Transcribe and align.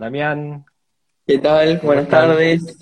Damián. 0.00 0.64
¿Qué 1.26 1.38
tal? 1.40 1.78
Buenas 1.82 2.08
tardes. 2.08 2.78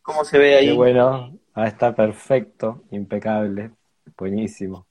¿Cómo 0.00 0.24
se 0.24 0.38
ve 0.38 0.58
ahí? 0.58 0.66
Qué 0.68 0.72
bueno. 0.74 1.36
Ah, 1.54 1.66
está 1.66 1.92
perfecto, 1.92 2.84
impecable, 2.92 3.72
buenísimo. 4.16 4.86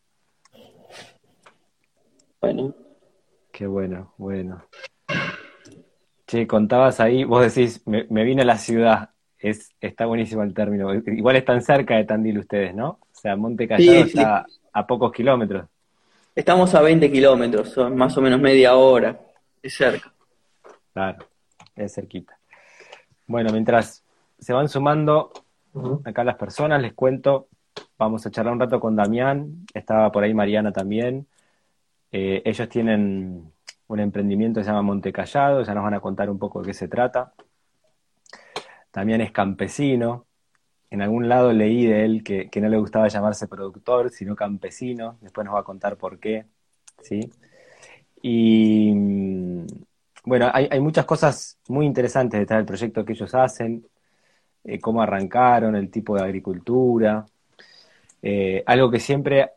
Bueno. 2.41 2.75
Qué 3.54 3.66
bueno, 3.66 4.13
bueno. 4.18 4.66
Che, 6.28 6.46
contabas 6.46 7.00
ahí, 7.00 7.23
vos 7.23 7.41
decís, 7.41 7.82
me, 7.86 8.23
vine 8.25 8.41
a 8.41 8.46
la 8.46 8.57
ciudad. 8.57 9.12
Es, 9.38 9.70
está 9.80 10.07
buenísimo 10.07 10.43
el 10.43 10.54
término. 10.54 10.93
Igual 10.93 11.38
están 11.38 11.62
cerca 11.62 11.96
de 11.96 12.04
Tandil 12.04 12.39
ustedes, 12.39 12.75
¿no? 12.75 13.00
O 13.02 13.07
sea, 13.14 13.38
Monte 13.38 13.66
Callado 13.66 14.00
está 14.00 14.46
a 14.73 14.86
pocos 14.86 15.14
kilómetros. 15.14 15.70
Estamos 16.36 16.75
a 16.75 16.82
20 16.82 17.09
kilómetros, 17.09 17.70
son 17.70 17.96
más 17.96 18.18
o 18.18 18.21
menos 18.21 18.41
media 18.41 18.75
hora, 18.75 19.17
es 19.61 19.73
cerca. 19.75 20.13
Claro, 20.93 21.25
es 21.75 21.93
cerquita. 21.93 22.38
Bueno, 23.27 23.51
mientras 23.51 24.03
se 24.39 24.53
van 24.53 24.67
sumando 24.67 25.31
acá 26.03 26.23
las 26.23 26.35
personas, 26.35 26.81
les 26.81 26.93
cuento, 26.93 27.47
vamos 27.97 28.25
a 28.25 28.31
charlar 28.31 28.53
un 28.53 28.59
rato 28.59 28.79
con 28.79 28.95
Damián, 28.95 29.65
estaba 29.73 30.11
por 30.11 30.23
ahí 30.23 30.34
Mariana 30.34 30.71
también. 30.71 31.27
Eh, 32.11 32.41
ellos 32.45 32.67
tienen 32.67 33.51
un 33.87 33.99
emprendimiento 33.99 34.59
que 34.59 34.63
se 34.65 34.70
llama 34.70 34.81
Monte 34.81 35.13
Callado, 35.13 35.63
ya 35.63 35.73
nos 35.73 35.84
van 35.84 35.93
a 35.93 35.99
contar 35.99 36.29
un 36.29 36.39
poco 36.39 36.62
de 36.62 36.67
qué 36.67 36.73
se 36.73 36.87
trata. 36.87 37.34
También 38.91 39.21
es 39.21 39.31
campesino. 39.31 40.25
En 40.89 41.01
algún 41.01 41.29
lado 41.29 41.53
leí 41.53 41.85
de 41.85 42.03
él 42.03 42.23
que, 42.23 42.49
no 42.62 42.67
le 42.67 42.77
gustaba 42.77 43.07
llamarse 43.07 43.48
productor, 43.48 44.09
sino 44.09 44.35
campesino. 44.35 45.17
Después 45.21 45.45
nos 45.45 45.55
va 45.55 45.59
a 45.62 45.63
contar 45.63 45.95
por 45.98 46.20
qué. 46.20 46.45
¿sí? 47.01 47.31
Y 48.21 48.91
mm, 48.93 49.66
bueno, 50.25 50.49
hay, 50.54 50.79
muchas 50.79 51.05
cosas 51.05 51.57
muy 51.68 51.85
interesantes 51.85 52.40
detrás 52.40 52.59
del 52.59 52.65
proyecto 52.65 53.04
que 53.04 53.13
ellos 53.13 53.34
hacen, 53.34 53.85
eh, 54.63 54.79
cómo 54.79 55.01
arrancaron, 55.01 55.76
el 55.76 55.90
tipo 55.90 56.15
de 56.15 56.23
agricultura. 56.23 57.26
Eh, 58.21 58.63
algo 58.68 58.91
que 58.91 58.99
siempre 58.99 59.49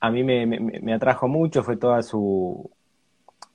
a 0.00 0.10
mí 0.10 0.24
me, 0.24 0.92
atrajo 0.92 1.28
mucho 1.28 1.62
fue 1.62 1.76
toda 1.76 2.02
su, 2.02 2.70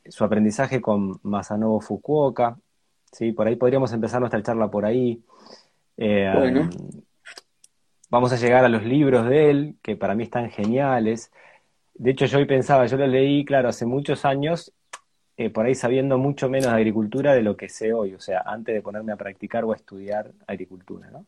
su 0.05 0.23
aprendizaje 0.23 0.81
con 0.81 1.19
Masanobu 1.23 1.81
Fukuoka. 1.81 2.57
¿sí? 3.11 3.31
Por 3.31 3.47
ahí 3.47 3.55
podríamos 3.55 3.91
empezar 3.93 4.19
nuestra 4.19 4.41
charla 4.41 4.69
por 4.69 4.85
ahí. 4.85 5.21
Eh, 5.97 6.31
vamos 8.09 8.31
a 8.31 8.37
llegar 8.37 8.63
a 8.65 8.69
los 8.69 8.83
libros 8.83 9.27
de 9.27 9.49
él, 9.49 9.75
que 9.81 9.95
para 9.95 10.15
mí 10.15 10.23
están 10.23 10.49
geniales. 10.49 11.31
De 11.95 12.11
hecho, 12.11 12.25
yo 12.25 12.39
hoy 12.39 12.45
pensaba, 12.45 12.85
yo 12.85 12.97
lo 12.97 13.07
leí, 13.07 13.45
claro, 13.45 13.69
hace 13.69 13.85
muchos 13.85 14.25
años, 14.25 14.73
eh, 15.37 15.49
por 15.49 15.65
ahí 15.65 15.75
sabiendo 15.75 16.17
mucho 16.17 16.49
menos 16.49 16.67
de 16.71 16.77
agricultura 16.77 17.33
de 17.33 17.41
lo 17.43 17.55
que 17.55 17.69
sé 17.69 17.93
hoy, 17.93 18.13
o 18.13 18.19
sea, 18.19 18.41
antes 18.45 18.73
de 18.75 18.81
ponerme 18.81 19.11
a 19.11 19.17
practicar 19.17 19.63
o 19.63 19.73
a 19.73 19.75
estudiar 19.75 20.31
agricultura, 20.47 21.09
¿no? 21.11 21.25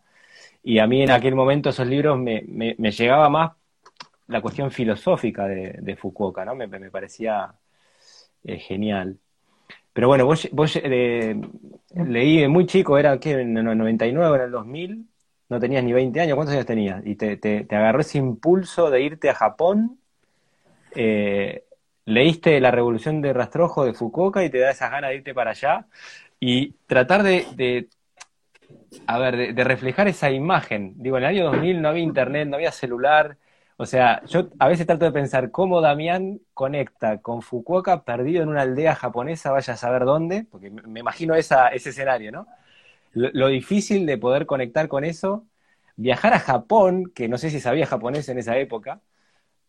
Y 0.63 0.79
a 0.79 0.87
mí 0.87 1.03
en 1.03 1.11
aquel 1.11 1.35
momento 1.35 1.69
esos 1.69 1.87
libros 1.87 2.17
me, 2.17 2.43
me, 2.47 2.91
llegaba 2.91 3.29
más 3.29 3.53
la 4.27 4.41
cuestión 4.41 4.71
filosófica 4.71 5.47
de, 5.47 5.95
Fukuoka, 5.95 6.45
¿no? 6.45 6.55
Me, 6.55 6.67
parecía 6.91 7.53
eh, 8.43 8.57
genial. 8.59 9.19
Pero 9.93 10.07
bueno, 10.07 10.25
vos, 10.25 10.49
vos 10.51 10.75
eh, 10.77 11.39
leí 11.95 12.41
de 12.41 12.47
muy 12.47 12.65
chico, 12.65 12.97
era 12.97 13.19
que 13.19 13.31
en 13.31 13.57
el 13.57 13.77
99, 13.77 14.37
en 14.37 14.43
el 14.43 14.51
2000, 14.51 15.09
no 15.49 15.59
tenías 15.59 15.83
ni 15.83 15.93
20 15.93 16.19
años, 16.21 16.35
¿cuántos 16.35 16.53
años 16.55 16.65
tenías? 16.65 17.05
Y 17.05 17.15
te, 17.15 17.37
te, 17.37 17.65
te 17.65 17.75
agarró 17.75 18.01
ese 18.01 18.17
impulso 18.17 18.89
de 18.89 19.01
irte 19.03 19.29
a 19.29 19.35
Japón 19.35 19.99
eh, 20.95 21.63
leíste 22.05 22.59
La 22.59 22.71
Revolución 22.71 23.21
de 23.21 23.33
Rastrojo 23.33 23.85
de 23.85 23.93
Fukuoka 23.93 24.43
y 24.43 24.49
te 24.49 24.59
da 24.59 24.71
esas 24.71 24.91
ganas 24.91 25.09
de 25.11 25.17
irte 25.17 25.33
para 25.33 25.51
allá 25.51 25.85
y 26.39 26.73
tratar 26.87 27.23
de, 27.23 27.87
a 29.07 29.17
ver, 29.17 29.53
de, 29.53 29.63
reflejar 29.63 30.07
esa 30.07 30.31
imagen. 30.31 30.93
Digo, 30.97 31.17
en 31.17 31.23
el 31.23 31.29
año 31.29 31.45
2000 31.45 31.81
no 31.81 31.89
había 31.89 32.03
internet, 32.03 32.47
no 32.47 32.55
había 32.55 32.71
celular. 32.71 33.37
O 33.77 33.85
sea, 33.85 34.23
yo 34.25 34.49
a 34.59 34.67
veces 34.67 34.85
trato 34.87 35.05
de 35.05 35.11
pensar 35.11 35.51
cómo 35.51 35.81
Damián 35.81 36.39
conecta 36.53 37.19
con 37.19 37.41
Fukuoka 37.41 38.03
perdido 38.03 38.43
en 38.43 38.49
una 38.49 38.61
aldea 38.61 38.95
japonesa, 38.95 39.51
vaya 39.51 39.73
a 39.73 39.77
saber 39.77 40.05
dónde, 40.05 40.45
porque 40.49 40.69
me 40.69 40.99
imagino 40.99 41.35
ese 41.35 41.55
escenario, 41.73 42.31
¿no? 42.31 42.47
lo 43.15 43.47
difícil 43.47 44.05
de 44.05 44.17
poder 44.17 44.45
conectar 44.45 44.89
con 44.89 45.05
eso, 45.05 45.45
viajar 45.95 46.33
a 46.33 46.39
Japón, 46.39 47.11
que 47.15 47.29
no 47.29 47.37
sé 47.37 47.49
si 47.49 47.61
sabía 47.61 47.85
japonés 47.85 48.27
en 48.29 48.37
esa 48.37 48.57
época, 48.57 48.99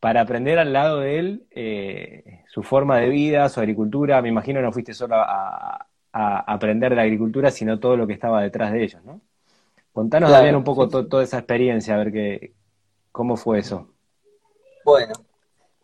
para 0.07 0.21
aprender 0.21 0.57
al 0.57 0.73
lado 0.73 1.01
de 1.01 1.19
él 1.19 1.47
eh, 1.51 2.45
su 2.47 2.63
forma 2.63 2.99
de 2.99 3.09
vida, 3.09 3.49
su 3.49 3.59
agricultura. 3.59 4.23
Me 4.23 4.29
imagino 4.29 4.63
no 4.63 4.71
fuiste 4.71 4.95
solo 4.95 5.17
a, 5.17 5.85
aprender 6.13 6.91
de 6.91 6.97
la 6.97 7.03
agricultura, 7.03 7.51
sino 7.51 7.81
todo 7.81 7.97
lo 7.97 8.07
que 8.07 8.13
estaba 8.13 8.41
detrás 8.41 8.71
de 8.71 8.85
ellos, 8.85 9.03
¿no? 9.05 9.21
Contanos 9.93 10.31
también 10.31 10.55
un 10.55 10.63
poco 10.63 10.89
toda 10.89 11.25
esa 11.25 11.39
experiencia, 11.39 11.97
a 11.97 11.99
ver 11.99 12.13
qué, 12.13 12.53
cómo 13.11 13.37
fue 13.37 13.59
eso. 13.59 13.89
Bueno, 14.85 15.13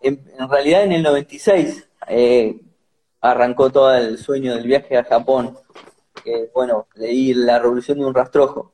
en, 0.01 0.25
realidad 0.49 0.85
en 0.85 0.93
el 0.93 1.03
96 1.03 1.89
eh, 2.07 2.61
arrancó 3.21 3.71
todo 3.71 3.93
el 3.93 4.19
sueño 4.19 4.55
del 4.55 4.69
viaje 4.69 4.97
a 4.97 5.03
Japón. 5.03 5.59
bueno, 6.55 6.87
leí 6.95 7.35
La 7.35 7.59
Revolución 7.59 7.99
de 7.99 8.05
un 8.05 8.15
Rastrojo. 8.15 8.73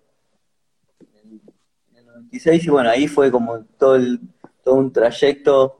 En 1.00 1.96
el 1.96 2.04
96 2.04 2.66
y 2.66 2.68
bueno, 2.68 2.90
ahí 2.90 3.08
fue 3.08 3.30
como 3.30 3.64
todo 3.78 3.96
el 3.96 4.20
un 4.74 4.92
trayecto, 4.92 5.78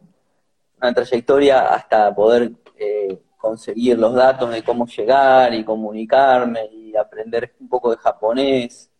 una 0.80 0.94
trayectoria 0.94 1.66
hasta 1.74 2.14
poder 2.14 2.52
eh, 2.76 3.20
conseguir 3.36 3.98
los 3.98 4.14
datos 4.14 4.50
de 4.50 4.62
cómo 4.62 4.86
llegar 4.86 5.54
y 5.54 5.64
comunicarme 5.64 6.66
y 6.72 6.96
aprender 6.96 7.54
un 7.60 7.68
poco 7.68 7.90
de 7.90 7.96
japonés. 7.96 8.90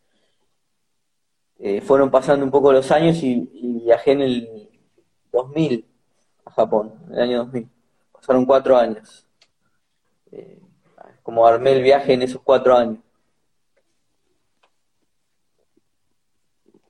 Eh, 1.59 1.81
fueron 1.81 2.11
pasando 2.11 2.45
un 2.45 2.51
poco 2.51 2.73
los 2.73 2.91
años 2.93 3.23
y, 3.23 3.49
viajé 3.85 4.13
en 4.13 4.23
el 4.23 4.69
2000 5.33 5.85
a 6.45 6.51
Japón, 6.53 6.95
en 7.09 7.15
el 7.15 7.23
año 7.23 7.39
2000. 7.39 7.69
Pasaron 8.13 8.47
cuatro 8.47 8.77
años. 8.77 9.27
Eh, 10.31 10.61
como 11.23 11.47
armé 11.47 11.73
el 11.73 11.83
viaje 11.83 12.15
en 12.15 12.23
esos 12.23 12.41
cuatro 12.43 12.77
años. 12.77 12.99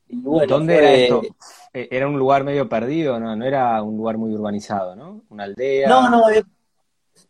¿Dónde 0.08 0.76
era 0.76 0.94
esto? 0.94 1.22
Eh, 1.72 1.88
era 1.90 2.08
un 2.08 2.18
lugar 2.18 2.44
medio 2.44 2.68
perdido, 2.68 3.20
¿no? 3.20 3.36
No 3.36 3.44
era 3.44 3.82
un 3.82 3.96
lugar 3.96 4.16
muy 4.16 4.34
urbanizado, 4.34 4.96
¿no? 4.96 5.22
Una 5.28 5.44
aldea. 5.44 5.88
No, 5.88 6.08
no, 6.08 6.22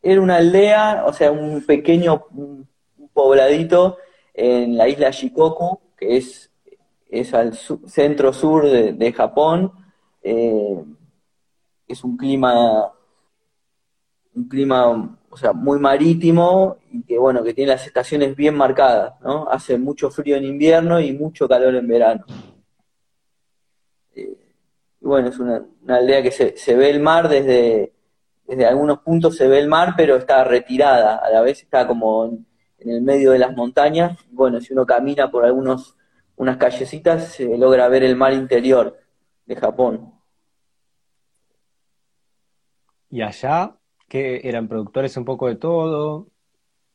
era 0.03 0.21
una 0.21 0.37
aldea, 0.37 1.05
o 1.07 1.13
sea, 1.13 1.33
un 1.33 1.65
pequeño 1.65 2.27
pobladito 3.13 3.99
en 4.33 4.77
la 4.77 4.89
isla 4.89 5.11
Shikoku, 5.11 5.81
que 5.97 6.19
es, 6.19 6.51
es 7.11 7.35
al 7.35 7.55
centro-sur 7.55 8.69
de, 8.69 9.13
Japón. 9.13 9.73
Eh, 10.23 10.85
es 11.89 12.05
un 12.05 12.17
clima, 12.17 12.93
un 14.35 14.49
clima, 14.49 15.19
o 15.31 15.37
sea, 15.37 15.53
muy 15.53 15.81
marítimo 15.81 16.77
y 16.93 17.03
que, 17.03 17.19
bueno, 17.19 17.43
que 17.43 17.55
tiene 17.55 17.73
las 17.73 17.87
estaciones 17.87 18.37
bien 18.37 18.55
marcadas, 18.55 19.21
¿no? 19.21 19.49
Hace 19.51 19.79
mucho 19.79 20.11
frío 20.11 20.37
en 20.37 20.45
invierno 20.45 21.01
y 21.01 21.13
mucho 21.13 21.49
calor 21.49 21.75
en 21.75 21.89
verano 21.89 22.25
bueno, 25.09 25.29
es 25.29 25.39
una, 25.39 25.65
aldea 25.89 26.23
que 26.23 26.31
se, 26.31 26.77
ve 26.77 26.91
el 26.91 27.01
mar 27.01 27.29
desde, 27.29 27.93
desde 28.47 28.67
algunos 28.67 29.01
puntos 29.01 29.37
se 29.37 29.49
ve 29.49 29.59
el 29.59 29.69
mar, 29.69 29.95
pero 29.97 30.17
está 30.17 30.45
retirada, 30.45 31.17
a 31.17 31.31
la 31.31 31.41
vez 31.41 31.63
está 31.63 31.87
como 31.87 32.27
en, 32.27 32.47
el 32.79 33.03
medio 33.03 33.33
de 33.33 33.41
las 33.41 33.57
montañas. 33.57 34.19
Bueno, 34.31 34.61
si 34.61 34.73
uno 34.73 34.87
camina 34.87 35.31
por 35.31 35.45
algunos 35.45 35.97
unas 36.37 36.57
callecitas, 36.57 37.33
se 37.33 37.59
logra 37.59 37.89
ver 37.89 38.05
el 38.05 38.15
mar 38.15 38.33
interior 38.33 38.97
de 39.47 39.57
Japón. 39.57 40.13
¿Y 43.11 43.23
allá? 43.23 43.75
que 44.09 44.41
eran 44.45 44.69
productores 44.69 45.17
un 45.17 45.25
poco 45.25 45.49
de 45.49 45.57
todo? 45.57 46.29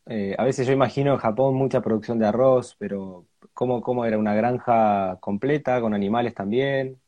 Eh, 0.06 0.36
a 0.38 0.44
veces 0.44 0.68
yo 0.68 0.74
imagino 0.74 1.14
en 1.14 1.20
Japón 1.20 1.56
mucha 1.56 1.82
producción 1.82 2.20
de 2.20 2.28
arroz, 2.28 2.76
pero 2.80 3.28
¿cómo, 3.54 3.82
¿cómo 3.82 4.06
era? 4.06 4.18
¿Una 4.18 4.34
granja 4.34 5.18
completa 5.22 5.80
con 5.80 5.94
animales 5.94 6.34
también? 6.34 7.00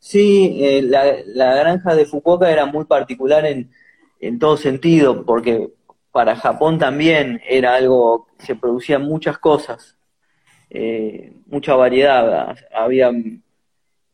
Sí, 0.00 0.58
eh, 0.64 0.82
la, 0.82 1.54
granja 1.56 1.94
de 1.94 2.06
Fukuoka 2.06 2.50
era 2.50 2.64
muy 2.66 2.86
particular 2.86 3.44
en, 3.46 3.70
en 4.20 4.38
todo 4.38 4.56
sentido, 4.56 5.24
porque 5.26 5.70
para 6.10 6.36
Japón 6.36 6.78
también 6.78 7.40
era 7.46 7.74
algo, 7.76 8.26
se 8.38 8.56
producían 8.56 9.02
muchas 9.02 9.38
cosas, 9.38 9.98
eh, 10.70 11.34
mucha 11.46 11.74
variedad, 11.76 12.56
había 12.74 13.12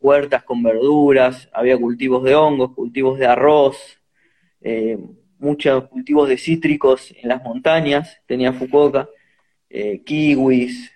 huertas 0.01 0.43
con 0.45 0.63
verduras, 0.63 1.49
había 1.53 1.79
cultivos 1.79 2.25
de 2.25 2.35
hongos, 2.35 2.75
cultivos 2.75 3.19
de 3.19 3.27
arroz, 3.27 4.01
eh, 4.63 4.99
muchos 5.39 5.89
cultivos 5.89 6.29
de 6.29 6.39
cítricos 6.39 7.15
en 7.23 7.29
las 7.29 7.43
montañas, 7.45 8.19
tenía 8.27 8.53
Fukuoka, 8.53 9.09
kiwis, 10.05 10.93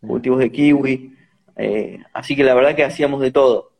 cultivos 0.00 0.38
de 0.38 0.50
kiwi, 0.50 1.16
así 2.14 2.36
que 2.36 2.44
la 2.44 2.54
verdad 2.54 2.74
que 2.74 2.84
hacíamos 2.84 3.20
de 3.20 3.32
todo 3.32 3.71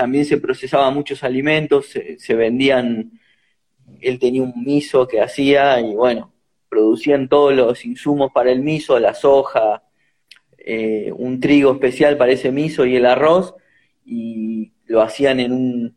también 0.00 0.24
se 0.24 0.38
procesaban 0.38 0.94
muchos 0.94 1.22
alimentos, 1.22 1.94
se, 2.16 2.34
vendían 2.34 3.20
él 4.00 4.18
tenía 4.18 4.42
un 4.42 4.64
miso 4.64 5.06
que 5.06 5.20
hacía 5.20 5.78
y 5.78 5.94
bueno, 5.94 6.32
producían 6.70 7.28
todos 7.28 7.52
los 7.52 7.84
insumos 7.84 8.32
para 8.32 8.50
el 8.50 8.62
miso, 8.62 8.98
la 8.98 9.12
soja, 9.12 9.82
eh, 10.56 11.12
un 11.14 11.38
trigo 11.38 11.72
especial 11.72 12.16
para 12.16 12.32
ese 12.32 12.50
miso 12.50 12.86
y 12.86 12.96
el 12.96 13.04
arroz, 13.04 13.54
y 14.02 14.72
lo 14.86 15.02
hacían 15.02 15.38
en 15.38 15.52
un 15.52 15.96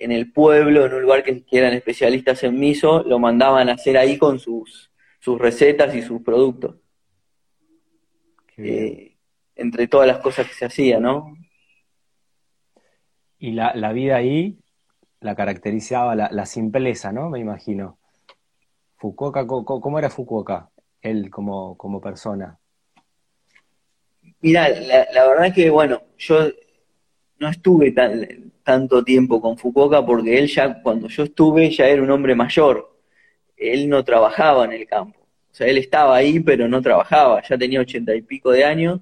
en 0.00 0.10
el 0.10 0.32
pueblo, 0.32 0.84
en 0.84 0.94
un 0.94 1.02
lugar 1.02 1.22
que, 1.22 1.44
eran 1.52 1.72
especialistas 1.72 2.42
en 2.42 2.58
miso, 2.58 3.04
lo 3.04 3.20
mandaban 3.20 3.68
a 3.68 3.74
hacer 3.74 3.96
ahí 3.96 4.18
con 4.18 4.40
sus, 4.40 4.90
sus 5.20 5.38
recetas 5.38 5.94
y 5.94 6.02
sus 6.02 6.20
productos. 6.20 6.74
Eh, 8.56 9.14
entre 9.54 9.86
todas 9.86 10.08
las 10.08 10.18
cosas 10.18 10.48
que 10.48 10.54
se 10.54 10.64
hacían, 10.64 11.04
¿no? 11.04 11.36
Y 13.38 13.52
la, 13.52 13.74
la 13.74 13.92
vida 13.92 14.16
ahí 14.16 14.58
la 15.20 15.34
caracterizaba 15.34 16.14
la, 16.14 16.46
simpleza, 16.46 17.12
¿no? 17.12 17.30
Me 17.30 17.40
imagino. 17.40 17.98
Fukuoka, 18.96 19.46
¿cómo, 19.46 19.98
era 19.98 20.10
Fukuoka? 20.10 20.70
Él 21.00 21.30
como, 21.30 21.76
como 21.76 22.00
persona. 22.00 22.58
Mira, 24.40 24.68
la, 24.68 25.06
la, 25.12 25.26
verdad 25.26 25.54
que, 25.54 25.70
bueno, 25.70 26.02
yo 26.16 26.48
no 27.38 27.48
estuve 27.48 27.92
tan, 27.92 28.52
tanto 28.62 29.02
tiempo 29.04 29.40
con 29.40 29.58
Fukuoka 29.58 30.04
porque 30.04 30.38
él 30.38 30.48
ya, 30.48 30.82
cuando 30.82 31.08
yo 31.08 31.24
estuve, 31.24 31.70
ya 31.70 31.88
era 31.88 32.02
un 32.02 32.10
hombre 32.10 32.34
mayor. 32.34 32.96
Él 33.56 33.88
no 33.88 34.04
trabajaba 34.04 34.64
en 34.64 34.72
el 34.72 34.86
campo. 34.86 35.20
O 35.50 35.54
sea, 35.54 35.66
él 35.66 35.78
estaba 35.78 36.16
ahí, 36.16 36.40
pero 36.40 36.68
no 36.68 36.82
trabajaba. 36.82 37.42
Ya 37.42 37.56
tenía 37.56 37.80
ochenta 37.80 38.14
y 38.14 38.22
pico 38.22 38.50
de 38.50 38.64
años 38.64 39.00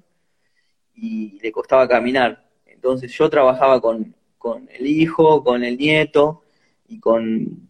y 0.93 1.39
le 1.41 1.51
costaba 1.51 1.87
caminar. 1.87 2.45
Entonces 2.65 3.11
yo 3.11 3.29
trabajaba 3.29 3.81
con, 3.81 4.15
con 4.45 4.69
el 4.71 4.85
hijo, 4.85 5.43
con 5.43 5.63
el 5.63 5.75
nieto 5.75 6.43
y 6.87 6.99
con 6.99 7.67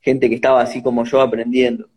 gente 0.00 0.28
que 0.28 0.34
estaba 0.34 0.60
así 0.60 0.82
como 0.82 1.04
yo 1.04 1.20
aprendiendo. 1.20 1.88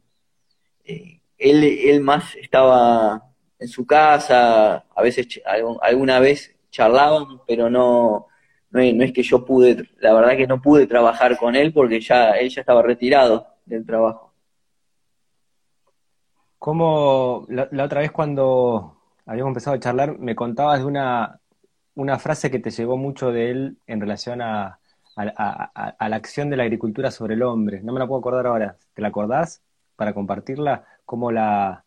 Eh, 0.83 1.21
él, 1.35 1.63
él 1.63 2.01
más 2.01 2.35
estaba 2.35 3.23
en 3.57 3.67
su 3.67 3.87
casa, 3.87 4.85
a 4.95 5.01
veces 5.01 5.41
alguna 5.81 6.19
vez 6.19 6.55
charlábamos, 6.69 7.41
pero 7.47 7.71
no, 7.71 8.27
no, 8.69 8.79
es 8.79 9.13
que 9.13 9.23
yo 9.23 9.43
pude, 9.43 9.89
la 9.97 10.13
verdad 10.13 10.37
que 10.37 10.45
no 10.45 10.61
pude 10.61 10.85
trabajar 10.85 11.35
con 11.35 11.55
él 11.55 11.73
porque 11.73 11.99
ya 11.99 12.33
él 12.33 12.49
ya 12.49 12.61
estaba 12.61 12.83
retirado 12.83 13.47
del 13.65 13.83
trabajo. 13.83 14.31
Como 16.59 17.47
la, 17.49 17.67
otra 17.83 18.01
vez 18.01 18.11
cuando 18.11 18.95
habíamos 19.25 19.49
empezado 19.49 19.75
a 19.75 19.79
charlar, 19.79 20.19
me 20.19 20.35
contabas 20.35 20.81
de 20.81 20.85
una, 20.85 21.38
una 21.99 22.17
frase 22.17 22.49
que 22.49 22.59
te 22.59 22.71
llegó 22.71 22.97
mucho 22.97 23.31
de 23.31 23.51
él 23.51 23.77
en 23.85 23.99
relación 23.99 24.41
a, 24.41 24.79
a, 25.17 26.09
la 26.09 26.15
acción 26.15 26.49
de 26.49 26.55
la 26.55 26.63
agricultura 26.63 27.11
sobre 27.11 27.35
el 27.35 27.43
hombre. 27.43 27.81
No 27.83 27.91
me 27.91 27.99
la 27.99 28.07
puedo 28.07 28.19
acordar 28.19 28.47
ahora. 28.47 28.77
¿Te 28.93 29.01
la 29.01 29.09
acordás 29.09 29.61
para 29.95 30.13
compartirla? 30.13 30.85
¿Cómo 31.05 31.31
la... 31.31 31.83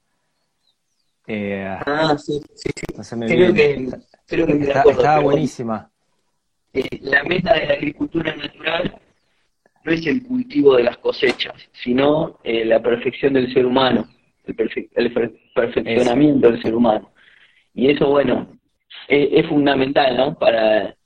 Eh, 1.27 1.65
ah, 1.87 2.17
sí, 2.19 2.43
sí, 2.55 2.71
sí. 2.75 2.85
creo, 3.27 3.55
que, 3.55 3.89
creo 4.27 4.47
que, 4.47 4.71
Estaba 4.91 5.21
buenísima. 5.21 5.91
Eh, 6.75 6.99
la 7.01 7.23
meta 7.25 7.55
de 7.55 7.67
la 7.67 7.75
agricultura 7.75 8.35
natural 8.35 9.01
no 9.85 9.93
es 9.93 10.07
el 10.07 10.23
cultivo 10.25 10.77
de 10.77 10.83
las 10.83 10.99
cosechas, 10.99 11.55
sino 11.73 12.39
eh, 12.45 12.65
la 12.65 12.83
perfección 12.83 13.33
del 13.33 13.53
ser 13.55 13.65
humano, 13.65 14.09
el, 14.45 15.13
perfeccionamiento 15.55 16.51
del 16.51 16.61
ser 16.61 16.75
humano. 16.75 17.13
Y 17.73 17.91
eso, 17.91 18.11
bueno, 18.11 18.49
es, 19.09 19.47
fundamental, 19.49 20.17
¿no? 20.17 20.39
Para, 20.39 20.97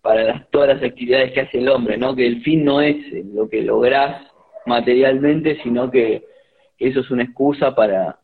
para 0.00 0.46
todas 0.50 0.68
las 0.68 0.82
actividades 0.82 1.32
que 1.32 1.40
hace 1.42 1.58
el 1.58 1.68
hombre, 1.68 1.96
¿no? 1.96 2.14
Que 2.14 2.26
el 2.26 2.42
fin 2.42 2.64
no 2.64 2.80
es 2.80 2.96
lo 3.32 3.48
que 3.48 3.62
lográs 3.62 4.26
materialmente, 4.66 5.60
sino 5.62 5.90
que 5.90 6.24
eso 6.78 7.00
es 7.00 7.10
una 7.10 7.24
excusa 7.24 7.74
para, 7.74 8.18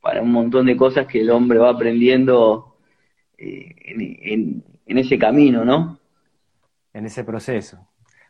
para 0.00 0.22
un 0.22 0.32
montón 0.32 0.66
de 0.66 0.76
cosas 0.76 1.06
que 1.06 1.20
el 1.20 1.30
hombre 1.30 1.58
va 1.58 1.70
aprendiendo 1.70 2.76
eh, 3.36 3.74
en, 3.86 4.64
en 4.86 4.98
ese 4.98 5.18
camino, 5.18 5.64
¿no? 5.64 5.98
En 6.92 7.06
ese 7.06 7.24
proceso. 7.24 7.88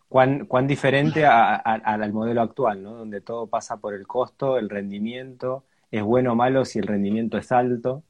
¿Cuán, 0.08 0.46
cuán 0.46 0.66
diferente 0.66 1.26
al 1.26 2.12
modelo 2.14 2.40
actual, 2.40 2.82
¿no? 2.82 2.94
Donde 2.94 3.20
todo 3.20 3.46
pasa 3.46 3.78
por 3.78 3.92
el 3.92 4.06
costo, 4.06 4.56
el 4.56 4.70
rendimiento, 4.70 5.64
es 5.90 6.02
bueno 6.02 6.32
o 6.32 6.34
malo 6.34 6.64
si 6.64 6.78
el 6.78 6.86
rendimiento 6.86 7.36
es 7.36 7.52
alto, 7.52 8.02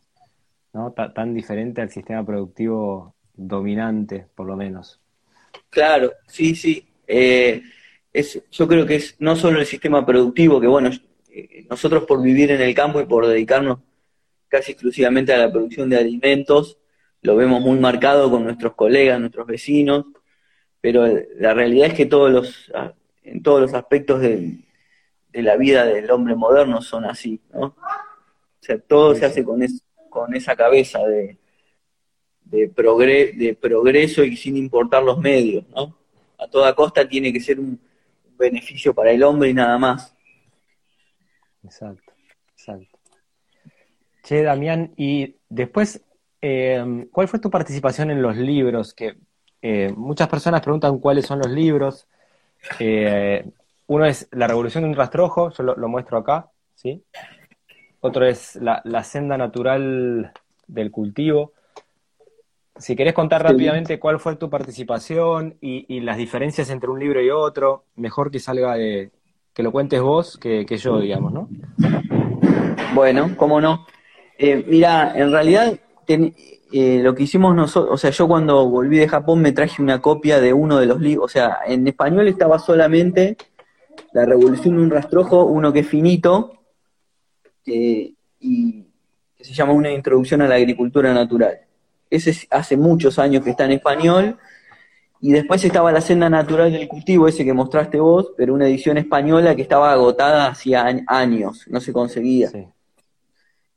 ¿no? 0.72 0.92
tan 0.92 1.34
diferente 1.34 1.80
al 1.80 1.90
sistema 1.90 2.24
productivo 2.24 3.14
dominante, 3.34 4.26
por 4.34 4.46
lo 4.46 4.56
menos. 4.56 5.00
Claro, 5.70 6.12
sí, 6.26 6.54
sí. 6.54 6.86
Eh, 7.06 7.62
es, 8.12 8.42
yo 8.50 8.66
creo 8.68 8.86
que 8.86 8.96
es 8.96 9.16
no 9.18 9.36
solo 9.36 9.60
el 9.60 9.66
sistema 9.66 10.04
productivo, 10.04 10.60
que 10.60 10.66
bueno, 10.66 10.90
eh, 11.30 11.66
nosotros 11.70 12.04
por 12.04 12.22
vivir 12.22 12.50
en 12.50 12.60
el 12.60 12.74
campo 12.74 13.00
y 13.00 13.06
por 13.06 13.26
dedicarnos 13.26 13.78
casi 14.48 14.72
exclusivamente 14.72 15.32
a 15.32 15.38
la 15.38 15.52
producción 15.52 15.88
de 15.90 15.98
alimentos, 15.98 16.78
lo 17.22 17.36
vemos 17.36 17.60
muy 17.60 17.78
marcado 17.78 18.30
con 18.30 18.44
nuestros 18.44 18.74
colegas, 18.74 19.20
nuestros 19.20 19.46
vecinos, 19.46 20.06
pero 20.80 21.06
la 21.36 21.54
realidad 21.54 21.88
es 21.88 21.94
que 21.94 22.06
todos 22.06 22.30
los, 22.30 22.72
en 23.24 23.42
todos 23.42 23.60
los 23.60 23.74
aspectos 23.74 24.20
de, 24.20 24.64
la 25.32 25.56
vida 25.56 25.84
del 25.84 26.10
hombre 26.10 26.34
moderno 26.34 26.82
son 26.82 27.04
así, 27.04 27.40
¿no? 27.52 27.66
O 27.66 27.76
sea, 28.60 28.78
todo 28.78 29.14
se 29.14 29.24
hace 29.24 29.44
con, 29.44 29.62
con 30.28 30.36
esa 30.36 30.54
cabeza 30.54 31.00
de, 31.06 31.38
progreso 32.74 34.24
y 34.24 34.36
sin 34.36 34.58
importar 34.58 35.02
los 35.02 35.18
medios, 35.18 35.66
¿no? 35.70 35.96
A 36.38 36.46
toda 36.48 36.74
costa 36.74 37.08
tiene 37.08 37.32
que 37.32 37.40
ser 37.40 37.58
un, 37.58 37.80
beneficio 38.38 38.94
para 38.94 39.10
el 39.10 39.22
hombre 39.24 39.48
y 39.48 39.54
nada 39.54 39.76
más. 39.78 40.14
Exacto, 41.64 42.12
exacto. 42.52 42.98
Che, 44.22 44.42
Damián, 44.42 44.92
y 44.96 45.34
después 45.48 46.04
eh, 46.40 47.08
¿cuál 47.10 47.26
fue 47.26 47.40
tu 47.40 47.50
participación 47.50 48.10
en 48.10 48.22
los 48.22 48.36
libros? 48.36 48.94
Que 48.94 49.16
eh, 49.62 49.92
muchas 49.96 50.28
personas 50.28 50.60
preguntan 50.60 50.98
cuáles 50.98 51.26
son 51.26 51.38
los 51.38 51.50
libros. 51.50 52.06
Eh, 52.78 53.44
uno 53.86 54.04
es 54.04 54.28
La 54.32 54.46
Revolución 54.46 54.84
de 54.84 54.90
un 54.90 54.96
Rastrojo, 54.96 55.50
yo 55.50 55.62
lo, 55.62 55.88
muestro 55.88 56.18
acá, 56.18 56.50
¿sí? 56.74 57.02
Otro 58.00 58.26
es 58.26 58.56
la, 58.56 59.04
Senda 59.04 59.36
Natural 59.36 60.32
del 60.66 60.90
Cultivo. 60.90 61.52
Si 62.76 62.94
querés 62.94 63.12
contar 63.12 63.42
rápidamente 63.42 63.98
cuál 63.98 64.20
fue 64.20 64.36
tu 64.36 64.48
participación 64.48 65.56
y, 65.60 66.00
las 66.00 66.16
diferencias 66.16 66.70
entre 66.70 66.90
un 66.90 67.00
libro 67.00 67.20
y 67.20 67.30
otro, 67.30 67.84
mejor 67.96 68.30
que 68.30 68.38
salga 68.38 68.74
de, 68.74 69.10
que 69.52 69.62
lo 69.64 69.72
cuentes 69.72 70.00
vos 70.00 70.38
que, 70.38 70.64
yo, 70.64 71.00
digamos, 71.00 71.32
¿no? 71.32 71.48
Bueno, 72.94 73.30
cómo 73.36 73.60
no. 73.60 73.84
mira, 74.38 75.12
en 75.16 75.32
realidad 75.32 75.78
eh, 76.06 77.00
lo 77.02 77.14
que 77.14 77.24
hicimos 77.24 77.56
nosotros, 77.56 77.92
o 77.92 77.96
sea, 77.96 78.10
yo 78.10 78.28
cuando 78.28 78.68
volví 78.68 78.98
de 78.98 79.08
Japón 79.08 79.42
me 79.42 79.52
traje 79.52 79.82
una 79.82 80.00
copia 80.00 80.40
de 80.40 80.52
uno 80.52 80.78
de 80.78 80.86
los 80.86 81.00
libros, 81.00 81.24
o 81.24 81.28
sea, 81.28 81.58
en 81.66 81.86
español 81.88 82.28
estaba 82.28 82.60
solamente 82.60 83.36
La 84.12 84.24
Revolución 84.24 84.76
de 84.76 84.82
un 84.82 84.90
Rastrojo, 84.90 85.44
uno 85.44 85.72
que 85.72 85.80
es 85.80 85.88
finito, 85.88 86.57
y 87.68 88.86
que 89.36 89.44
se 89.44 89.54
llama 89.54 89.72
Una 89.72 89.92
Introducción 89.92 90.42
a 90.42 90.48
la 90.48 90.56
Agricultura 90.56 91.12
Natural. 91.14 91.60
Ese 92.10 92.46
hace 92.50 92.76
muchos 92.76 93.18
años 93.18 93.44
que 93.44 93.50
está 93.50 93.64
en 93.64 93.72
español, 93.72 94.38
y 95.20 95.32
después 95.32 95.64
estaba 95.64 95.90
La 95.90 96.00
Senda 96.00 96.30
Natural 96.30 96.70
del 96.70 96.86
Cultivo, 96.86 97.26
ese 97.26 97.44
que 97.44 97.52
mostraste 97.52 97.98
vos, 97.98 98.32
pero 98.36 98.54
una 98.54 98.68
edición 98.68 98.98
española 98.98 99.56
que 99.56 99.62
estaba 99.62 99.92
agotada 99.92 100.46
hacía 100.46 100.86
años, 101.06 101.66
no 101.68 101.80
se 101.80 101.92
conseguía. 101.92 102.50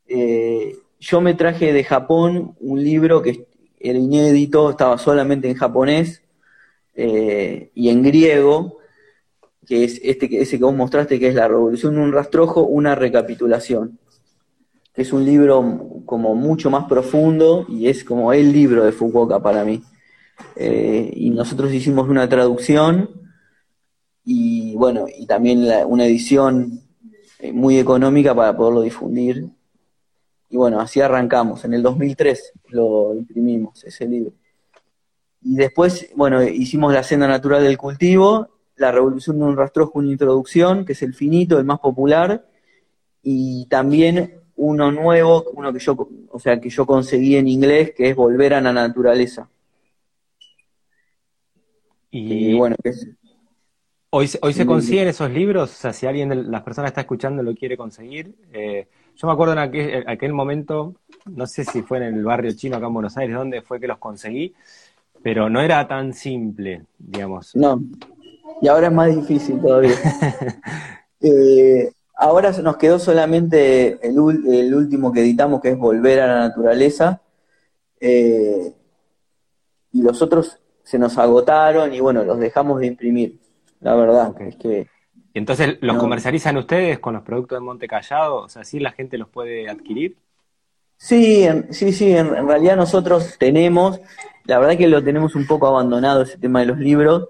Eh, 0.06 0.76
yo 1.00 1.20
me 1.20 1.34
traje 1.34 1.72
de 1.72 1.82
Japón 1.82 2.54
un 2.60 2.82
libro 2.82 3.22
que 3.22 3.46
era 3.80 3.98
inédito, 3.98 4.70
estaba 4.70 4.98
solamente 4.98 5.48
en 5.48 5.56
japonés 5.56 6.22
eh, 6.94 7.70
y 7.74 7.88
en 7.88 8.02
griego, 8.02 8.78
que 9.66 9.84
es 9.84 10.00
este, 10.02 10.40
ese 10.40 10.58
que 10.58 10.64
vos 10.64 10.74
mostraste, 10.74 11.18
que 11.18 11.28
es 11.28 11.34
La 11.34 11.48
Revolución 11.48 11.98
un 11.98 12.12
Rastrojo, 12.12 12.62
una 12.62 12.94
recapitulación. 12.94 13.98
Es 14.94 15.12
un 15.12 15.24
libro 15.24 16.02
como 16.04 16.34
mucho 16.34 16.70
más 16.70 16.84
profundo 16.84 17.64
y 17.68 17.88
es 17.88 18.04
como 18.04 18.32
el 18.32 18.52
libro 18.52 18.84
de 18.84 18.92
Fukuoka 18.92 19.40
para 19.40 19.64
mí. 19.64 19.82
Eh, 20.56 21.10
y 21.14 21.30
nosotros 21.30 21.72
hicimos 21.72 22.08
una 22.08 22.28
traducción 22.28 23.08
y 24.24 24.74
bueno, 24.76 25.06
y 25.08 25.26
también 25.26 25.66
una 25.86 26.06
edición 26.06 26.82
eh, 27.38 27.52
muy 27.52 27.78
económica 27.78 28.34
para 28.34 28.56
poderlo 28.56 28.82
difundir 28.82 29.50
y 30.52 30.56
bueno, 30.58 30.80
así 30.80 31.00
arrancamos. 31.00 31.64
En 31.64 31.72
el 31.72 31.82
2003 31.82 32.52
lo 32.68 33.14
imprimimos, 33.14 33.82
ese 33.84 34.06
libro. 34.06 34.34
Y 35.40 35.56
después, 35.56 36.10
bueno, 36.14 36.42
hicimos 36.42 36.92
La 36.92 37.02
Senda 37.02 37.26
Natural 37.26 37.62
del 37.62 37.78
Cultivo, 37.78 38.51
La 38.76 38.92
Revolución 38.92 39.38
de 39.38 39.44
un 39.44 39.56
Rastrojo, 39.56 39.98
una 39.98 40.10
introducción, 40.10 40.84
que 40.84 40.92
es 40.92 41.02
el 41.02 41.14
finito, 41.14 41.58
el 41.58 41.64
más 41.64 41.80
popular, 41.80 42.46
y 43.22 43.66
también 43.66 44.40
uno 44.56 44.90
nuevo, 44.90 45.44
uno 45.54 45.72
que 45.72 45.78
yo, 45.78 46.08
o 46.30 46.38
sea, 46.38 46.60
que 46.60 46.70
yo 46.70 46.86
conseguí 46.86 47.36
en 47.36 47.48
inglés, 47.48 47.92
que 47.96 48.10
es 48.10 48.16
Volver 48.16 48.54
a 48.54 48.60
la 48.60 48.72
Naturaleza. 48.72 49.48
Y, 52.10 52.54
bueno, 52.54 52.76
Hoy, 54.14 54.28
hoy 54.42 54.52
se 54.52 54.66
consiguen 54.66 55.08
esos 55.08 55.30
libros, 55.30 55.70
o 55.70 55.74
sea, 55.74 55.94
si 55.94 56.04
alguien 56.04 56.28
de 56.28 56.34
las 56.34 56.62
personas 56.62 56.90
está 56.90 57.00
escuchando 57.00 57.42
lo 57.42 57.54
quiere 57.54 57.78
conseguir. 57.78 58.34
Eh, 58.52 58.86
yo 59.16 59.26
me 59.26 59.32
acuerdo 59.32 59.54
en 59.54 59.58
aquel, 59.58 60.04
aquel, 60.06 60.34
momento, 60.34 60.96
no 61.24 61.46
sé 61.46 61.64
si 61.64 61.80
fue 61.80 61.96
en 61.96 62.04
el 62.04 62.22
barrio 62.22 62.52
chino 62.52 62.76
acá 62.76 62.88
en 62.88 62.92
Buenos 62.92 63.16
Aires, 63.16 63.34
donde 63.34 63.62
fue 63.62 63.80
que 63.80 63.86
los 63.86 63.96
conseguí, 63.96 64.52
pero 65.22 65.48
no 65.48 65.62
era 65.62 65.88
tan 65.88 66.12
simple, 66.12 66.82
digamos. 66.98 67.56
No, 67.56 67.82
y 68.60 68.68
ahora 68.68 68.88
es 68.88 68.92
más 68.92 69.14
difícil 69.14 69.60
todavía. 69.60 69.94
eh, 71.20 71.92
ahora 72.16 72.52
nos 72.52 72.76
quedó 72.76 72.98
solamente 72.98 73.98
el, 74.06 74.16
el, 74.52 74.74
último 74.74 75.12
que 75.12 75.20
editamos, 75.20 75.60
que 75.60 75.70
es 75.70 75.78
Volver 75.78 76.20
a 76.20 76.26
la 76.26 76.38
Naturaleza. 76.48 77.20
Eh, 78.00 78.72
y 79.92 80.02
los 80.02 80.22
otros 80.22 80.58
se 80.82 80.98
nos 80.98 81.18
agotaron 81.18 81.92
y 81.94 82.00
bueno, 82.00 82.24
los 82.24 82.38
dejamos 82.38 82.80
de 82.80 82.86
imprimir. 82.86 83.40
La 83.80 83.94
verdad 83.94 84.34
es 84.40 84.56
que... 84.56 84.88
¿Y 85.34 85.38
entonces 85.38 85.78
los 85.80 85.96
comercializan 85.96 86.56
ustedes 86.58 86.98
con 86.98 87.14
los 87.14 87.22
productos 87.22 87.56
de 87.56 87.64
Monte 87.64 87.88
Callado? 87.88 88.42
O 88.42 88.48
sea, 88.48 88.64
¿sí 88.64 88.78
la 88.80 88.92
gente 88.92 89.16
los 89.16 89.28
puede 89.28 89.68
adquirir? 89.68 90.16
Sí, 90.98 91.48
sí, 91.70 91.92
sí, 91.92 92.12
en, 92.12 92.34
en, 92.34 92.46
realidad 92.46 92.76
nosotros 92.76 93.36
tenemos, 93.38 94.00
la 94.44 94.58
verdad 94.58 94.76
que 94.76 94.86
lo 94.86 95.02
tenemos 95.02 95.34
un 95.34 95.46
poco 95.46 95.66
abandonado 95.66 96.22
ese 96.22 96.38
tema 96.38 96.60
de 96.60 96.66
los 96.66 96.78
libros, 96.78 97.28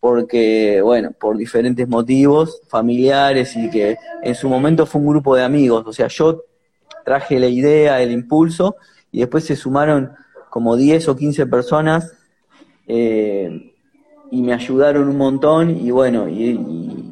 porque, 0.00 0.80
bueno, 0.82 1.10
por 1.12 1.36
diferentes 1.36 1.88
motivos 1.88 2.60
familiares 2.68 3.56
y 3.56 3.68
que 3.68 3.96
en 4.22 4.34
su 4.34 4.48
momento 4.48 4.86
fue 4.86 5.00
un 5.00 5.08
grupo 5.08 5.34
de 5.34 5.42
amigos, 5.42 5.84
o 5.86 5.92
sea, 5.92 6.06
yo 6.08 6.44
traje 7.04 7.38
la 7.38 7.48
idea, 7.48 8.00
el 8.00 8.12
impulso, 8.12 8.76
y 9.10 9.20
después 9.20 9.44
se 9.44 9.56
sumaron 9.56 10.12
como 10.50 10.76
10 10.76 11.08
o 11.08 11.16
15 11.16 11.46
personas 11.46 12.12
eh, 12.86 13.72
y 14.30 14.42
me 14.42 14.52
ayudaron 14.52 15.08
un 15.08 15.16
montón 15.16 15.70
y 15.70 15.90
bueno, 15.90 16.28
y, 16.28 17.06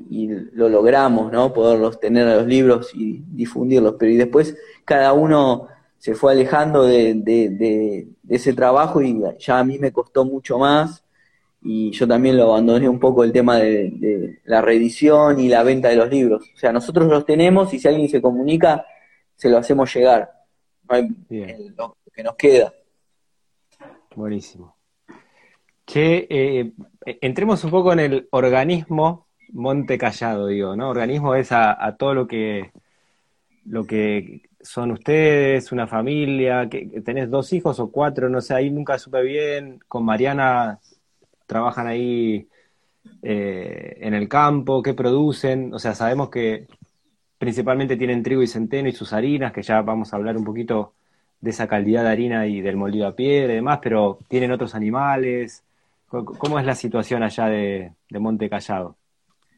lo 0.52 0.70
logramos, 0.70 1.30
¿no? 1.30 1.52
Poderlos 1.52 2.00
tener 2.00 2.26
a 2.26 2.36
los 2.36 2.46
libros 2.46 2.90
y 2.94 3.22
difundirlos, 3.28 3.96
pero 3.98 4.10
y 4.10 4.16
después 4.16 4.56
cada 4.86 5.12
uno 5.12 5.68
se 5.98 6.14
fue 6.14 6.32
alejando 6.32 6.84
de, 6.84 7.14
de 7.14 8.08
ese 8.28 8.54
trabajo 8.54 9.02
y 9.02 9.20
ya 9.38 9.58
a 9.58 9.64
mí 9.64 9.78
me 9.78 9.92
costó 9.92 10.24
mucho 10.24 10.58
más 10.58 11.04
y 11.62 11.90
yo 11.90 12.06
también 12.06 12.36
lo 12.36 12.44
abandoné 12.44 12.88
un 12.88 13.00
poco 13.00 13.24
el 13.24 13.32
tema 13.32 13.56
de, 13.56 14.40
la 14.44 14.62
reedición 14.62 15.40
y 15.40 15.48
la 15.48 15.62
venta 15.62 15.88
de 15.88 15.96
los 15.96 16.08
libros. 16.08 16.50
O 16.54 16.56
sea, 16.56 16.72
nosotros 16.72 17.08
los 17.08 17.24
tenemos 17.24 17.72
y 17.74 17.78
si 17.78 17.88
alguien 17.88 18.08
se 18.08 18.22
comunica, 18.22 18.86
se 19.34 19.48
lo 19.48 19.58
hacemos 19.58 19.92
llegar. 19.94 20.30
No 20.88 20.94
hay 20.96 21.08
lo 21.76 21.96
que 22.12 22.22
nos 22.22 22.36
queda. 22.36 22.72
Buenísimo. 24.14 24.76
Che, 25.84 26.26
eh, 26.28 26.72
entremos 27.20 27.62
un 27.64 27.70
poco 27.70 27.92
en 27.92 28.00
el 28.00 28.28
organismo 28.30 29.26
Monte 29.50 29.98
Callado, 29.98 30.48
digo, 30.48 30.76
¿no? 30.76 30.88
Organismo 30.88 31.34
es 31.34 31.52
a, 31.52 31.96
todo 31.98 32.14
lo 32.14 32.26
que, 32.26 32.72
lo 33.64 33.86
que 33.86 34.42
son 34.60 34.90
ustedes, 34.90 35.70
una 35.72 35.86
familia, 35.86 36.68
que 36.68 37.00
tenés 37.04 37.30
dos 37.30 37.52
hijos 37.52 37.78
o 37.78 37.90
cuatro, 37.90 38.28
no 38.28 38.40
sé, 38.40 38.54
ahí 38.54 38.70
nunca 38.70 38.98
supe 38.98 39.22
bien. 39.22 39.80
Con 39.86 40.04
Mariana 40.04 40.80
trabajan 41.46 41.86
ahí 41.86 42.48
eh, 43.22 43.98
en 44.00 44.14
el 44.14 44.28
campo, 44.28 44.82
qué 44.82 44.94
producen, 44.94 45.72
o 45.72 45.78
sea, 45.78 45.94
sabemos 45.94 46.28
que 46.28 46.66
principalmente 47.38 47.96
tienen 47.96 48.22
trigo 48.22 48.42
y 48.42 48.46
centeno 48.46 48.88
y 48.88 48.92
sus 48.92 49.12
harinas, 49.12 49.52
que 49.52 49.62
ya 49.62 49.82
vamos 49.82 50.12
a 50.12 50.16
hablar 50.16 50.36
un 50.36 50.44
poquito 50.44 50.94
de 51.40 51.50
esa 51.50 51.68
calidad 51.68 52.04
de 52.04 52.10
harina 52.10 52.46
y 52.46 52.60
del 52.60 52.76
molido 52.76 53.06
a 53.06 53.14
piedra 53.14 53.52
y 53.52 53.56
demás, 53.56 53.80
pero 53.82 54.18
tienen 54.28 54.52
otros 54.52 54.74
animales. 54.74 55.62
¿Cómo 56.08 56.58
es 56.58 56.64
la 56.64 56.74
situación 56.74 57.22
allá 57.22 57.46
de, 57.46 57.92
Monte 58.10 58.48
Callado? 58.48 58.96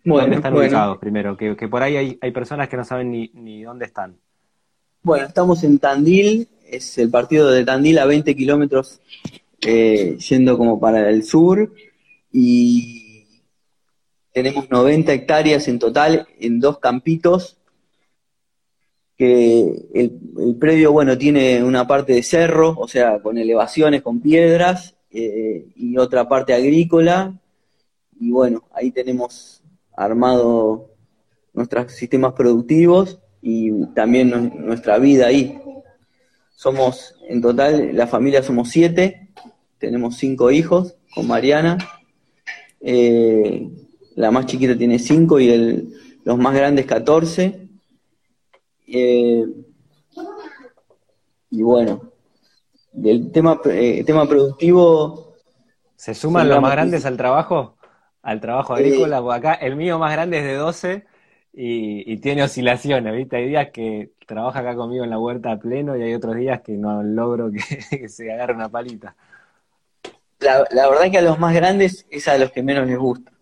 ¿Dónde 0.05 0.37
están 0.37 0.57
ubicados 0.57 0.99
primero? 0.99 1.37
Que, 1.37 1.55
por 1.69 1.83
ahí 1.83 2.19
hay, 2.21 2.31
personas 2.33 2.69
que 2.69 2.77
no 2.77 2.85
saben 2.85 3.11
ni, 3.11 3.31
ni 3.35 3.63
dónde 3.63 3.85
están. 3.85 4.17
Bueno, 5.03 5.27
estamos 5.27 5.63
en 5.63 5.79
Tandil, 5.79 6.49
es 6.67 6.99
el 6.99 7.11
partido 7.11 7.51
de 7.51 7.65
Tandil 7.65 7.99
a 7.99 8.07
20 8.07 8.35
kilómetros 8.35 9.01
eh, 9.63 10.17
yendo 10.19 10.57
como 10.57 10.79
para 10.79 11.09
el 11.11 11.25
sur 11.25 11.73
y 12.33 13.27
tenemos 14.33 14.71
90 14.71 15.13
hectáreas 15.13 15.69
en 15.69 15.79
total 15.79 16.29
en 16.39 16.61
dos 16.61 16.79
campitos 16.79 17.59
que 19.19 19.89
el, 19.95 20.57
predio, 20.61 20.93
bueno, 20.93 21.19
tiene 21.19 21.65
una 21.65 21.89
parte 21.89 22.13
de 22.13 22.23
cerro, 22.23 22.77
o 22.79 22.87
sea, 22.87 23.21
con 23.21 23.37
elevaciones, 23.37 24.01
con 24.01 24.21
piedras, 24.21 24.95
eh, 25.11 25.67
y 25.75 25.99
otra 25.99 26.29
parte 26.29 26.55
agrícola, 26.55 27.37
y 28.21 28.31
bueno, 28.31 28.69
ahí 28.73 28.93
tenemos 28.93 29.63
armado 29.97 30.91
nuestros 31.53 31.93
sistemas 31.93 32.35
productivos 32.35 33.19
y 33.43 33.87
también 33.95 34.53
nuestra 34.65 34.99
vida 34.99 35.27
ahí. 35.27 35.59
Somos, 36.55 37.17
en 37.29 37.41
total, 37.43 37.97
la 37.97 38.07
familia 38.07 38.43
somos 38.43 38.69
siete, 38.69 39.28
tenemos 39.79 40.17
cinco 40.17 40.51
hijos 40.51 40.97
con 41.15 41.27
Mariana. 41.27 41.79
Eh, 42.81 43.69
la 44.17 44.31
más 44.31 44.47
chiquita 44.47 44.77
tiene 44.77 44.99
cinco 44.99 45.41
y 45.41 45.49
el, 45.49 45.89
los 46.25 46.39
más 46.39 46.55
grandes 46.55 46.87
14. 46.87 47.69
Eh, 48.89 49.47
y 51.51 51.63
bueno, 51.63 52.13
del 52.93 53.31
tema, 53.31 53.61
eh, 53.67 54.05
tema 54.05 54.29
productivo. 54.29 55.37
¿Se 55.97 56.15
suman 56.15 56.49
los 56.49 56.61
más 56.61 56.73
grandes 56.73 57.07
al 57.07 57.17
trabajo? 57.17 57.77
Al 58.23 58.41
trabajo 58.41 58.75
agrícola, 58.75 59.19
acá 59.35 59.55
el 59.55 59.77
mío 59.77 59.99
más 59.99 60.13
grande 60.13 60.39
es 60.39 60.45
de 60.45 60.55
12 60.55 61.07
y, 61.53 62.17
tiene 62.19 62.43
oscilaciones, 62.43 63.15
¿viste? 63.15 63.37
Hay 63.37 63.49
días 63.49 63.71
que 63.73 64.13
trabaja 64.27 64.61
acá 64.61 64.77
conmigo 64.77 65.03
en 65.03 65.11
la 65.11 65.19
huerta 65.19 65.53
a 65.53 65.59
pleno 65.59 65.97
y 65.97 66.03
hay 66.03 66.15
otros 66.15 66.37
días 66.37 66.61
que 66.61 66.73
no 66.73 67.03
logro 67.03 67.51
que 67.51 68.09
se 68.09 68.33
agarre 68.33 68.55
una 68.55 68.69
palita 68.69 69.17
la, 70.41 70.67
la, 70.71 70.89
verdad 70.89 71.11
que 71.11 71.19
a 71.19 71.23
los 71.23 71.39
más 71.39 71.55
grandes 71.55 72.07
es 72.11 72.29
a 72.29 72.39
los 72.39 72.51
que 72.53 72.63
menos 72.63 72.87
les 72.87 72.99
gusta. 72.99 73.33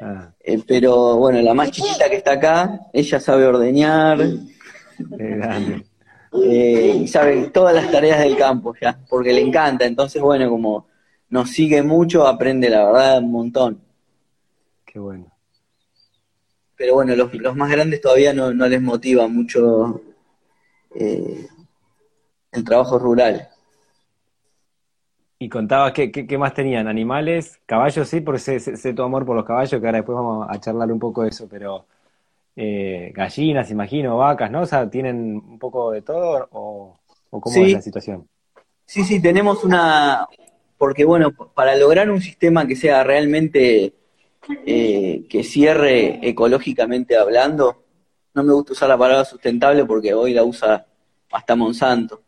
Ah. 0.00 0.32
Eh, 0.40 0.60
pero 0.66 1.16
bueno, 1.16 1.40
la 1.42 1.54
más 1.54 1.70
chiquita 1.70 2.08
que 2.08 2.16
está 2.16 2.32
acá, 2.32 2.80
ella 2.92 3.20
sabe 3.20 3.46
ordeñar. 3.46 4.20
Eh, 6.32 6.98
y 7.02 7.08
sabe 7.08 7.48
todas 7.48 7.74
las 7.74 7.90
tareas 7.90 8.20
del 8.20 8.36
campo 8.36 8.74
ya, 8.80 8.98
porque 9.08 9.32
le 9.32 9.40
encanta. 9.40 9.84
Entonces, 9.84 10.22
bueno, 10.22 10.48
como 10.48 10.86
nos 11.28 11.50
sigue 11.50 11.82
mucho, 11.82 12.26
aprende 12.26 12.70
la 12.70 12.84
verdad 12.84 13.18
un 13.18 13.32
montón. 13.32 13.80
Qué 14.84 14.98
bueno. 14.98 15.26
Pero 16.76 16.94
bueno, 16.94 17.14
los, 17.14 17.32
los 17.34 17.56
más 17.56 17.70
grandes 17.70 18.00
todavía 18.00 18.32
no, 18.32 18.54
no 18.54 18.66
les 18.66 18.80
motiva 18.80 19.28
mucho 19.28 20.02
eh, 20.94 21.46
el 22.52 22.64
trabajo 22.64 22.98
rural. 22.98 23.48
Y 25.42 25.48
contabas 25.48 25.92
qué, 25.92 26.12
qué, 26.12 26.36
más 26.36 26.52
tenían, 26.52 26.86
animales, 26.86 27.58
caballos, 27.64 28.06
sí, 28.06 28.20
porque 28.20 28.38
sé, 28.38 28.60
sé, 28.60 28.92
tu 28.92 29.02
amor 29.02 29.24
por 29.24 29.34
los 29.34 29.46
caballos, 29.46 29.80
que 29.80 29.86
ahora 29.86 29.96
después 29.96 30.14
vamos 30.14 30.46
a 30.50 30.60
charlar 30.60 30.92
un 30.92 30.98
poco 30.98 31.22
de 31.22 31.30
eso, 31.30 31.48
pero 31.48 31.86
eh, 32.54 33.10
gallinas, 33.14 33.70
imagino, 33.70 34.18
vacas, 34.18 34.50
¿no? 34.50 34.60
O 34.60 34.66
sea, 34.66 34.90
¿tienen 34.90 35.36
un 35.36 35.58
poco 35.58 35.92
de 35.92 36.02
todo 36.02 36.46
o, 36.52 36.98
cómo 37.30 37.64
es 37.64 37.72
la 37.72 37.80
situación? 37.80 38.28
Sí, 38.84 39.02
sí, 39.02 39.22
tenemos 39.22 39.64
una, 39.64 40.28
porque 40.76 41.06
bueno, 41.06 41.30
para 41.32 41.74
lograr 41.74 42.10
un 42.10 42.20
sistema 42.20 42.66
que 42.66 42.76
sea 42.76 43.02
realmente, 43.02 43.94
eh, 44.66 45.24
que 45.26 45.42
cierre 45.42 46.20
ecológicamente 46.28 47.16
hablando, 47.16 47.82
no 48.34 48.42
me 48.42 48.52
gusta 48.52 48.74
usar 48.74 48.90
la 48.90 48.98
palabra 48.98 49.24
sustentable 49.24 49.86
porque 49.86 50.12
hoy 50.12 50.34
la 50.34 50.44
usa 50.44 50.84
hasta 51.32 51.56
Monsanto 51.56 52.24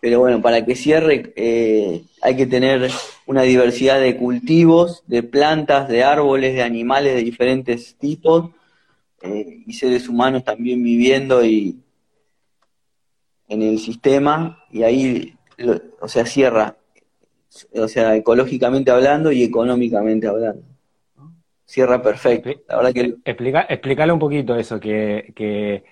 pero 0.00 0.20
bueno, 0.20 0.40
para 0.40 0.64
que 0.64 0.74
cierre 0.74 1.32
eh, 1.36 2.02
hay 2.22 2.36
que 2.36 2.46
tener 2.46 2.90
una 3.26 3.42
diversidad 3.42 4.00
de 4.00 4.16
cultivos, 4.16 5.02
de 5.06 5.22
plantas, 5.22 5.88
de 5.88 6.02
árboles, 6.02 6.54
de 6.54 6.62
animales 6.62 7.14
de 7.14 7.22
diferentes 7.22 7.96
tipos 7.96 8.50
eh, 9.22 9.62
y 9.66 9.72
seres 9.74 10.08
humanos 10.08 10.44
también 10.44 10.82
viviendo 10.82 11.44
y 11.44 11.78
en 13.48 13.62
el 13.62 13.78
sistema 13.78 14.64
y 14.70 14.84
ahí, 14.84 15.34
o 16.00 16.08
sea, 16.08 16.24
cierra, 16.24 16.76
o 17.74 17.88
sea, 17.88 18.16
ecológicamente 18.16 18.90
hablando 18.90 19.30
y 19.32 19.42
económicamente 19.42 20.26
hablando. 20.26 20.62
Cierra 21.66 22.02
perfecto. 22.02 22.50
La 22.68 22.76
verdad 22.76 22.92
que... 22.92 23.16
Explica, 23.24 23.66
explícale 23.68 24.12
un 24.12 24.18
poquito 24.18 24.56
eso, 24.56 24.80
que, 24.80 25.32
que 25.36 25.84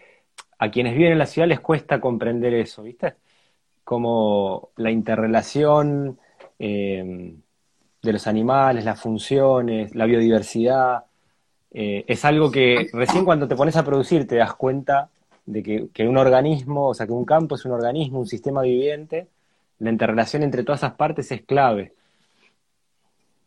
a 0.58 0.70
quienes 0.70 0.96
viven 0.96 1.12
en 1.12 1.18
la 1.18 1.26
ciudad 1.26 1.46
les 1.46 1.60
cuesta 1.60 2.00
comprender 2.00 2.54
eso, 2.54 2.82
¿viste? 2.82 3.14
Como 3.88 4.68
la 4.76 4.90
interrelación 4.90 6.18
eh, 6.58 7.34
de 8.02 8.12
los 8.12 8.26
animales, 8.26 8.84
las 8.84 9.00
funciones, 9.00 9.94
la 9.94 10.04
biodiversidad, 10.04 11.04
eh, 11.70 12.04
es 12.06 12.22
algo 12.26 12.50
que 12.50 12.90
recién 12.92 13.24
cuando 13.24 13.48
te 13.48 13.56
pones 13.56 13.76
a 13.76 13.86
producir 13.86 14.26
te 14.26 14.36
das 14.36 14.52
cuenta 14.56 15.08
de 15.46 15.88
que, 15.90 16.06
un 16.06 16.18
organismo, 16.18 16.88
o 16.88 16.94
sea, 16.94 17.06
que 17.06 17.14
un 17.14 17.24
campo 17.24 17.54
es 17.54 17.64
un 17.64 17.72
organismo, 17.72 18.20
un 18.20 18.26
sistema 18.26 18.60
viviente, 18.60 19.28
la 19.78 19.88
interrelación 19.88 20.42
entre 20.42 20.64
todas 20.64 20.80
esas 20.80 20.92
partes 20.92 21.32
es 21.32 21.40
clave. 21.46 21.94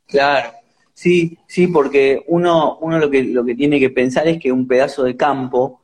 Claro, 0.07 0.53
Sí, 0.95 1.37
sí, 1.45 1.67
porque 1.67 2.23
uno, 2.27 2.79
uno 2.81 2.97
lo 2.97 3.11
que 3.11 3.23
lo 3.23 3.45
que 3.45 3.53
tiene 3.53 3.79
que 3.79 3.91
pensar 3.91 4.27
es 4.27 4.39
que 4.39 4.51
un 4.51 4.67
pedazo 4.67 5.03
de 5.03 5.15
campo, 5.15 5.80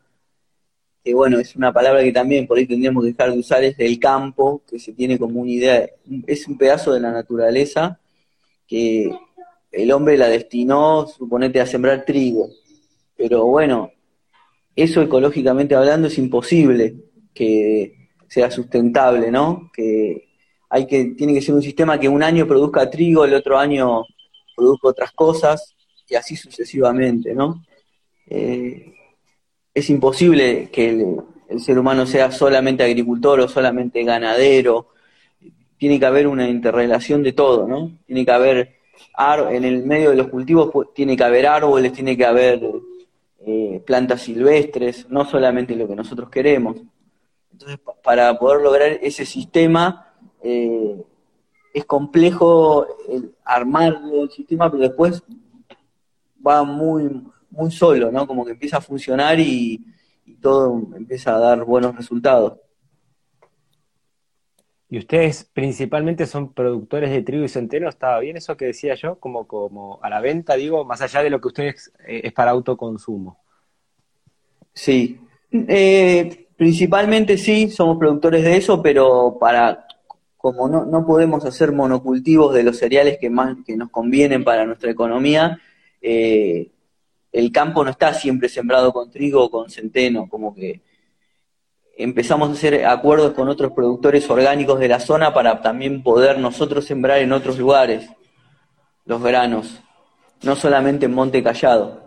que 1.08 1.14
bueno, 1.14 1.40
es 1.40 1.56
una 1.56 1.72
palabra 1.72 2.04
que 2.04 2.12
también 2.12 2.46
por 2.46 2.58
ahí 2.58 2.66
tendríamos 2.66 3.02
que 3.02 3.12
dejar 3.12 3.32
de 3.32 3.40
usar, 3.40 3.64
es 3.64 3.78
del 3.78 3.98
campo, 3.98 4.62
que 4.70 4.78
se 4.78 4.92
tiene 4.92 5.18
como 5.18 5.40
una 5.40 5.52
idea, 5.52 5.90
es 6.26 6.46
un 6.50 6.58
pedazo 6.58 6.92
de 6.92 7.00
la 7.00 7.14
naturaleza 7.14 7.98
que 8.68 9.10
el 9.72 9.92
hombre 9.94 10.18
la 10.18 10.28
destinó, 10.28 11.08
suponete, 11.08 11.62
a 11.62 11.66
sembrar 11.66 12.04
trigo. 12.04 12.50
Pero 13.16 13.46
bueno, 13.46 13.90
eso 14.76 15.02
ecológicamente 15.02 15.76
hablando 15.76 16.10
es 16.10 16.18
imposible 16.18 16.98
que 17.34 18.10
sea 18.28 18.52
sustentable, 18.52 19.32
¿no? 19.32 19.72
Que 19.74 20.28
hay 20.70 20.88
que, 20.88 21.14
tiene 21.18 21.34
que 21.34 21.42
ser 21.42 21.56
un 21.56 21.62
sistema 21.62 21.98
que 21.98 22.10
un 22.10 22.22
año 22.22 22.46
produzca 22.46 22.90
trigo, 22.90 23.24
el 23.24 23.34
otro 23.34 23.58
año 23.58 24.04
produzca 24.58 24.90
otras 24.90 25.14
cosas, 25.14 25.74
y 26.10 26.16
así 26.16 26.36
sucesivamente, 26.36 27.34
¿no? 27.34 27.64
Eh, 28.30 28.97
es 29.78 29.90
imposible 29.90 30.70
que 30.72 30.90
el, 30.90 31.18
el, 31.50 31.60
ser 31.60 31.78
humano 31.78 32.06
sea 32.06 32.32
solamente 32.32 32.84
agricultor 32.84 33.40
o 33.42 33.48
solamente 33.48 34.04
ganadero. 34.04 34.90
Tiene 35.78 36.00
que 36.00 36.06
haber 36.06 36.28
una 36.28 36.50
interrelación 36.50 37.22
de 37.22 37.34
todo, 37.34 37.68
¿no? 37.68 37.92
Tiene 38.06 38.26
que 38.26 38.32
haber 38.32 38.78
en 39.50 39.64
el 39.64 39.86
medio 39.86 40.12
de 40.12 40.16
los 40.16 40.28
cultivos 40.28 40.70
pues, 40.72 40.90
tiene 40.94 41.18
que 41.18 41.24
haber 41.24 41.48
árboles, 41.48 41.94
tiene 41.94 42.16
que 42.16 42.26
haber 42.26 42.62
eh, 43.46 43.82
plantas 43.86 44.22
silvestres, 44.22 45.10
no 45.10 45.26
solamente 45.26 45.76
lo 45.76 45.88
que 45.88 45.96
nosotros 45.96 46.30
queremos. 46.30 46.78
Entonces, 47.52 47.80
para 48.04 48.38
poder 48.38 48.62
lograr 48.62 49.00
ese 49.02 49.26
sistema, 49.26 50.14
eh, 50.44 51.04
es 51.74 51.86
complejo 51.86 52.86
armar 53.44 54.00
el 54.14 54.30
sistema, 54.30 54.70
pero 54.70 54.84
después 54.84 55.24
va 56.46 56.64
muy, 56.64 57.24
muy 57.50 57.72
solo, 57.72 58.12
¿no? 58.12 58.28
Como 58.28 58.46
que 58.46 58.52
empieza 58.52 58.78
a 58.78 58.82
funcionar 58.82 59.40
y 59.40 59.84
todo 60.42 60.82
empieza 60.96 61.36
a 61.36 61.40
dar 61.40 61.64
buenos 61.64 61.96
resultados. 61.96 62.60
Y 64.90 64.98
ustedes 65.00 65.44
principalmente 65.54 66.26
son 66.26 66.54
productores 66.54 67.12
de 67.12 67.22
trigo 67.22 67.44
y 67.44 67.50
centeno, 67.50 67.90
¿estaba 67.90 68.20
bien 68.20 68.38
eso 68.38 68.56
que 68.56 68.66
decía 68.66 68.96
yo? 68.96 69.20
Como, 69.20 69.46
como 69.46 70.00
a 70.02 70.10
la 70.10 70.22
venta, 70.22 70.56
digo, 70.56 70.86
más 70.86 71.02
allá 71.02 71.24
de 71.24 71.30
lo 71.30 71.42
que 71.42 71.50
ustedes 71.50 71.92
eh, 72.08 72.22
es 72.24 72.34
para 72.34 72.52
autoconsumo. 72.52 73.38
Sí, 74.74 75.20
eh, 75.52 76.48
principalmente 76.56 77.38
sí, 77.38 77.70
somos 77.70 77.98
productores 77.98 78.44
de 78.46 78.56
eso, 78.56 78.82
pero 78.82 79.38
para 79.40 79.86
como 80.38 80.70
no, 80.70 80.86
no 80.86 81.06
podemos 81.06 81.44
hacer 81.44 81.74
monocultivos 81.74 82.54
de 82.54 82.64
los 82.64 82.78
cereales 82.78 83.18
que 83.20 83.30
más 83.30 83.58
que 83.66 83.76
nos 83.76 83.90
convienen 83.90 84.46
para 84.46 84.66
nuestra 84.66 84.90
economía, 84.90 85.60
eh, 86.02 86.72
el 87.32 87.52
campo 87.52 87.84
no 87.84 87.92
está 87.92 88.14
siempre 88.14 88.50
sembrado 88.50 88.94
con 88.94 89.12
trigo 89.12 89.44
o 89.44 89.52
con 89.52 89.70
centeno, 89.70 90.28
como 90.30 90.56
que 90.56 90.82
empezamos 91.98 92.50
a 92.50 92.54
hacer 92.54 92.86
acuerdos 92.86 93.34
con 93.34 93.50
otros 93.50 93.72
productores 93.74 94.30
orgánicos 94.30 94.80
de 94.80 94.88
la 94.88 95.00
zona 95.00 95.34
para 95.34 95.62
también 95.62 96.04
poder 96.04 96.40
nosotros 96.40 96.86
sembrar 96.86 97.20
en 97.20 97.32
otros 97.32 97.58
lugares 97.58 98.10
los 99.06 99.22
granos, 99.24 99.82
no 100.44 100.56
solamente 100.56 101.06
en 101.06 101.14
Monte 101.14 101.42
Callado. 101.42 102.04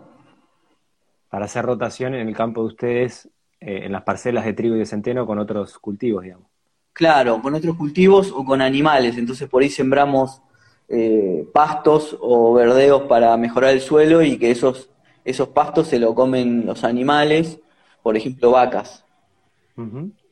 Para 1.29 1.45
hacer 1.45 1.65
rotación 1.65 2.13
en 2.13 2.27
el 2.27 2.35
campo 2.35 2.61
de 2.61 2.67
ustedes, 2.67 3.29
eh, 3.59 3.81
en 3.85 3.91
las 3.91 4.03
parcelas 4.03 4.45
de 4.45 4.53
trigo 4.53 4.75
y 4.75 4.79
de 4.79 4.85
centeno 4.85 5.25
con 5.25 5.39
otros 5.39 5.79
cultivos, 5.79 6.23
digamos. 6.23 6.47
Claro, 6.93 7.41
con 7.41 7.55
otros 7.55 7.75
cultivos 7.77 8.31
o 8.31 8.45
con 8.45 8.61
animales, 8.61 9.17
entonces 9.17 9.49
por 9.49 9.63
ahí 9.63 9.69
sembramos 9.69 10.41
eh, 10.89 11.47
pastos 11.53 12.17
o 12.19 12.53
verdeos 12.53 13.03
para 13.03 13.35
mejorar 13.37 13.71
el 13.71 13.81
suelo 13.81 14.21
y 14.21 14.37
que 14.37 14.51
esos, 14.51 14.90
esos 15.25 15.49
pastos 15.49 15.87
se 15.87 15.99
lo 15.99 16.15
comen 16.15 16.65
los 16.65 16.83
animales, 16.83 17.59
por 18.01 18.17
ejemplo 18.17 18.51
vacas. 18.51 19.05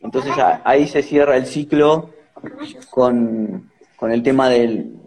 Entonces 0.01 0.33
ahí 0.63 0.87
se 0.87 1.01
cierra 1.01 1.35
el 1.35 1.45
ciclo 1.45 2.11
con, 2.91 3.71
el 4.01 4.23
tema 4.23 4.49
del 4.49 4.99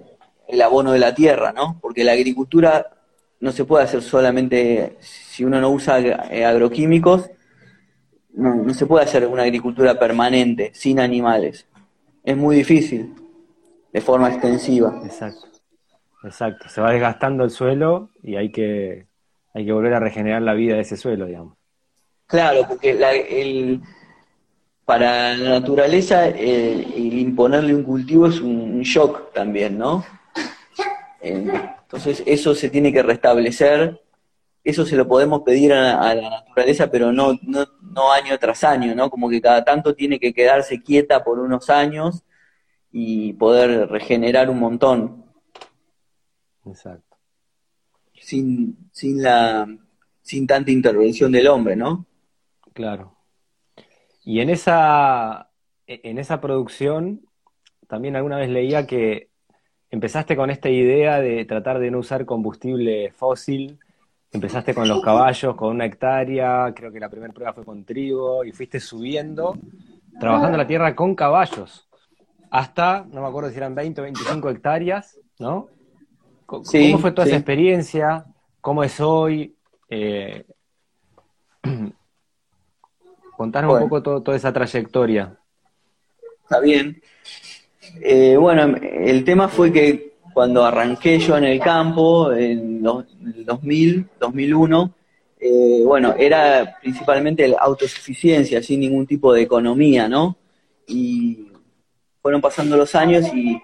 abono 0.63 0.93
de 0.93 0.99
la 0.99 1.15
tierra, 1.15 1.53
¿no? 1.53 1.79
Porque 1.81 2.05
la 2.05 2.13
agricultura 2.13 2.87
no 3.41 3.53
se 3.53 3.65
puede 3.65 3.85
hacer 3.85 4.03
solamente, 4.03 4.97
si 5.01 5.45
uno 5.45 5.61
no 5.61 5.71
usa 5.71 5.99
eh, 5.99 6.45
agroquímicos, 6.45 7.31
no, 8.35 8.55
no 8.55 8.75
se 8.75 8.87
puede 8.87 9.05
hacer 9.05 9.27
una 9.27 9.43
agricultura 9.43 9.99
permanente, 9.99 10.71
sin 10.75 11.01
animales. 11.01 11.67
Es 12.25 12.37
muy 12.37 12.57
difícil, 12.57 13.15
de 13.93 14.01
forma 14.01 14.29
extensiva. 14.29 15.01
Exacto, 15.05 15.49
exacto. 16.23 16.69
Se 16.69 16.81
va 16.81 16.93
desgastando 16.93 17.45
el 17.45 17.51
suelo 17.51 18.11
y 18.23 18.37
hay 18.37 18.53
que, 18.53 19.07
hay 19.55 19.67
que 19.67 19.73
volver 19.73 19.95
a 19.95 20.01
regenerar 20.01 20.43
la 20.43 20.55
vida 20.55 20.75
de 20.75 20.83
ese 20.83 20.97
suelo, 20.97 21.27
digamos. 21.27 21.57
Claro, 22.27 22.65
porque 22.67 22.95
la, 22.95 23.13
el, 23.13 23.81
para 24.85 25.37
la 25.37 25.61
naturaleza 25.61 26.29
el 26.29 27.19
imponerle 27.19 27.75
un 27.75 27.83
cultivo 27.83 28.27
es 28.27 28.41
un 28.41 28.81
shock 28.83 29.33
también, 29.33 29.79
¿no? 29.79 30.05
Entonces 31.21 32.23
eso 32.27 32.55
se 32.55 32.69
tiene 32.69 32.93
que 32.93 33.03
restablecer, 33.03 34.03
eso 34.65 34.85
se 34.85 34.97
lo 34.97 35.07
podemos 35.07 35.43
pedir 35.43 35.73
a, 35.73 36.15
la 36.15 36.31
naturaleza, 36.31 36.91
pero 36.91 37.13
no, 37.13 37.39
no, 37.43 37.67
no, 37.81 38.13
año 38.13 38.39
tras 38.39 38.65
año, 38.65 38.95
¿no? 38.95 39.09
Como 39.09 39.29
que 39.29 39.41
cada 39.41 39.65
tanto 39.65 39.95
tiene 39.95 40.19
que 40.19 40.33
quedarse 40.33 40.83
quieta 40.83 41.23
por 41.23 41.39
unos 41.39 41.71
años 41.71 42.25
y 42.91 43.35
poder 43.35 43.89
regenerar 43.89 44.51
un 44.51 44.59
montón. 44.59 45.25
Exacto. 46.67 47.12
Sin, 48.33 48.89
sin, 48.93 49.23
la, 49.23 49.69
sin 50.23 50.47
tanta 50.47 50.71
intervención 50.71 51.31
del 51.33 51.49
hombre, 51.49 51.77
¿no? 51.77 52.07
Claro. 52.73 53.15
Y 54.25 54.41
en 54.41 54.49
esa, 54.49 55.51
e, 55.87 56.01
en 56.05 56.17
esa 56.17 56.41
producción, 56.41 57.27
también 57.89 58.17
alguna 58.17 58.39
vez 58.39 58.49
leía 58.49 58.87
que 58.87 59.29
empezaste 59.91 60.35
con 60.35 60.49
esta 60.49 60.71
idea 60.71 61.21
de 61.21 61.45
tratar 61.45 61.79
de 61.79 61.91
no 61.91 61.99
usar 61.99 62.25
combustible 62.25 63.13
fósil, 63.13 63.79
empezaste 64.33 64.73
con 64.73 64.89
los 64.89 65.03
caballos, 65.03 65.55
con 65.55 65.75
una 65.75 65.85
hectárea, 65.85 66.73
creo 66.75 66.91
que 66.91 67.01
la 67.01 67.11
primera 67.11 67.35
prueba 67.35 67.53
fue 67.53 67.67
con 67.67 67.85
trigo, 67.85 68.47
y 68.47 68.53
fuiste 68.53 68.81
subiendo, 68.81 69.59
trabajando 70.19 70.57
la 70.57 70.67
tierra 70.67 70.97
con 70.97 71.15
caballos, 71.15 71.87
hasta, 72.51 73.05
no 73.13 73.21
me 73.21 73.27
acuerdo 73.27 73.51
si 73.51 73.59
eran 73.59 73.75
20 73.75 74.01
o 74.01 74.05
25 74.05 74.49
hectáreas, 74.49 75.21
¿no? 75.39 75.69
¿Cómo 76.61 76.99
fue 76.99 77.13
toda 77.13 77.27
esa 77.27 77.37
experiencia? 77.37 78.27
¿Cómo 78.61 78.85
es 78.85 79.01
hoy? 79.01 79.57
Eh, 79.89 80.45
Contanos 83.37 83.83
un 83.83 83.89
poco 83.89 84.23
toda 84.23 84.37
esa 84.37 84.53
trayectoria. 84.53 85.35
Está 86.43 86.61
bien. 86.61 87.01
Eh, 88.03 88.37
bueno, 88.37 88.77
el 88.83 89.25
tema 89.25 89.49
fue 89.49 89.73
que 89.73 90.13
cuando 90.35 90.65
arranqué 90.65 91.19
yo 91.19 91.39
en 91.39 91.45
el 91.45 91.59
campo, 91.59 92.33
en 92.33 92.85
el 92.85 93.45
2000, 93.47 94.09
2001, 94.21 94.95
eh, 95.41 95.83
bueno, 95.85 96.15
era 96.19 96.77
principalmente 96.81 97.49
la 97.49 97.59
autosuficiencia, 97.59 98.63
sin 98.63 98.81
ningún 98.81 99.07
tipo 99.07 99.33
de 99.33 99.43
economía, 99.43 100.09
¿no? 100.09 100.37
Y 100.87 101.49
fueron 102.21 102.41
pasando 102.41 102.77
los 102.77 102.95
años 102.95 103.27
y 103.35 103.61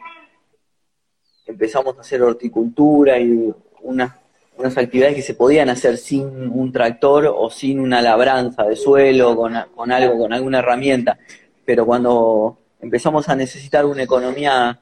empezamos 1.48 1.98
a 1.98 2.02
hacer 2.02 2.22
horticultura 2.22 3.18
y 3.18 3.52
unas 3.82 4.12
unas 4.58 4.76
actividades 4.76 5.14
que 5.14 5.22
se 5.22 5.34
podían 5.34 5.70
hacer 5.70 5.96
sin 5.96 6.26
un 6.26 6.72
tractor 6.72 7.32
o 7.34 7.48
sin 7.48 7.78
una 7.78 8.02
labranza 8.02 8.64
de 8.64 8.74
suelo, 8.74 9.36
con, 9.36 9.54
algo, 9.92 10.18
con 10.18 10.32
alguna 10.32 10.58
herramienta. 10.58 11.18
Pero 11.64 11.86
cuando 11.86 12.58
empezamos 12.80 13.28
a 13.28 13.36
necesitar 13.36 13.86
una 13.86 14.02
economía 14.02 14.80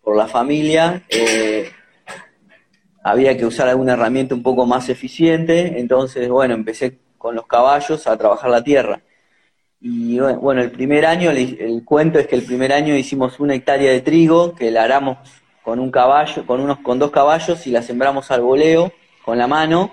por 0.00 0.16
la 0.16 0.26
familia, 0.26 1.02
eh, 1.10 1.70
había 3.04 3.36
que 3.36 3.44
usar 3.44 3.68
alguna 3.68 3.92
herramienta 3.92 4.34
un 4.34 4.42
poco 4.42 4.64
más 4.64 4.88
eficiente, 4.88 5.78
entonces, 5.78 6.28
bueno, 6.30 6.54
empecé 6.54 6.98
con 7.18 7.34
los 7.34 7.46
caballos 7.46 8.06
a 8.06 8.16
trabajar 8.16 8.50
la 8.50 8.64
tierra. 8.64 9.02
Y 9.82 10.18
bueno, 10.18 10.62
el 10.62 10.70
primer 10.70 11.04
año, 11.04 11.30
el, 11.30 11.82
cuento 11.84 12.18
es 12.18 12.26
que 12.26 12.36
el 12.36 12.42
primer 12.42 12.72
año 12.72 12.94
hicimos 12.94 13.38
una 13.40 13.54
hectárea 13.54 13.90
de 13.90 14.00
trigo, 14.00 14.54
que 14.54 14.70
la 14.70 14.84
aramos 14.84 15.18
con 15.70 15.78
un 15.78 15.92
caballo, 15.92 16.44
con 16.44 16.60
unos, 16.60 16.80
con 16.80 16.98
dos 16.98 17.12
caballos 17.12 17.64
y 17.64 17.70
la 17.70 17.80
sembramos 17.80 18.28
al 18.32 18.40
voleo 18.40 18.92
con 19.24 19.38
la 19.38 19.46
mano, 19.46 19.92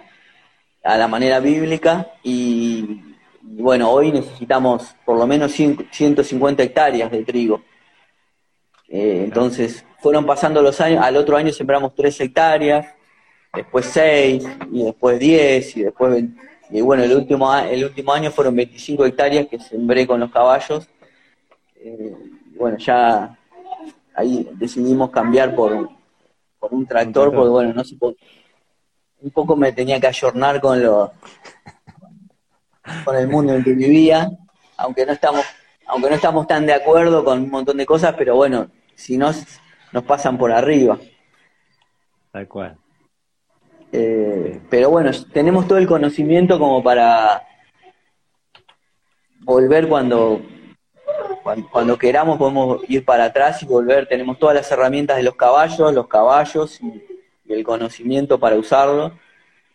a 0.84 0.98
la 0.98 1.08
manera 1.08 1.40
bíblica, 1.40 2.14
y, 2.24 3.00
bueno, 3.44 3.92
hoy 3.92 4.12
necesitamos 4.12 4.96
por 5.06 5.20
lo 5.20 5.28
menos 5.28 5.52
150 5.52 6.64
hectáreas 6.64 7.12
de 7.12 7.24
trigo. 7.24 7.62
Eh, 8.90 9.22
entonces, 9.24 9.86
fueron 10.00 10.26
pasando 10.26 10.64
los 10.64 10.82
años, 10.82 11.04
al 11.04 11.16
otro 11.16 11.38
año 11.38 11.54
sembramos 11.54 11.94
3 11.94 12.22
hectáreas, 12.22 12.96
después 13.54 13.86
6, 13.86 14.48
y 14.72 14.84
después 14.84 15.20
10, 15.20 15.78
y 15.78 15.84
después 15.84 16.24
Y 16.72 16.82
bueno, 16.82 17.04
el 17.04 17.14
último, 17.14 17.56
el 17.56 17.84
último 17.84 18.14
año 18.14 18.32
fueron 18.32 18.56
25 18.56 19.06
hectáreas 19.06 19.46
que 19.46 19.60
sembré 19.60 20.08
con 20.08 20.20
los 20.20 20.32
caballos. 20.32 20.88
Eh, 21.76 22.16
bueno, 22.56 22.80
ya 22.80 23.37
ahí 24.18 24.50
decidimos 24.56 25.12
cambiar 25.12 25.56
por, 25.56 25.90
por 26.60 26.74
un 26.74 26.86
tractor, 26.86 27.34
porque 27.34 27.50
bueno, 27.50 27.74
no 27.74 27.84
se, 27.84 27.96
un 28.02 29.32
poco 29.32 29.56
me 29.56 29.72
tenía 29.72 30.00
que 30.00 30.08
ayornar 30.08 30.60
con 30.60 30.82
lo 30.82 31.14
con 33.06 33.16
el 33.16 33.28
mundo 33.28 33.54
en 33.54 33.64
que 33.64 33.74
vivía, 33.74 34.30
aunque 34.78 35.06
no 35.06 35.12
estamos, 35.12 35.46
aunque 35.86 36.10
no 36.10 36.16
estamos 36.16 36.48
tan 36.48 36.66
de 36.66 36.74
acuerdo 36.74 37.24
con 37.24 37.44
un 37.44 37.50
montón 37.50 37.78
de 37.78 37.86
cosas, 37.86 38.16
pero 38.18 38.36
bueno, 38.36 38.70
si 38.96 39.18
no 39.18 39.32
nos 39.92 40.04
pasan 40.04 40.38
por 40.38 40.52
arriba. 40.52 40.98
Tal 42.32 42.48
cual. 42.48 42.78
Eh, 43.92 44.62
pero 44.70 44.90
bueno, 44.90 45.12
tenemos 45.32 45.68
todo 45.68 45.78
el 45.78 45.88
conocimiento 45.88 46.58
como 46.58 46.82
para 46.82 47.44
volver 49.42 49.88
cuando, 49.88 50.42
cuando, 51.72 51.98
queramos, 51.98 52.38
podemos 52.38 52.82
ir 52.88 53.06
para 53.06 53.26
atrás 53.26 53.62
y 53.64 53.66
volver. 53.66 54.08
Tenemos 54.08 54.38
todas 54.40 54.56
las 54.56 54.72
herramientas 54.72 55.18
de 55.18 55.24
los 55.24 55.36
caballos, 55.36 55.94
los 55.94 56.08
caballos 56.08 56.80
y, 56.82 57.04
el 57.48 57.64
conocimiento 57.64 58.40
para 58.40 58.58
usarlo. 58.58 59.14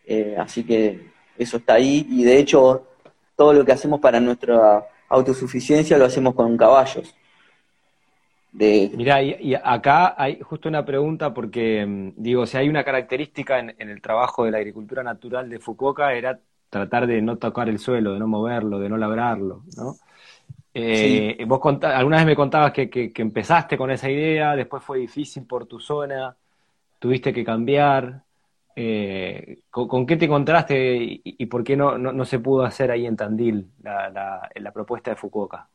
Eh, 0.06 0.36
así 0.38 0.64
que 0.64 1.10
eso 1.38 1.56
está 1.56 1.74
ahí 1.74 2.06
y 2.10 2.22
de 2.22 2.38
hecho 2.38 2.86
todo 3.34 3.54
lo 3.54 3.64
que 3.64 3.72
hacemos 3.72 3.98
para 4.00 4.20
nuestra 4.20 4.86
autosuficiencia 5.08 5.96
lo 5.96 6.04
hacemos 6.04 6.34
con 6.34 6.56
caballos. 6.56 7.14
Mira, 8.52 9.22
y, 9.22 9.54
acá 9.54 10.14
hay 10.16 10.38
justo 10.40 10.68
una 10.68 10.84
pregunta 10.84 11.32
porque, 11.32 11.86
mm, 11.86 12.12
digo, 12.16 12.46
si 12.46 12.58
hay 12.58 12.68
una 12.68 12.84
característica 12.84 13.58
en, 13.58 13.74
el 13.78 14.02
trabajo 14.02 14.44
de 14.44 14.50
la 14.50 14.58
agricultura 14.58 15.02
natural 15.02 15.48
de 15.48 15.58
Fukuoka 15.58 16.12
era 16.12 16.38
tratar 16.68 17.06
de 17.06 17.22
no 17.22 17.36
tocar 17.36 17.68
el 17.68 17.78
suelo, 17.78 18.12
de 18.12 18.18
no 18.18 18.28
moverlo, 18.28 18.78
de 18.78 18.88
no 18.90 18.98
labrarlo, 18.98 19.62
¿no? 19.76 19.96
Eh, 20.74 21.44
Vos 21.46 21.60
alguna 21.82 22.16
vez 22.18 22.26
me 22.26 22.36
contabas 22.36 22.72
que, 22.72 22.88
que, 22.88 23.12
empezaste 23.16 23.76
con 23.76 23.90
esa 23.90 24.10
idea, 24.10 24.56
después 24.56 24.82
fue 24.82 24.98
difícil 24.98 25.46
por 25.46 25.66
tu 25.66 25.78
zona, 25.78 26.36
tuviste 26.98 27.32
que 27.32 27.44
cambiar. 27.44 28.22
Eh, 28.74 29.58
¿con, 29.70 30.06
qué 30.06 30.16
te 30.16 30.24
encontraste 30.24 30.96
y, 31.24 31.46
por 31.46 31.62
qué 31.62 31.76
no, 31.76 31.98
no, 31.98 32.24
se 32.24 32.38
pudo 32.38 32.64
hacer 32.64 32.90
ahí 32.90 33.04
en 33.04 33.16
Tandil 33.16 33.70
la, 33.82 34.08
la, 34.08 34.50
la 34.54 34.72
propuesta 34.72 35.10
de 35.10 35.16
Fukuoka? 35.16 35.68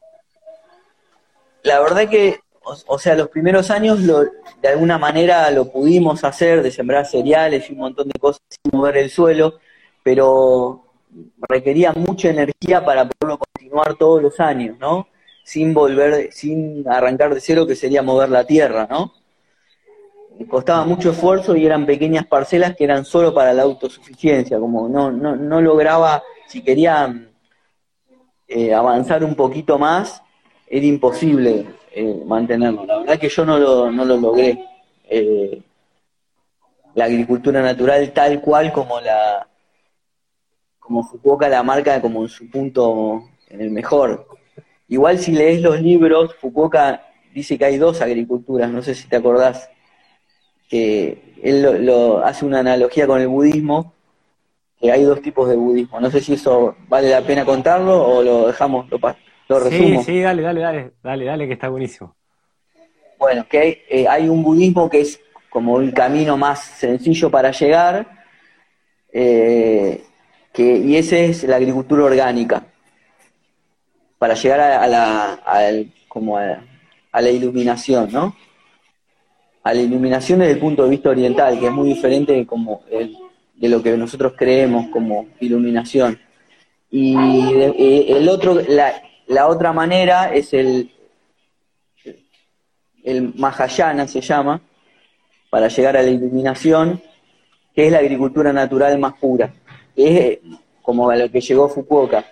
La 1.61 1.79
verdad 1.79 2.09
que 2.09 2.39
o, 2.87 2.99
sea, 2.99 3.15
los 3.15 3.29
primeros 3.29 3.71
años 3.71 3.99
lo, 4.01 4.23
de 4.23 4.67
alguna 4.67 4.97
manera 4.97 5.49
lo 5.51 5.71
pudimos 5.71 6.23
hacer, 6.23 6.61
de 6.61 6.71
sembrar 6.71 7.05
cereales 7.05 7.69
y 7.69 7.73
un 7.73 7.79
montón 7.79 8.09
de 8.09 8.19
cosas 8.19 8.41
sin 8.49 8.77
mover 8.77 8.97
el 8.97 9.09
suelo, 9.09 9.59
pero 10.03 10.86
requería 11.47 11.93
mucha 11.93 12.29
energía 12.29 12.83
para 12.83 13.07
poderlo 13.07 13.39
continuar 13.39 13.95
todos 13.95 14.21
los 14.21 14.39
años, 14.39 14.77
¿no? 14.79 15.07
Sin 15.43 15.73
volver, 15.73 16.31
sin 16.31 16.87
arrancar 16.87 17.33
de 17.33 17.41
cero, 17.41 17.65
que 17.65 17.75
sería 17.75 18.01
mover 18.01 18.29
la 18.29 18.43
tierra, 18.43 18.87
¿no? 18.89 19.13
Costaba 20.49 20.85
mucho 20.85 21.11
esfuerzo 21.11 21.55
y 21.55 21.65
eran 21.65 21.85
pequeñas 21.85 22.25
parcelas 22.27 22.75
que 22.75 22.83
eran 22.83 23.05
solo 23.05 23.33
para 23.33 23.53
la 23.53 23.63
autosuficiencia, 23.63 24.59
como 24.59 24.87
no, 24.87 25.11
no, 25.11 25.35
no 25.35 25.61
lograba, 25.61 26.21
si 26.47 26.61
quería 26.61 27.27
eh, 28.47 28.73
avanzar 28.73 29.23
un 29.23 29.35
poquito 29.35 29.79
más, 29.79 30.21
era 30.67 30.85
imposible 30.85 31.65
eh, 31.91 32.21
mantenerlo. 32.25 32.85
La 32.85 32.99
verdad 32.99 33.19
que 33.19 33.29
yo 33.29 33.45
no 33.45 33.57
lo, 33.57 33.91
no 33.91 34.05
lo 34.05 34.17
logré. 34.17 34.63
Eh, 35.09 35.61
la 36.93 37.05
agricultura 37.05 37.61
natural 37.61 38.11
tal 38.11 38.41
cual 38.41 38.73
como 38.73 38.99
la 38.99 39.46
como 40.87 41.03
Fukuoka 41.03 41.49
la 41.49 41.63
marca 41.63 42.01
como 42.01 42.23
en 42.23 42.29
su 42.29 42.49
punto 42.49 43.23
en 43.49 43.59
el 43.59 43.71
mejor. 43.71 44.25
Igual 44.87 45.19
si 45.19 45.33
lees 45.33 45.61
los 45.61 45.81
libros, 45.81 46.33
Fukuoka 46.35 47.03
dice 47.33 47.57
que 47.57 47.65
hay 47.65 47.77
dos 47.77 48.01
agriculturas, 48.01 48.71
no 48.71 48.81
sé 48.81 48.95
si 48.95 49.09
te 49.09 49.17
acordás, 49.17 49.69
que 50.69 51.35
él 51.43 51.85
lo, 51.85 52.25
hace 52.25 52.45
una 52.45 52.59
analogía 52.59 53.05
con 53.05 53.19
el 53.19 53.27
budismo, 53.27 53.93
que 54.79 54.91
hay 54.91 55.03
dos 55.03 55.21
tipos 55.21 55.49
de 55.49 55.57
budismo. 55.57 55.99
No 55.99 56.09
sé 56.09 56.21
si 56.21 56.33
eso 56.33 56.75
vale 56.87 57.09
la 57.09 57.21
pena 57.21 57.43
contarlo 57.43 58.01
o 58.01 58.23
lo 58.23 58.47
dejamos, 58.47 58.89
lo, 58.89 58.97
Sí, 59.69 59.97
sí, 60.03 60.21
dale, 60.21 60.41
dale, 60.41 60.61
dale, 60.61 60.91
dale, 61.01 61.25
dale, 61.25 61.47
que 61.47 61.53
está 61.53 61.69
buenísimo. 61.69 62.15
Bueno, 63.17 63.45
que 63.49 63.85
eh, 63.89 64.05
hay 64.07 64.27
un 64.27 64.43
budismo 64.43 64.89
que 64.89 65.01
es 65.01 65.21
como 65.49 65.75
un 65.75 65.91
camino 65.91 66.37
más 66.37 66.59
sencillo 66.59 67.31
para 67.31 67.51
llegar, 67.51 68.25
eh, 69.11 70.03
y 70.63 70.95
ese 70.95 71.25
es 71.25 71.43
la 71.43 71.57
agricultura 71.57 72.03
orgánica, 72.03 72.65
para 74.17 74.33
llegar 74.33 74.59
a, 74.59 74.87
la, 74.87 75.39
como 76.07 76.37
a, 76.37 76.61
la 77.13 77.29
iluminación, 77.29 78.11
¿no? 78.11 78.35
A 79.63 79.73
la 79.73 79.81
iluminación 79.81 80.39
desde 80.39 80.53
el 80.53 80.59
punto 80.59 80.83
de 80.83 80.89
vista 80.89 81.09
oriental, 81.09 81.59
que 81.59 81.67
es 81.67 81.71
muy 81.71 81.89
diferente 81.89 82.45
como 82.45 82.83
de 82.89 83.69
lo 83.69 83.83
que 83.83 83.95
nosotros 83.97 84.33
creemos 84.37 84.87
como 84.87 85.27
iluminación. 85.39 86.19
Y 86.89 87.15
eh, 87.17 88.05
el 88.09 88.29
otro, 88.29 88.55
la, 88.67 89.01
la 89.27 89.47
otra 89.47 89.73
manera 89.73 90.33
es 90.33 90.53
el, 90.53 90.91
el 93.03 93.33
Mahayana, 93.35 94.07
se 94.07 94.21
llama, 94.21 94.61
para 95.49 95.67
llegar 95.67 95.97
a 95.97 96.01
la 96.01 96.09
iluminación, 96.09 97.01
que 97.75 97.87
es 97.87 97.91
la 97.91 97.99
agricultura 97.99 98.51
natural 98.53 98.97
más 98.99 99.13
pura, 99.13 99.53
es 100.05 100.39
como 100.81 101.09
a 101.09 101.15
lo 101.15 101.29
que 101.29 101.41
llegó 101.41 101.67
Fukuoka, 101.67 102.25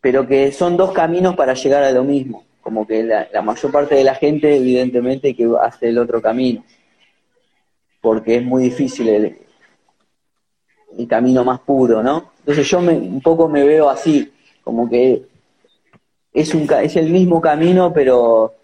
pero 0.00 0.26
que 0.26 0.50
son 0.52 0.76
dos 0.76 0.92
caminos 0.92 1.36
para 1.36 1.54
llegar 1.54 1.84
a 1.84 1.92
lo 1.92 2.02
mismo, 2.02 2.44
como 2.60 2.86
que 2.86 3.04
la, 3.04 3.42
mayor 3.42 3.70
parte 3.70 3.94
de 3.94 4.04
la 4.04 4.14
gente 4.14 4.56
evidentemente 4.56 5.34
que 5.34 5.48
hace 5.60 5.88
el 5.90 5.98
otro 5.98 6.20
camino, 6.20 6.64
porque 8.00 8.36
es 8.36 8.42
muy 8.42 8.64
difícil 8.64 9.08
el, 9.08 9.38
el 10.98 11.06
camino 11.06 11.44
más 11.44 11.60
puro, 11.60 12.02
¿no? 12.02 12.32
Entonces 12.40 12.68
yo 12.68 12.80
me, 12.80 12.94
un 12.94 13.20
poco 13.20 13.48
me 13.48 13.64
veo 13.64 13.88
así, 13.88 14.32
como 14.64 14.88
que 14.88 15.22
es, 16.32 16.54
un, 16.54 16.68
es 16.82 16.96
el 16.96 17.10
mismo 17.10 17.40
camino, 17.40 17.92
pero 17.92 18.54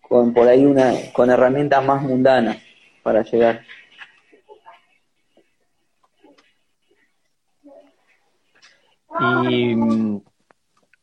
con 0.00 0.32
por 0.32 0.48
ahí 0.48 0.64
una, 0.64 0.94
con 1.12 1.30
herramientas 1.30 1.84
más 1.84 2.02
mundanas 2.02 2.58
para 3.02 3.22
llegar. 3.22 3.62
¿Y 9.20 9.76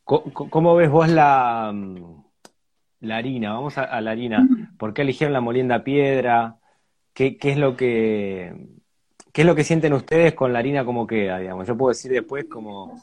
cómo 0.04 0.76
ves 0.76 0.90
vos 0.90 1.08
la, 1.08 1.74
la 3.00 3.16
harina? 3.16 3.52
Vamos 3.54 3.78
a, 3.78 4.00
la 4.00 4.10
harina. 4.10 4.46
¿Por 4.78 4.94
qué 4.94 5.02
eligieron 5.02 5.32
la 5.32 5.40
molienda 5.40 5.82
piedra? 5.84 6.56
¿Qué, 7.12 7.36
qué 7.36 7.52
es 7.52 7.58
lo 7.58 7.76
que 7.76 8.52
qué 9.32 9.42
es 9.42 9.46
lo 9.46 9.56
que 9.56 9.64
sienten 9.64 9.92
ustedes 9.92 10.34
con 10.34 10.52
la 10.52 10.60
harina 10.60 10.84
como 10.84 11.06
queda, 11.06 11.38
digamos? 11.38 11.66
Yo 11.66 11.76
puedo 11.76 11.90
decir 11.90 12.12
después 12.12 12.44
como 12.44 13.00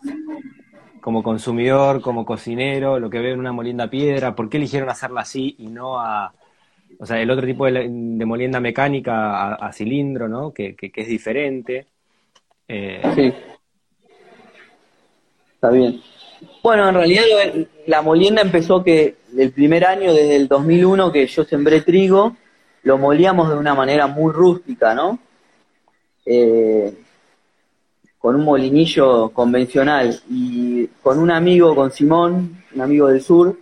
como 1.02 1.24
consumidor, 1.24 2.02
como 2.02 2.26
cocinero, 2.26 3.00
lo 3.00 3.10
que 3.10 3.19
veo 3.19 3.34
en 3.34 3.39
una 3.39 3.52
molienda 3.52 3.89
piedra, 3.89 4.36
¿por 4.36 4.50
qué 4.50 4.58
eligieron 4.58 4.88
hacerla 4.89 5.21
así 5.21 5.56
y 5.58 5.67
no 5.67 6.00
a, 6.00 6.32
o 7.00 7.06
sea, 7.06 7.19
el 7.19 7.32
otro 7.32 7.45
tipo 7.45 7.65
de, 7.65 7.89
molienda 8.26 8.60
mecánica 8.60 9.56
a, 9.56 9.74
cilindro, 9.74 10.28
¿no? 10.28 10.54
Que, 10.54 10.76
es 10.80 11.08
diferente. 11.08 11.88
Eh, 12.67 13.02
sí. 13.15 13.34
Está 15.62 15.69
bien. 15.69 16.02
Bueno, 16.63 16.89
en 16.89 16.95
realidad 16.95 17.24
la 17.86 18.02
molienda 18.02 18.41
empezó 18.41 18.84
que 18.84 19.17
el 19.38 19.52
primer 19.52 19.86
año, 19.86 20.12
desde 20.12 20.36
el 20.36 20.47
2001, 20.47 21.12
que 21.12 21.28
yo 21.28 21.43
sembré 21.43 21.82
trigo, 21.82 22.36
lo 22.82 22.97
molíamos 22.97 23.47
de 23.47 23.58
una 23.58 23.76
manera 23.76 24.08
muy 24.08 24.34
rústica, 24.34 24.95
¿no? 24.95 25.19
Eh, 26.26 26.91
con 28.17 28.38
un 28.38 28.43
molinillo 28.43 29.30
convencional 29.30 30.19
y 30.32 30.88
con 31.04 31.19
un 31.19 31.30
amigo, 31.30 31.76
con 31.76 31.91
Simón, 31.91 32.63
un 32.74 32.82
amigo 32.82 33.10
del 33.10 33.21
sur, 33.21 33.56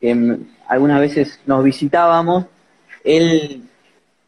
que 0.00 0.38
algunas 0.68 1.00
veces 1.00 1.40
nos 1.46 1.64
visitábamos, 1.64 2.44
él 3.02 3.64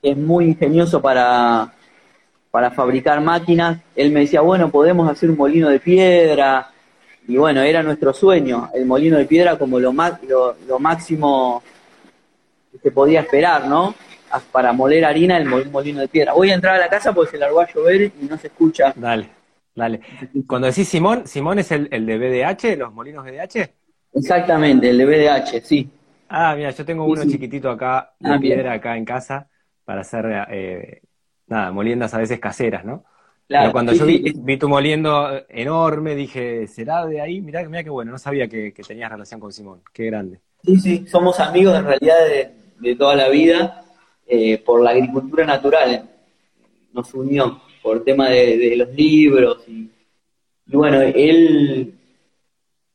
es 0.03 0.17
muy 0.17 0.47
ingenioso 0.47 1.01
para, 1.01 1.73
para 2.51 2.73
fabricar 2.73 3.21
máquinas, 3.21 3.79
él 3.95 4.11
me 4.11 4.21
decía, 4.21 4.41
bueno, 4.41 4.73
podemos 4.73 5.09
hacer 5.09 5.31
un 5.31 5.37
molino 5.37 5.69
de 5.69 5.79
piedra, 5.79 6.72
y 7.29 7.37
bueno, 7.37 7.63
era 7.63 7.83
nuestro 7.83 8.13
sueño, 8.13 8.71
el 8.75 8.87
molino 8.87 9.19
de 9.19 9.25
piedra 9.27 9.59
como 9.59 9.79
lo, 9.79 9.93
lo, 10.29 10.57
lo 10.67 10.79
máximo 10.79 11.63
que 12.71 12.79
se 12.79 12.91
podía 12.91 13.21
esperar, 13.21 13.67
¿no? 13.67 13.95
Para 14.51 14.73
moler 14.73 15.05
harina, 15.05 15.37
el 15.37 15.45
molino 15.45 16.01
de 16.01 16.09
piedra. 16.09 16.33
Voy 16.33 16.51
a 16.51 16.55
entrar 16.55 16.77
a 16.77 16.79
la 16.79 16.89
casa 16.89 17.13
porque 17.13 17.33
se 17.33 17.39
largó 17.39 17.61
a 17.61 17.73
llover 17.73 18.13
y 18.21 18.25
no 18.29 18.39
se 18.39 18.47
escucha. 18.47 18.93
Dale. 18.97 19.29
Dale. 19.75 20.01
Cuando 20.47 20.67
decís 20.67 20.89
Simón, 20.89 21.27
¿Simón 21.27 21.59
es 21.59 21.73
el, 21.73 21.89
el 21.91 22.05
de 22.05 22.19
BDH, 22.19 22.77
los 22.79 22.93
molinos 22.93 23.25
BDH? 23.25 23.71
Exactamente, 24.15 24.91
el 24.91 24.99
de 24.99 25.07
BDH, 25.07 25.65
sí. 25.65 25.91
Ah, 26.29 26.55
mira, 26.57 26.71
yo 26.71 26.85
tengo 26.85 27.05
uno 27.05 27.25
chiquitito 27.25 27.71
acá, 27.71 28.15
de 28.19 28.35
ah, 28.35 28.39
piedra 28.39 28.75
acá 28.75 28.97
en 28.97 29.05
casa, 29.05 29.49
para 29.85 30.03
hacer, 30.03 30.47
eh, 30.51 31.03
nada, 31.47 31.73
moliendas 31.73 32.13
a 32.15 32.19
veces 32.19 32.39
caseras, 32.39 32.85
¿no? 32.85 33.05
Claro, 33.53 33.65
Pero 33.65 33.73
cuando 33.73 33.93
yo 33.93 34.07
vi, 34.07 34.57
tu 34.57 34.67
moliendo 34.67 35.43
enorme, 35.51 36.15
dije, 36.15 36.67
¿será 36.69 37.05
de 37.05 37.21
ahí? 37.21 37.43
Mirá, 37.43 37.63
mira 37.69 37.85
qué 37.85 37.91
bueno, 37.91 38.11
no 38.11 38.17
sabía 38.17 38.49
que, 38.49 38.73
tenías 38.73 39.13
relación 39.13 39.39
con 39.39 39.53
Simón, 39.53 39.83
qué 39.93 40.07
grande. 40.07 40.41
Sí, 40.65 40.79
sí, 40.79 41.07
somos 41.07 41.39
amigos 41.39 41.77
en 41.77 41.85
realidad 41.85 42.17
de, 42.81 42.95
toda 42.95 43.15
la 43.15 43.29
vida, 43.29 43.85
eh, 44.27 44.57
por 44.57 44.81
la 44.81 44.93
agricultura 44.93 45.45
natural, 45.45 46.09
nos 46.95 47.13
unió. 47.13 47.61
por 47.83 48.03
tema 48.05 48.31
de, 48.31 48.75
los 48.75 48.89
libros. 48.95 49.69
Y, 49.69 49.91
bueno, 50.69 51.03
él 51.03 51.93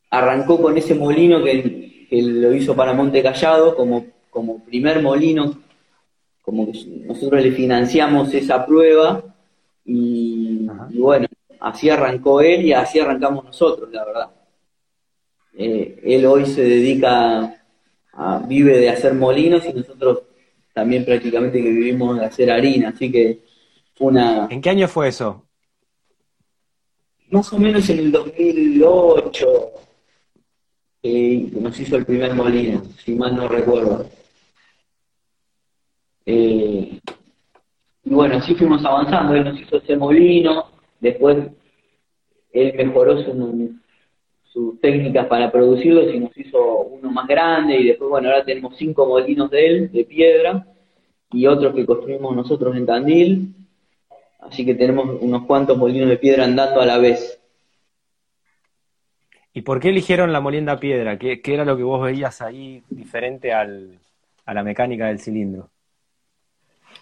arrancó 0.10 0.60
con 0.60 0.76
ese 0.76 0.96
molino 0.96 1.43
que, 1.43 2.08
lo 2.10 2.52
hizo 2.52 2.76
para 2.76 2.93
Monte 2.93 3.22
Callado 3.22 3.76
como, 3.76 4.08
como 4.32 4.65
primer 4.65 5.04
molino, 5.04 5.62
como 6.41 6.65
que 6.65 6.80
nosotros 7.06 7.43
le 7.43 7.52
financiamos 7.52 8.34
esa 8.34 8.65
prueba 8.65 9.36
y, 9.88 10.67
bueno, 11.00 11.28
así 11.62 11.89
arrancó 11.89 12.41
él 12.41 12.65
y 12.65 12.73
así 12.73 13.00
arrancamos 13.00 13.45
nosotros, 13.45 13.89
la 13.91 14.06
verdad. 14.06 14.30
Eh, 15.58 16.02
él 16.04 16.26
hoy 16.26 16.45
se 16.45 16.62
dedica 16.62 17.63
a, 18.12 18.39
vive 18.39 18.78
de 18.78 18.89
hacer 18.89 19.13
molinos 19.13 19.65
y 19.65 19.73
nosotros 19.73 20.23
también 20.73 21.06
prácticamente 21.06 21.63
que 21.63 21.69
vivimos 21.69 22.19
de 22.19 22.26
hacer 22.26 22.52
harina, 22.52 22.89
así 22.89 23.10
que 23.10 23.45
fue 23.95 24.08
una... 24.08 24.47
¿En 24.52 24.62
qué 24.62 24.69
año 24.71 24.88
fue 24.89 25.08
eso? 25.08 25.47
Más 27.30 27.52
o 27.54 27.58
menos 27.58 27.89
en 27.89 28.00
el 28.00 28.12
2008 28.12 29.47
que 31.02 31.50
nos 31.54 31.80
hizo 31.80 31.95
el 31.95 32.06
primer 32.06 32.34
molino, 32.36 32.84
si 33.04 33.13
mal 33.15 33.36
no 33.36 33.47
recuerdo. 33.47 34.06
Eh, 36.26 37.00
y 38.10 38.13
bueno, 38.13 38.38
así 38.38 38.56
fuimos 38.56 38.86
avanzando, 38.86 39.36
él 39.36 39.43
nos 39.43 39.60
hizo 39.60 39.78
ese 39.78 39.98
molino, 39.98 40.65
después 41.02 41.38
él 42.54 42.74
mejoró 42.78 43.17
sus 44.43 44.80
técnicas 44.80 45.28
para 45.28 45.52
producirlo 45.52 46.10
y 46.10 46.17
nos 46.22 46.38
hizo 46.38 46.84
uno 46.84 47.12
más 47.12 47.28
grande 47.28 47.76
y 47.76 47.88
después, 47.88 48.10
bueno, 48.10 48.30
ahora 48.30 48.46
tenemos 48.46 48.78
cinco 48.78 49.06
molinos 49.06 49.52
de 49.52 49.67
él, 49.67 49.91
de 49.91 50.06
piedra, 50.06 50.65
y 51.32 51.48
otros 51.48 51.76
que 51.76 51.86
construimos 51.86 52.34
nosotros 52.34 52.78
en 52.78 52.86
Tandil, 52.86 53.54
así 54.39 54.65
que 54.65 54.76
tenemos 54.76 55.22
unos 55.22 55.46
cuantos 55.46 55.78
molinos 55.78 56.08
de 56.08 56.17
piedra 56.17 56.46
andando 56.46 56.80
a 56.80 56.86
la 56.86 57.00
vez. 57.00 57.41
¿Y 59.52 59.63
por 59.63 59.82
qué 59.82 59.89
eligieron 59.89 60.32
la 60.32 60.39
molienda 60.39 60.80
piedra? 60.80 61.17
¿Qué, 61.17 61.41
era 61.43 61.65
lo 61.65 61.76
que 61.76 61.84
vos 61.84 62.02
veías 62.02 62.41
ahí 62.41 62.84
diferente 62.89 63.52
al, 63.52 64.00
a 64.46 64.54
la 64.54 64.63
mecánica 64.63 65.08
del 65.08 65.20
cilindro? 65.20 65.72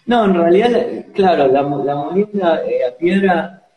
No, 0.06 0.24
en 0.24 0.34
realidad, 0.34 1.06
claro, 1.12 1.48
la, 1.48 1.62
molienda 1.64 2.64
eh, 2.64 2.84
a 2.86 2.96
piedra, 2.96 3.68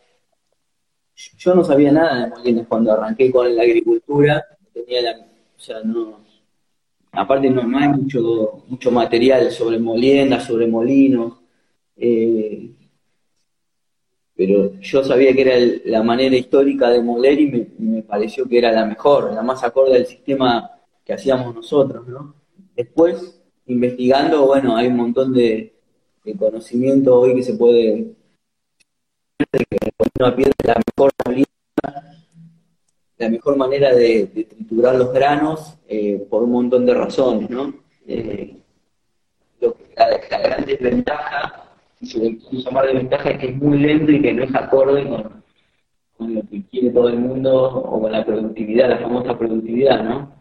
yo 1.37 1.55
no 1.55 1.63
sabía 1.63 1.91
nada 1.91 2.23
de 2.23 2.29
moliendas 2.29 2.67
cuando 2.67 2.91
arranqué 2.93 3.31
con 3.31 3.55
la 3.55 3.63
agricultura, 3.63 4.45
tenía 4.71 5.01
la, 5.01 5.11
o 5.17 5.59
sea, 5.59 5.81
no, 5.83 6.19
aparte 7.13 7.49
no, 7.49 7.61
hay 7.79 7.89
mucho, 7.89 8.63
mucho 8.67 8.91
material 8.91 9.49
sobre 9.51 9.79
moliendas, 9.79 10.45
sobre 10.45 10.67
molinos, 10.67 11.39
eh, 11.97 12.73
pero 14.35 14.79
yo 14.79 15.03
sabía 15.03 15.33
que 15.33 15.41
era 15.41 15.81
la 15.85 16.03
manera 16.03 16.35
histórica 16.35 16.91
de 16.91 17.01
moler 17.01 17.41
y 17.41 17.47
me, 17.47 17.67
me, 17.79 18.03
pareció 18.03 18.47
que 18.47 18.59
era 18.59 18.71
la 18.71 18.85
mejor, 18.85 19.33
la 19.33 19.41
más 19.41 19.63
acorde 19.63 19.97
al 19.97 20.05
sistema 20.05 20.69
que 21.03 21.13
hacíamos 21.13 21.55
nosotros, 21.55 22.07
¿no? 22.07 22.35
Después, 22.75 23.41
investigando, 23.65 24.45
bueno, 24.45 24.77
hay 24.77 24.87
un 24.87 24.95
montón 24.95 25.33
de, 25.33 25.78
el 26.31 26.37
conocimiento 26.37 27.19
hoy 27.19 27.35
que 27.35 27.43
se 27.43 27.53
puede 27.53 28.15
de 29.51 29.65
que 29.69 29.77
la 30.19 30.35
la 30.63 30.81
mejor 30.85 31.11
la 33.17 33.29
mejor 33.29 33.57
manera 33.57 33.93
de, 33.93 34.27
triturar 34.27 34.95
los 34.95 35.11
granos 35.13 35.77
eh, 35.87 36.25
por 36.29 36.43
un 36.43 36.51
montón 36.51 36.85
de 36.85 36.93
razones, 36.93 37.49
¿no? 37.49 37.73
Eh, 38.07 38.55
lo 39.59 39.73
que, 39.73 39.83
la, 39.97 40.39
gran 40.39 40.65
desventaja, 40.65 41.65
si 41.99 42.07
se 42.07 42.19
le 42.19 42.39
llamar 42.51 42.85
es 42.87 43.37
que 43.39 43.47
es 43.47 43.55
muy 43.57 43.77
lento 43.77 44.11
y 44.11 44.21
que 44.21 44.33
no 44.33 44.43
es 44.43 44.55
acorde 44.55 45.07
con, 45.07 45.43
con 46.17 46.33
lo 46.33 46.41
que 46.49 46.63
quiere 46.63 46.91
todo 46.91 47.09
el 47.09 47.19
mundo 47.19 47.53
o 47.53 48.01
con 48.01 48.11
la 48.11 48.25
productividad, 48.25 48.89
la 48.89 48.99
famosa 48.99 49.37
productividad, 49.37 50.01
¿no? 50.01 50.38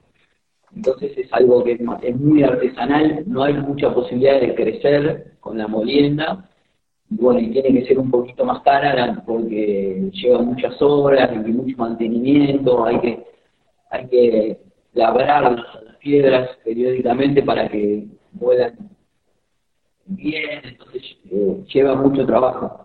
Entonces 0.74 1.16
es 1.16 1.32
algo 1.32 1.64
que 1.64 1.72
es, 1.72 2.16
muy 2.16 2.42
artesanal, 2.42 3.24
no 3.26 3.42
hay 3.42 3.54
mucha 3.54 3.92
posibilidad 3.92 4.40
de 4.40 4.54
crecer 4.54 5.32
con 5.40 5.58
la 5.58 5.66
molienda. 5.66 6.48
Bueno, 7.10 7.40
y 7.40 7.50
tiene 7.50 7.72
que 7.72 7.86
ser 7.86 7.98
un 7.98 8.10
poquito 8.10 8.44
más 8.44 8.62
cara 8.62 9.22
porque 9.26 10.10
lleva 10.12 10.42
muchas 10.42 10.80
horas, 10.82 11.30
y 11.32 11.50
mucho 11.50 11.76
mantenimiento, 11.78 12.84
hay 12.84 13.00
que, 13.00 13.24
hay 13.90 14.06
que 14.08 14.58
labrar 14.92 15.52
las 15.52 15.96
piedras 15.96 16.50
periódicamente 16.64 17.42
para 17.42 17.68
que 17.68 18.06
puedan 18.38 18.90
bien, 20.08 20.60
entonces 20.64 21.02
eh, 21.30 21.64
lleva 21.72 21.94
mucho 21.94 22.26
trabajo. 22.26 22.84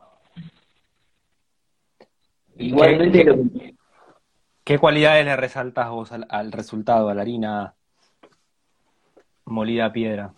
Igualmente 2.57 3.25
¿Qué 4.63 4.77
cualidades 4.79 5.25
le 5.25 5.35
resaltas 5.35 5.89
vos 5.89 6.11
al, 6.11 6.51
resultado, 6.53 7.09
a 7.09 7.13
la 7.13 7.21
harina 7.21 7.73
molida 9.45 9.85
a 9.85 9.91
piedra? 9.91 10.33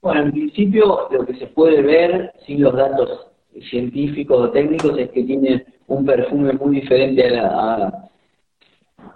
Bueno, 0.00 0.22
en 0.22 0.30
principio 0.30 1.08
lo 1.10 1.26
que 1.26 1.34
se 1.34 1.48
puede 1.48 1.82
ver 1.82 2.32
sin 2.46 2.62
los 2.62 2.74
datos 2.74 3.26
científicos 3.68 4.48
o 4.48 4.50
técnicos 4.52 4.96
es 4.96 5.10
que 5.10 5.24
tiene 5.24 5.66
un 5.88 6.06
perfume 6.06 6.52
muy 6.52 6.80
diferente 6.80 7.36
a, 7.36 7.90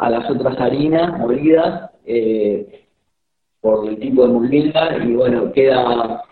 las 0.00 0.28
otras 0.28 0.58
harinas 0.58 1.16
molidas 1.16 1.92
eh, 2.04 2.86
por 3.60 3.86
el 3.88 3.96
tipo 4.00 4.26
de 4.26 4.32
molida 4.32 4.96
y 5.04 5.14
bueno, 5.14 5.52
queda 5.52 6.24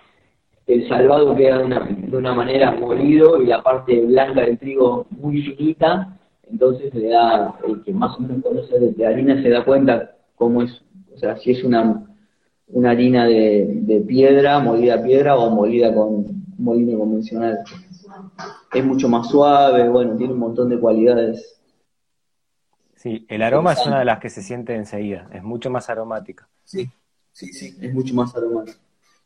el 0.67 0.89
salvado 0.89 1.37
queda 1.37 1.59
de 1.59 1.65
una, 1.65 1.81
de 1.87 2.17
una 2.17 2.35
manera 2.35 2.73
molido 2.73 3.41
y 3.41 3.47
la 3.47 3.63
parte 3.63 4.05
blanca 4.05 4.41
del 4.41 4.59
trigo 4.59 5.07
muy 5.11 5.43
finita 5.43 6.18
entonces 6.51 6.95
le 6.95 7.09
da, 7.09 7.59
el 7.67 7.83
que 7.83 7.93
más 7.93 8.17
o 8.17 8.21
menos 8.21 8.43
conoce 8.43 8.79
de, 8.79 9.07
harina 9.07 9.43
se 9.43 9.51
da 9.51 9.65
cuenta 9.65 10.17
cómo 10.37 10.63
es, 10.63 10.83
o 11.15 11.19
sea, 11.19 11.37
si 11.37 11.51
es 11.51 11.65
una, 11.65 12.05
una 12.69 12.91
harina 12.91 13.27
de, 13.27 14.05
piedra, 14.07 14.59
molida 14.61 14.95
a 14.95 15.03
piedra 15.03 15.37
o 15.37 15.51
molida 15.51 15.95
con 15.95 16.27
molino 16.59 16.99
convencional. 16.99 17.59
Es 18.73 18.85
mucho 18.85 19.09
más 19.09 19.29
suave, 19.29 19.89
bueno, 19.89 20.17
tiene 20.17 20.33
un 20.33 20.41
montón 20.41 20.69
de 20.69 20.79
cualidades. 20.79 21.61
Sí, 22.97 23.25
el 23.29 23.43
aroma 23.43 23.73
es 23.73 23.87
una 23.87 24.01
de 24.01 24.05
las 24.05 24.19
que 24.19 24.29
se 24.29 24.43
siente 24.43 24.75
enseguida, 24.75 25.29
es 25.33 25.43
mucho 25.43 25.71
más 25.71 25.89
aromática. 25.89 26.49
Sí, 26.65 26.91
sí, 27.33 27.53
sí, 27.53 27.77
es 27.81 27.95
mucho 27.95 28.15
más 28.15 28.35
aromática. 28.35 28.79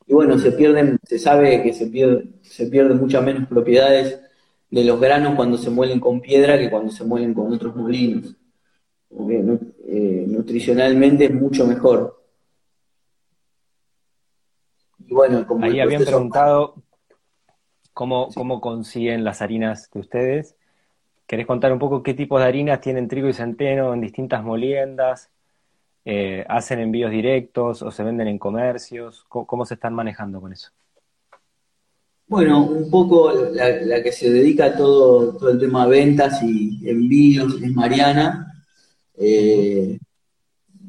Y 0.06 0.14
bueno, 0.14 0.38
se 0.38 0.52
pierden, 0.52 0.98
se 1.04 1.18
sabe 1.18 1.62
que 1.62 1.72
se 1.72 1.86
pierde, 1.86 2.24
se 2.42 2.66
pierden 2.66 2.98
muchas 2.98 3.24
menos 3.24 3.48
propiedades 3.48 4.20
de 4.72 4.84
los 4.84 4.98
granos 4.98 5.34
cuando 5.34 5.58
se 5.58 5.68
muelen 5.68 6.00
con 6.00 6.22
piedra 6.22 6.58
que 6.58 6.70
cuando 6.70 6.90
se 6.90 7.04
muelen 7.04 7.34
con 7.34 7.52
otros 7.52 7.76
molinos. 7.76 8.34
Eh, 9.10 10.24
nutricionalmente 10.26 11.26
es 11.26 11.34
mucho 11.34 11.66
mejor. 11.66 12.24
Y 15.06 15.12
bueno, 15.12 15.46
como 15.46 15.66
Ahí 15.66 15.78
habían 15.78 16.02
preguntado 16.02 16.76
cómo, 17.92 18.28
cómo 18.34 18.62
consiguen 18.62 19.24
las 19.24 19.42
harinas 19.42 19.90
de 19.90 20.00
ustedes. 20.00 20.56
¿Querés 21.26 21.46
contar 21.46 21.70
un 21.70 21.78
poco 21.78 22.02
qué 22.02 22.14
tipos 22.14 22.40
de 22.40 22.46
harinas 22.46 22.80
tienen 22.80 23.08
trigo 23.08 23.28
y 23.28 23.34
centeno 23.34 23.92
en 23.92 24.00
distintas 24.00 24.42
moliendas? 24.42 25.30
Eh, 26.06 26.46
¿Hacen 26.48 26.80
envíos 26.80 27.10
directos 27.10 27.82
o 27.82 27.90
se 27.90 28.02
venden 28.02 28.26
en 28.26 28.38
comercios? 28.38 29.26
¿Cómo 29.28 29.66
se 29.66 29.74
están 29.74 29.92
manejando 29.92 30.40
con 30.40 30.54
eso? 30.54 30.72
Bueno, 32.32 32.64
un 32.64 32.90
poco 32.90 33.30
la, 33.30 34.02
que 34.02 34.10
se 34.10 34.30
dedica 34.30 34.64
a 34.64 34.74
todo, 34.74 35.36
todo 35.36 35.50
el 35.50 35.60
tema 35.60 35.84
de 35.84 35.90
ventas 35.90 36.42
y 36.42 36.80
envíos 36.88 37.60
es 37.62 37.70
Mariana. 37.74 38.64
Eh, 39.18 39.98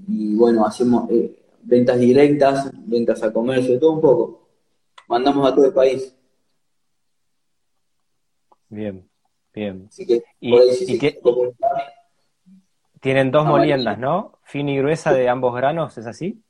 y 0.08 0.36
bueno, 0.36 0.66
hacemos 0.66 1.12
eh, 1.12 1.38
ventas 1.64 2.00
directas, 2.00 2.72
ventas 2.86 3.22
a 3.24 3.34
comercio, 3.34 3.78
todo 3.78 3.92
un 3.92 4.00
poco. 4.00 4.48
Mandamos 5.10 5.52
a 5.52 5.54
todo 5.54 5.66
el 5.66 5.74
país. 5.74 6.16
Bien, 8.70 9.06
bien. 9.54 9.90
¿Y, 10.40 10.98
Tienen 13.02 13.32
dos 13.32 13.46
moliendas, 13.46 14.00
¿no? 14.00 14.40
Fina 14.44 14.72
y 14.72 14.78
gruesa 14.78 15.12
de 15.12 15.28
ambos 15.28 15.54
granos, 15.54 15.98
¿es 15.98 16.08
así? 16.08 16.42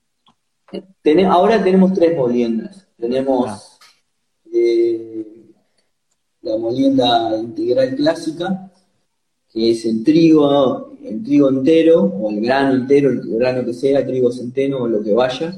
ahora 1.28 1.64
tenemos 1.64 1.94
tres 1.94 2.16
moliendas. 2.16 2.88
Tenemos 2.96 3.50
ah 3.50 3.73
la 6.44 6.58
molienda 6.58 7.38
integral 7.40 7.96
clásica, 7.96 8.72
que 9.52 9.72
es 9.72 9.86
el 9.86 10.04
trigo, 10.04 10.94
el 11.04 11.24
trigo 11.24 11.50
entero, 11.50 12.04
o 12.04 12.30
el 12.30 12.42
grano 12.42 12.74
entero, 12.76 13.10
el 13.10 13.22
grano 13.38 13.66
que 13.66 13.74
sea, 13.74 14.06
trigo 14.06 14.32
centeno 14.32 14.80
o 14.80 14.88
lo 14.88 15.02
que 15.02 15.14
vaya, 15.14 15.54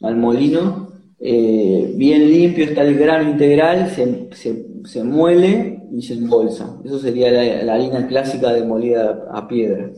al 0.00 0.16
molino. 0.16 0.90
Eh, 1.18 1.92
bien 1.96 2.30
limpio 2.30 2.64
está 2.64 2.82
el 2.82 2.96
grano 2.96 3.30
integral, 3.30 3.90
se, 3.90 5.02
muele 5.04 5.82
y 5.92 6.02
se 6.02 6.14
embolsa. 6.14 6.78
Eso 6.84 6.98
sería 6.98 7.30
la, 7.62 7.76
línea 7.76 8.06
clásica 8.06 8.52
de 8.52 8.64
molida 8.64 9.28
a 9.30 9.46
piedra. 9.46 9.90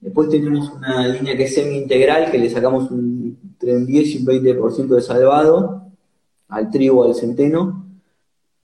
Después 0.00 0.28
tenemos 0.28 0.70
una 0.70 1.08
línea 1.08 1.36
que 1.36 1.44
es 1.44 1.54
semi-integral, 1.54 2.30
que 2.30 2.38
le 2.38 2.50
sacamos 2.50 2.90
entre 2.90 3.76
un 3.76 3.86
10 3.86 4.14
y 4.14 4.18
un 4.18 4.26
20% 4.26 4.86
de 4.88 5.00
salvado, 5.00 5.81
al 6.52 6.70
trigo 6.70 7.00
o 7.00 7.08
al 7.08 7.14
centeno. 7.14 7.86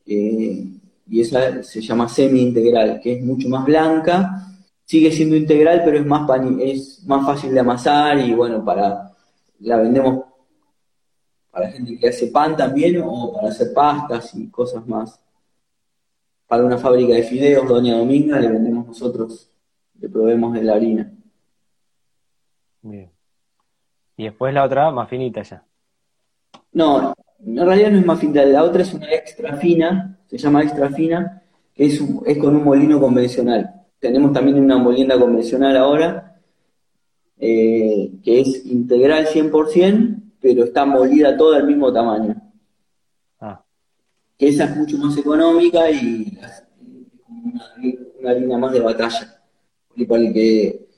Eh, 0.07 0.67
y 1.11 1.21
esa 1.21 1.63
se 1.63 1.81
llama 1.81 2.09
semi-integral, 2.09 3.01
que 3.01 3.15
es 3.15 3.25
mucho 3.25 3.49
más 3.49 3.65
blanca, 3.65 4.47
sigue 4.85 5.11
siendo 5.11 5.37
integral, 5.37 5.83
pero 5.85 5.99
es 5.99 6.07
más, 6.07 6.29
es 6.61 7.05
más 7.07 7.25
fácil 7.25 7.53
de 7.53 7.61
amasar 7.61 8.19
y 8.19 8.35
bueno, 8.35 8.65
para 8.65 9.15
la 9.61 9.77
vendemos 9.79 10.25
para 11.51 11.71
gente 11.71 11.99
que 11.99 12.09
hace 12.09 12.29
pan 12.29 12.57
también 12.57 13.03
o 13.05 13.33
para 13.33 13.49
hacer 13.49 13.73
pastas 13.75 14.35
y 14.35 14.49
cosas 14.51 14.87
más. 14.87 15.21
Para 16.47 16.65
una 16.65 16.79
fábrica 16.79 17.15
de 17.15 17.23
fideos, 17.23 17.67
Doña 17.67 17.97
Dominga, 17.97 18.39
le 18.39 18.49
vendemos 18.49 18.87
nosotros, 18.87 19.51
le 19.99 20.09
probemos 20.09 20.55
de 20.55 20.63
la 20.63 20.75
harina. 20.75 21.13
Bien. 22.83 23.11
Y 24.17 24.25
después 24.25 24.53
la 24.55 24.65
otra, 24.65 24.91
más 24.91 25.09
finita 25.09 25.43
ya. 25.43 25.65
No, 26.73 27.15
en 27.45 27.57
realidad 27.57 27.91
no 27.91 27.99
es 27.99 28.07
más 28.07 28.21
finita, 28.21 28.45
la 28.45 28.65
otra 28.65 28.83
es 28.83 28.93
una 28.95 29.13
extra 29.13 29.57
fina, 29.57 30.19
se 30.27 30.39
llama 30.39 30.63
extra 30.63 30.91
fina, 30.91 31.43
que 31.75 31.87
es, 31.87 32.03
es 32.27 32.39
con 32.39 32.57
un 32.57 32.65
molino 32.65 33.01
convencional. 33.01 33.75
Tenemos 33.99 34.33
también 34.33 34.59
una 34.59 34.79
molienda 34.79 35.19
convencional 35.19 35.77
ahora, 35.77 36.41
eh, 37.39 38.13
que 38.23 38.41
es 38.41 38.67
integral 38.67 39.27
100%, 39.27 40.23
pero 40.41 40.65
está 40.65 40.85
molida 40.85 41.37
toda 41.37 41.59
del 41.59 41.67
mismo 41.67 41.93
tamaño. 41.93 42.37
Ah. 43.41 43.63
Que 44.37 44.49
esa 44.49 44.65
es 44.65 44.77
mucho 44.77 44.99
más 44.99 45.17
económica 45.17 45.91
y 45.91 46.39
es 46.41 46.65
una, 47.29 47.65
una 48.21 48.31
harina 48.31 48.59
más 48.59 48.73
de 48.73 48.81
batalla. 48.81 49.35
Para 50.07 50.23
el 50.23 50.33
que 50.33 50.89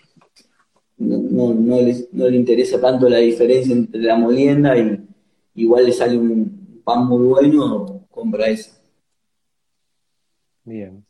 no, 1.00 1.54
no, 1.54 1.80
le 1.80 2.36
interesa 2.36 2.80
tanto 2.80 3.08
la 3.08 3.18
diferencia 3.18 3.74
entre 3.74 4.02
la 4.02 4.16
molienda 4.16 4.76
y 4.76 5.00
igual 5.60 5.84
le 5.86 5.92
sale 5.92 6.18
un 6.18 6.82
pan 6.84 7.06
muy 7.06 7.26
bueno, 7.26 8.06
compra 8.10 8.48
esa. 8.48 8.80
Bien, 10.64 11.04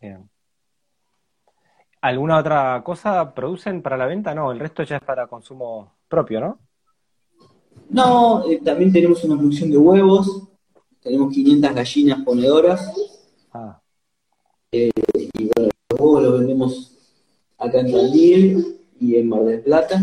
bien. 0.00 0.28
¿Alguna 2.00 2.38
otra 2.38 2.82
cosa 2.84 3.34
producen 3.34 3.82
para 3.82 3.96
la 3.96 4.06
venta? 4.06 4.34
No, 4.34 4.52
el 4.52 4.60
resto 4.60 4.82
ya 4.82 4.96
es 4.96 5.02
para 5.02 5.26
consumo 5.26 5.96
propio, 6.08 6.40
¿no? 6.40 6.58
No, 7.88 8.48
eh, 8.48 8.60
también 8.64 8.92
tenemos 8.92 9.22
una 9.24 9.36
producción 9.36 9.70
de 9.70 9.78
huevos, 9.78 10.48
tenemos 11.00 11.32
500 11.32 11.74
gallinas 11.74 12.24
ponedoras. 12.24 12.92
Ah. 13.52 13.80
Eh, 14.72 14.90
y 15.14 15.50
bueno, 15.54 15.70
los 15.90 16.00
huevos 16.00 16.22
los 16.22 16.38
vendemos 16.38 16.96
acá 17.58 17.80
en 17.80 17.92
Tandil 17.92 18.80
y 19.00 19.16
en 19.16 19.28
Mar 19.28 19.44
del 19.44 19.60
Plata. 19.62 20.00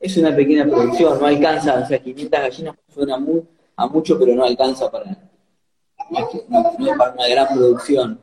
Es 0.00 0.16
una 0.16 0.34
pequeña 0.34 0.64
producción, 0.64 1.20
no 1.20 1.26
alcanza, 1.26 1.80
o 1.80 1.86
sea, 1.86 2.02
500 2.02 2.40
gallinas 2.40 2.74
suena 2.92 3.22
a 3.76 3.86
mucho, 3.86 4.18
pero 4.18 4.34
no 4.34 4.44
alcanza 4.44 4.90
para, 4.90 5.30
para 6.98 7.12
una 7.12 7.28
gran 7.28 7.54
producción. 7.54 8.20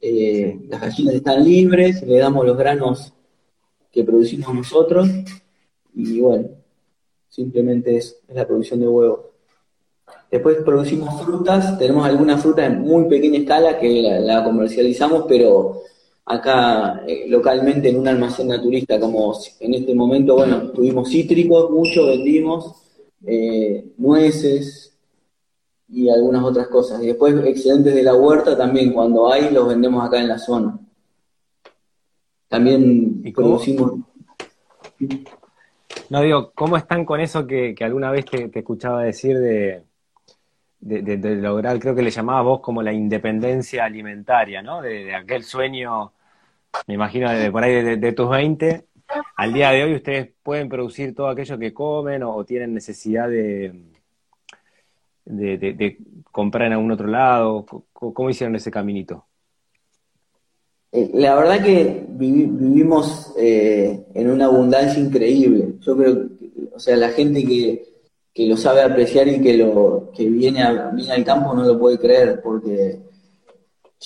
Eh, 0.00 0.66
las 0.68 0.80
gallinas 0.80 1.14
están 1.14 1.44
libres, 1.44 2.02
le 2.02 2.18
damos 2.18 2.46
los 2.46 2.56
granos 2.56 3.12
que 3.90 4.04
producimos 4.04 4.54
nosotros 4.54 5.08
y 5.94 6.20
bueno, 6.20 6.48
simplemente 7.28 7.96
es, 7.96 8.20
la 8.28 8.46
producción 8.46 8.80
de 8.80 8.88
huevos. 8.88 9.20
Después 10.30 10.58
producimos 10.64 11.22
frutas, 11.22 11.78
tenemos 11.78 12.04
algunas 12.04 12.42
frutas 12.42 12.66
en 12.66 12.80
muy 12.80 13.08
pequeña 13.08 13.38
escala 13.38 13.78
que 13.78 14.02
la, 14.02 14.44
comercializamos, 14.44 15.24
pero 15.28 15.82
acá 16.26 17.02
eh, 17.06 17.26
localmente 17.28 17.88
en 17.88 17.98
un 17.98 18.08
almacén 18.08 18.48
naturista, 18.48 18.98
como 18.98 19.38
en 19.60 19.74
este 19.74 19.94
momento, 19.94 20.36
bueno, 20.36 20.70
tuvimos 20.70 21.10
cítricos, 21.10 21.70
mucho 21.70 22.06
vendimos, 22.06 22.74
eh, 23.26 23.92
nueces, 23.98 24.84
y 25.88 26.08
algunas 26.08 26.42
otras 26.42 26.68
cosas. 26.68 27.02
Y 27.02 27.06
después 27.06 27.34
excedentes 27.46 27.94
de 27.94 28.02
la 28.02 28.14
huerta 28.14 28.56
también, 28.56 28.92
cuando 28.92 29.32
hay, 29.32 29.50
los 29.50 29.68
vendemos 29.68 30.04
acá 30.04 30.20
en 30.20 30.28
la 30.28 30.38
zona. 30.38 30.78
También 32.48 33.20
¿Y 33.24 33.32
producimos... 33.32 33.92
No 36.10 36.20
digo, 36.20 36.52
¿cómo 36.54 36.76
están 36.76 37.04
con 37.04 37.20
eso 37.20 37.46
que, 37.46 37.74
alguna 37.80 38.10
vez 38.10 38.24
te, 38.26 38.50
escuchaba 38.52 39.02
decir 39.02 39.38
de, 39.38 39.84
de, 40.84 41.36
lograr, 41.36 41.78
creo 41.78 41.94
que 41.94 42.02
le 42.02 42.10
llamabas 42.10 42.44
vos 42.44 42.60
como 42.60 42.82
la 42.82 42.92
independencia 42.92 43.84
alimentaria, 43.84 44.62
¿no? 44.62 44.82
De, 44.82 45.14
aquel 45.14 45.42
sueño, 45.42 46.12
me 46.86 46.94
imagino, 46.94 47.28
por 47.50 47.64
ahí 47.64 47.96
de, 47.96 48.12
tus 48.12 48.28
20, 48.28 48.84
al 49.36 49.52
día 49.52 49.70
de 49.70 49.84
hoy 49.84 49.94
ustedes 49.94 50.30
pueden 50.42 50.68
producir 50.68 51.14
todo 51.14 51.28
aquello 51.28 51.58
que 51.58 51.72
comen 51.72 52.22
o 52.22 52.44
tienen 52.44 52.74
necesidad 52.74 53.28
de, 53.28 53.72
de, 55.24 55.98
comprar 56.30 56.66
en 56.66 56.74
algún 56.74 56.92
otro 56.92 57.06
lado? 57.06 57.64
¿Cómo, 57.92 58.30
hicieron 58.30 58.56
ese 58.56 58.70
caminito? 58.70 59.24
Eh, 60.92 61.10
la 61.14 61.34
verdad 61.34 61.64
que 61.64 62.04
vivimos 62.08 63.34
eh, 63.38 64.04
en 64.14 64.30
una 64.30 64.46
abundancia 64.46 65.00
increíble. 65.00 65.74
Yo 65.80 65.96
creo 65.96 66.28
o 66.74 66.78
sea, 66.80 66.96
la 66.96 67.10
gente 67.10 67.44
que, 67.44 67.93
lo 68.36 68.56
sabe 68.56 68.82
apreciar 68.82 69.28
y 69.28 69.40
que 69.40 69.56
lo 69.56 70.10
que 70.14 70.28
viene, 70.28 70.62
viene 70.92 71.12
al 71.12 71.24
campo 71.24 71.54
no 71.54 71.62
lo 71.62 71.78
puede 71.78 71.98
creer, 71.98 72.42
porque 72.42 73.00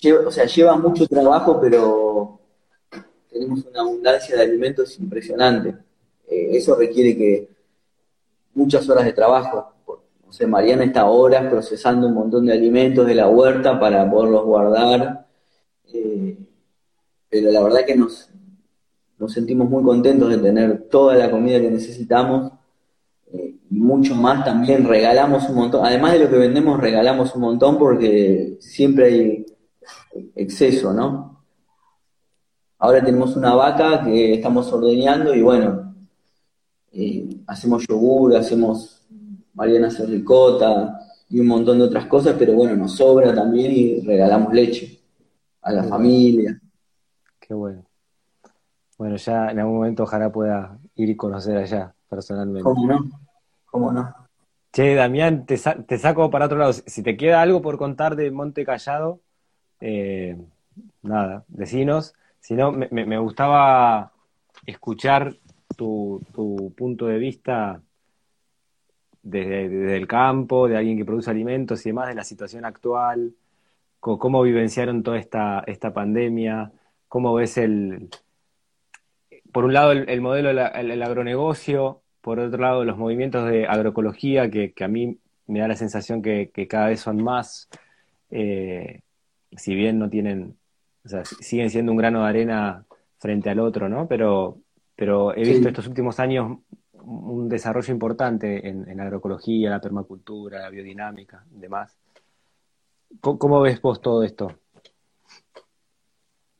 lleva, 0.00 0.28
o 0.28 0.30
sea, 0.30 0.44
lleva 0.44 0.76
mucho 0.76 1.06
trabajo, 1.06 1.58
pero 1.60 2.38
tenemos 3.30 3.64
una 3.64 3.80
abundancia 3.80 4.36
de 4.36 4.42
alimentos 4.42 4.98
impresionante. 4.98 5.74
Eh, 6.28 6.48
eso 6.52 6.74
requiere 6.74 7.16
que 7.16 7.48
muchas 8.54 8.88
horas 8.88 9.06
de 9.06 9.12
trabajo. 9.12 9.72
O 9.86 10.32
sea, 10.32 10.46
Mariana 10.46 10.84
está 10.84 11.06
horas 11.06 11.48
procesando 11.48 12.06
un 12.06 12.14
montón 12.14 12.44
de 12.44 12.52
alimentos 12.52 13.06
de 13.06 13.14
la 13.14 13.28
huerta 13.28 13.80
para 13.80 14.10
poderlos 14.10 14.44
guardar. 14.44 15.26
Eh, 15.92 16.36
pero 17.30 17.50
la 17.50 17.62
verdad 17.62 17.86
que 17.86 17.96
nos, 17.96 18.28
nos 19.18 19.32
sentimos 19.32 19.70
muy 19.70 19.82
contentos 19.82 20.28
de 20.28 20.38
tener 20.38 20.88
toda 20.90 21.14
la 21.14 21.30
comida 21.30 21.60
que 21.60 21.70
necesitamos 21.70 22.52
mucho 23.70 24.14
más 24.14 24.44
también 24.44 24.86
regalamos 24.86 25.48
un 25.48 25.56
montón. 25.56 25.84
Además 25.84 26.12
de 26.12 26.20
lo 26.20 26.30
que 26.30 26.38
vendemos, 26.38 26.80
regalamos 26.80 27.34
un 27.34 27.42
montón 27.42 27.78
porque 27.78 28.56
siempre 28.60 29.04
hay 29.06 29.46
exceso, 30.34 30.92
¿no? 30.92 31.44
Ahora 32.78 33.04
tenemos 33.04 33.36
una 33.36 33.54
vaca 33.54 34.04
que 34.04 34.34
estamos 34.34 34.72
ordeñando 34.72 35.34
y 35.34 35.42
bueno, 35.42 35.94
eh, 36.92 37.28
hacemos 37.46 37.84
yogur, 37.88 38.36
hacemos 38.36 39.02
Mariana 39.54 39.88
hace 39.88 40.06
ricota 40.06 41.00
y 41.28 41.40
un 41.40 41.48
montón 41.48 41.78
de 41.78 41.84
otras 41.84 42.06
cosas, 42.06 42.36
pero 42.38 42.54
bueno, 42.54 42.76
nos 42.76 42.92
sobra 42.92 43.34
también 43.34 43.72
y 43.72 44.00
regalamos 44.00 44.52
leche 44.54 45.00
a 45.62 45.72
la 45.72 45.82
familia. 45.82 46.60
Qué 47.40 47.52
bueno. 47.54 47.84
Bueno, 48.96 49.16
ya 49.16 49.50
en 49.50 49.58
algún 49.58 49.76
momento 49.76 50.04
ojalá 50.04 50.30
pueda 50.30 50.78
ir 50.94 51.10
y 51.10 51.16
conocer 51.16 51.56
allá 51.56 51.94
personalmente. 52.08 52.62
¿Cómo 52.62 52.86
no? 52.86 53.27
¿Cómo 53.70 53.92
no? 53.92 54.14
Che, 54.72 54.94
Damián, 54.94 55.46
te, 55.46 55.56
saco 55.56 56.30
para 56.30 56.46
otro 56.46 56.58
lado. 56.58 56.72
Si 56.72 57.02
te 57.02 57.16
queda 57.16 57.42
algo 57.42 57.62
por 57.62 57.78
contar 57.78 58.16
de 58.16 58.30
Monte 58.30 58.64
Callado, 58.64 59.20
eh, 59.80 60.36
nada, 61.02 61.44
decinos. 61.48 62.14
Si 62.40 62.54
no, 62.54 62.72
me, 62.72 63.18
gustaba 63.18 64.12
escuchar 64.66 65.36
tu, 65.76 66.20
tu 66.32 66.72
punto 66.76 67.06
de 67.06 67.18
vista 67.18 67.80
desde, 69.22 69.96
el 69.96 70.06
campo, 70.06 70.68
de 70.68 70.76
alguien 70.76 70.96
que 70.96 71.04
produce 71.04 71.30
alimentos 71.30 71.84
y 71.84 71.90
demás, 71.90 72.08
de 72.08 72.14
la 72.14 72.24
situación 72.24 72.64
actual, 72.64 73.34
cómo, 74.00 74.42
vivenciaron 74.42 75.02
toda 75.02 75.18
esta, 75.18 75.64
esta 75.66 75.92
pandemia, 75.92 76.72
cómo 77.08 77.34
ves 77.34 77.58
el, 77.58 78.08
por 79.52 79.64
un 79.64 79.72
lado 79.72 79.92
el, 79.92 80.20
modelo 80.20 80.48
del 80.48 81.02
agronegocio, 81.02 82.02
por 82.20 82.40
otro 82.40 82.60
lado 82.60 82.84
los 82.84 82.96
movimientos 82.96 83.48
de 83.48 83.66
agroecología, 83.66 84.50
que, 84.50 84.72
a 84.80 84.88
mí 84.88 85.18
me 85.46 85.60
da 85.60 85.68
la 85.68 85.76
sensación 85.76 86.22
que, 86.22 86.50
cada 86.68 86.88
vez 86.88 87.00
son 87.00 87.22
más, 87.22 87.68
eh, 88.30 89.00
si 89.52 89.74
bien 89.74 89.98
no 89.98 90.10
tienen, 90.10 90.56
o 91.04 91.08
sea, 91.08 91.24
siguen 91.24 91.70
siendo 91.70 91.92
un 91.92 91.98
grano 91.98 92.22
de 92.22 92.28
arena 92.28 92.84
frente 93.18 93.50
al 93.50 93.60
otro, 93.60 93.88
¿no? 93.88 94.06
Pero, 94.06 94.58
pero 94.94 95.34
he 95.34 95.42
visto 95.42 95.68
estos 95.68 95.86
últimos 95.86 96.20
años 96.20 96.58
un 96.92 97.48
desarrollo 97.48 97.92
importante 97.92 98.68
en, 98.68 98.96
la 98.96 99.04
agroecología, 99.04 99.70
la 99.70 99.80
permacultura, 99.80 100.60
la 100.60 100.70
biodinámica 100.70 101.44
y 101.54 101.58
demás. 101.58 101.96
¿Cómo, 103.20 103.60
ves 103.60 103.80
vos 103.80 104.00
todo 104.02 104.22
esto? 104.22 104.52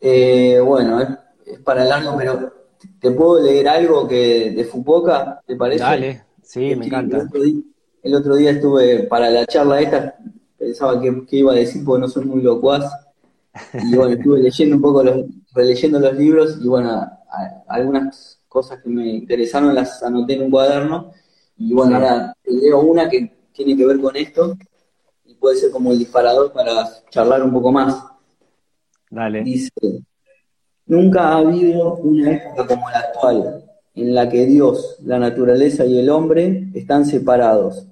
Eh, 0.01 0.59
bueno, 0.61 1.01
es, 1.01 1.59
para 1.61 1.85
largo, 1.85 2.17
pero 2.17 2.58
¿te 3.01 3.11
puedo 3.11 3.41
leer 3.41 3.69
algo 3.69 4.07
que 4.07 4.51
de 4.51 4.65
Fupoca? 4.65 5.41
¿Te 5.47 5.57
parece? 5.57 5.83
Dale, 5.83 6.23
sí, 6.43 6.75
me 6.77 6.87
encanta. 6.87 7.29
El 8.03 8.15
otro, 8.15 8.37
día, 8.37 8.53
estuve 8.53 9.05
para 9.05 9.29
la 9.29 9.45
charla 9.47 9.81
esta, 9.81 10.17
pensaba 10.57 11.01
que, 11.01 11.25
iba 11.37 11.53
a 11.53 11.57
decir 11.57 11.85
porque 11.85 12.01
no 12.01 12.09
soy 12.09 12.25
muy 12.25 12.43
locuaz. 12.43 12.85
Y 13.75 13.97
bueno, 13.97 14.15
estuve 14.15 14.41
leyendo 14.41 14.77
un 14.77 14.83
poco, 14.83 15.03
los, 15.03 15.25
releyendo 15.53 15.99
los 15.99 16.15
libros 16.15 16.59
y 16.63 16.69
bueno, 16.69 17.11
algunas 17.67 18.41
cosas 18.49 18.81
que 18.83 18.89
me 18.89 19.09
interesaron 19.09 19.75
las 19.75 20.03
anoté 20.03 20.35
en 20.35 20.43
un 20.43 20.51
cuaderno 20.51 21.13
y 21.57 21.75
bueno, 21.75 21.97
ahora 21.97 22.35
te 22.43 22.53
leo 22.53 22.81
una 22.81 23.09
que 23.09 23.33
tiene 23.53 23.77
que 23.77 23.85
ver 23.85 24.01
con 24.01 24.17
esto. 24.17 24.57
y 25.27 25.35
puede 25.35 25.57
ser 25.57 25.71
como 25.71 25.93
el 25.93 25.99
disparador 25.99 26.53
para 26.53 26.89
charlar 27.11 27.43
un 27.43 27.53
poco 27.53 27.73
más. 27.73 28.05
Dale. 29.11 29.43
Dice, 29.43 29.71
nunca 30.89 31.29
ha 31.29 31.39
habido 31.39 31.95
una 31.97 32.33
época 32.33 32.67
como 32.67 32.91
la 32.91 32.99
actual, 32.99 33.65
en 33.95 34.15
la 34.15 34.29
que 34.29 34.47
Dios, 34.47 34.97
la 35.05 35.19
naturaleza 35.19 35.85
y 35.85 35.99
el 35.99 36.11
hombre 36.11 36.69
están 36.75 37.05
separados, 37.05 37.87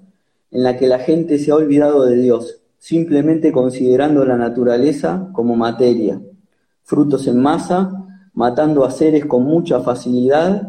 en 0.51 0.63
la 0.63 0.77
que 0.77 0.87
la 0.87 0.99
gente 0.99 1.39
se 1.39 1.51
ha 1.51 1.55
olvidado 1.55 2.05
de 2.05 2.17
Dios, 2.17 2.59
simplemente 2.79 3.51
considerando 3.51 4.25
la 4.25 4.37
naturaleza 4.37 5.29
como 5.33 5.55
materia, 5.55 6.19
frutos 6.83 7.27
en 7.27 7.39
masa, 7.39 7.91
matando 8.33 8.83
a 8.85 8.91
seres 8.91 9.25
con 9.25 9.43
mucha 9.43 9.79
facilidad 9.81 10.67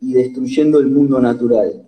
y 0.00 0.12
destruyendo 0.12 0.78
el 0.78 0.88
mundo 0.88 1.20
natural. 1.20 1.86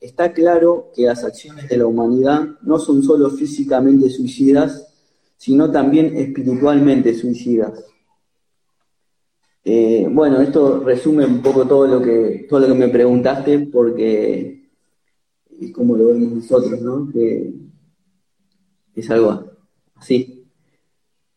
Está 0.00 0.32
claro 0.32 0.90
que 0.94 1.06
las 1.06 1.24
acciones 1.24 1.68
de 1.68 1.76
la 1.76 1.86
humanidad 1.86 2.46
no 2.62 2.78
son 2.78 3.02
solo 3.02 3.30
físicamente 3.30 4.08
suicidas, 4.10 4.86
sino 5.36 5.70
también 5.70 6.16
espiritualmente 6.16 7.14
suicidas. 7.14 7.84
Eh, 9.70 10.08
bueno, 10.10 10.40
esto 10.40 10.80
resume 10.80 11.26
un 11.26 11.42
poco 11.42 11.66
todo 11.66 11.86
lo 11.86 12.00
que 12.00 12.46
todo 12.48 12.60
lo 12.60 12.68
que 12.68 12.74
me 12.74 12.88
preguntaste, 12.88 13.58
porque 13.58 14.66
es 15.60 15.72
como 15.74 15.94
lo 15.94 16.06
vemos 16.06 16.32
nosotros, 16.32 16.80
¿no? 16.80 17.10
Que 17.12 17.52
es 18.94 19.10
algo 19.10 19.44
así. 19.94 20.46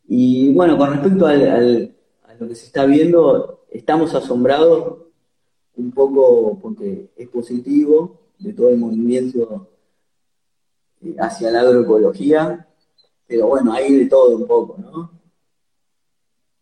Y 0.08 0.54
bueno, 0.54 0.78
con 0.78 0.92
respecto 0.92 1.28
a 1.28 1.36
lo 1.36 2.48
que 2.48 2.56
se 2.56 2.68
está 2.68 2.86
viendo, 2.86 3.66
estamos 3.70 4.16
asombrados 4.16 5.08
un 5.76 5.92
poco 5.92 6.58
porque 6.62 7.12
es 7.18 7.28
positivo, 7.28 8.22
de 8.40 8.54
todo 8.54 8.70
el 8.70 8.78
movimiento 8.78 9.68
eh, 11.02 11.18
hacia 11.20 11.52
la 11.52 11.62
agroecología, 11.62 12.66
pero 13.28 13.48
bueno, 13.48 13.74
hay 13.74 13.94
de 13.94 14.06
todo 14.06 14.38
un 14.38 14.48
poco, 14.48 14.78
¿no? 14.78 15.21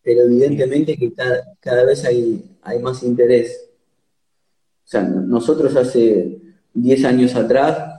Pero 0.01 0.21
evidentemente 0.23 0.97
que 0.97 1.13
cada, 1.13 1.83
vez 1.83 2.05
hay, 2.05 2.57
hay 2.61 2.79
más 2.79 3.03
interés. 3.03 3.69
O 4.85 4.87
sea, 4.87 5.03
nosotros 5.03 5.75
hace 5.75 6.39
10 6.73 7.05
años 7.05 7.35
atrás 7.35 7.95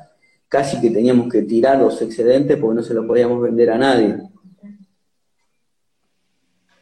casi 0.49 0.81
que 0.81 0.91
teníamos 0.91 1.33
que 1.33 1.43
tirar 1.43 1.79
los 1.79 2.03
excedentes 2.03 2.59
porque 2.59 2.77
no 2.77 2.83
se 2.83 2.95
los 2.95 3.07
podíamos 3.07 3.41
vender 3.41 3.71
a 3.71 3.79
nadie. 3.79 4.17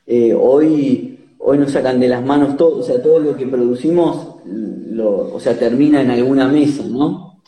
Eh, 0.07 0.33
hoy, 0.33 1.35
hoy 1.39 1.59
nos 1.59 1.73
sacan 1.73 2.01
de 2.01 2.09
las 2.09 2.25
manos 2.25 2.57
todo, 2.57 2.79
o 2.79 2.83
sea, 2.83 3.03
todo 3.03 3.19
lo 3.19 3.37
que 3.37 3.47
producimos 3.47 4.39
o 5.05 5.41
sea, 5.41 5.59
termina 5.59 6.01
en 6.03 6.11
alguna 6.11 6.49
mesa, 6.49 6.85
¿no? 6.85 7.43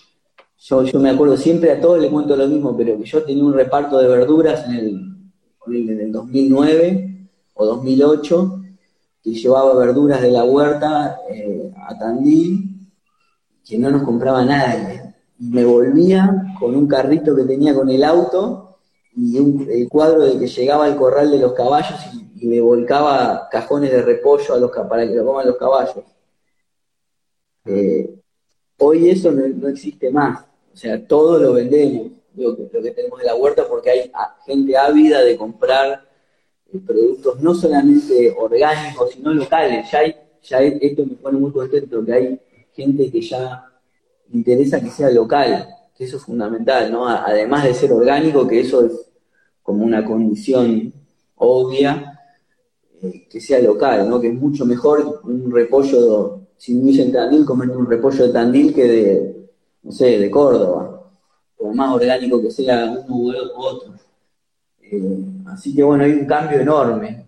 Yo, 0.59 0.85
yo 0.85 1.01
me 1.01 1.11
acuerdo 1.11 1.37
siempre, 1.37 1.73
a 1.73 1.81
todos 1.81 2.01
les 2.01 2.11
cuento 2.11 2.37
lo 2.37 2.47
mismo, 2.47 2.77
pero 2.77 2.99
que 2.99 3.05
yo 3.05 3.23
tenía 3.25 3.45
un 3.45 3.55
reparto 3.55 3.99
de 3.99 4.09
verduras 4.09 4.67
en 4.67 4.75
el, 4.75 5.89
en 5.91 6.01
el 6.01 6.13
2009 6.13 7.10
o 7.61 7.67
2008, 7.67 8.63
que 9.23 9.35
llevaba 9.35 9.75
verduras 9.75 10.23
de 10.23 10.31
la 10.31 10.45
huerta 10.45 11.21
eh, 11.29 11.71
a 11.87 11.99
Tandil, 11.99 12.89
que 13.63 13.79
no 13.79 13.91
nos 13.91 14.03
compraba 14.03 14.43
nada. 14.47 15.15
Y 15.39 15.51
me 15.51 15.65
volvía 15.67 16.55
con 16.59 16.75
un 16.75 16.89
carrito 16.89 17.37
que 17.37 17.43
tenía 17.43 17.75
con 17.75 17.91
el 17.91 18.03
auto 18.03 18.79
y 19.15 19.39
un, 19.39 19.69
el 19.71 19.91
cuadro 19.91 20.25
de 20.25 20.39
que 20.39 20.47
llegaba 20.47 20.87
al 20.87 20.97
corral 20.97 21.31
de 21.31 21.39
los 21.39 21.53
caballos 21.53 21.99
y, 22.15 22.47
me 22.47 22.59
volcaba 22.59 23.51
cajones 23.51 23.91
de 23.91 24.01
repollo 24.01 24.55
a 24.55 24.59
los, 24.59 24.71
para 24.71 25.07
que 25.07 25.15
lo 25.15 25.27
coman 25.27 25.47
los 25.47 25.59
caballos. 25.59 26.03
Eh, 27.67 28.15
hoy 28.79 29.11
eso 29.11 29.31
no, 29.31 29.69
existe 29.69 30.11
más. 30.11 30.47
O 30.73 30.77
sea, 30.77 31.07
todo 31.07 31.39
lo 31.39 31.53
vendemos, 31.53 32.13
lo 32.35 32.57
que, 32.57 32.63
tenemos 32.93 33.19
de 33.19 33.27
la 33.27 33.35
huerta, 33.35 33.69
porque 33.69 33.91
hay 33.91 34.13
gente 34.47 34.75
ávida 34.75 35.21
de 35.21 35.37
comprar 35.37 36.10
productos 36.79 37.41
no 37.41 37.55
solamente 37.55 38.35
orgánicos, 38.39 39.11
sino 39.13 39.33
locales. 39.33 39.91
Ya, 39.91 39.99
hay, 39.99 40.15
ya 40.43 40.63
esto 40.63 41.05
me 41.05 41.15
pone 41.17 41.39
muy 41.39 41.51
contento, 41.53 42.05
que 42.05 42.13
hay 42.13 42.41
gente 42.73 43.11
que 43.11 43.21
ya 43.21 43.65
interesa 44.33 44.81
que 44.81 44.91
sea 44.91 45.11
local, 45.11 45.69
que 45.97 46.05
eso 46.05 46.17
es 46.17 46.23
fundamental, 46.23 46.91
¿no? 46.93 47.09
Además 47.09 47.65
de 47.65 47.75
ser 47.75 47.93
orgánico, 47.93 48.47
que 48.47 48.61
eso 48.61 48.87
es 48.87 48.93
como 49.63 49.85
una 49.85 50.05
condición 50.05 50.93
obvia, 51.37 52.19
eh, 53.03 53.27
que 53.29 53.41
sea 53.41 53.59
local, 53.61 54.09
¿no? 54.09 54.21
Que 54.21 54.29
es 54.29 54.35
mucho 54.35 54.65
mejor 54.65 55.21
un 55.25 55.51
repollo 55.51 56.41
si 56.61 57.11
Tandil, 57.11 57.47
comer 57.47 57.71
un 57.71 57.87
repollo 57.87 58.27
de 58.27 58.33
Tandil 58.35 58.75
que 58.75 58.85
de, 58.87 59.49
no 59.83 59.91
sé, 59.91 60.19
de 60.19 60.31
Córdoba, 60.31 61.11
por 61.57 61.75
más 61.75 61.95
orgánico 61.95 62.43
que 62.43 62.51
sea 62.51 62.85
uno 62.85 63.17
u 63.17 63.31
otro. 63.57 63.95
Eh, 64.91 65.25
así 65.47 65.75
que 65.75 65.83
bueno, 65.83 66.05
hay 66.05 66.13
un 66.13 66.27
cambio 66.27 66.61
enorme. 66.61 67.27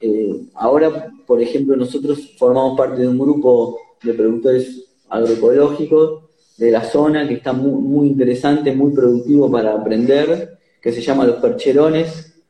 Eh, 0.00 0.48
ahora, 0.54 1.12
por 1.26 1.40
ejemplo, 1.40 1.76
nosotros 1.76 2.34
formamos 2.38 2.76
parte 2.76 3.02
de 3.02 3.08
un 3.08 3.18
grupo 3.18 3.78
de 4.02 4.14
productores 4.14 4.84
agroecológicos 5.08 6.24
de 6.56 6.70
la 6.70 6.82
zona 6.82 7.26
que 7.26 7.34
está 7.34 7.52
muy, 7.52 7.80
muy 7.80 8.08
interesante, 8.08 8.74
muy 8.74 8.92
productivo 8.92 9.50
para 9.50 9.74
aprender, 9.74 10.58
que 10.80 10.92
se 10.92 11.00
llama 11.00 11.26
Los 11.26 11.36
Percherones. 11.36 12.42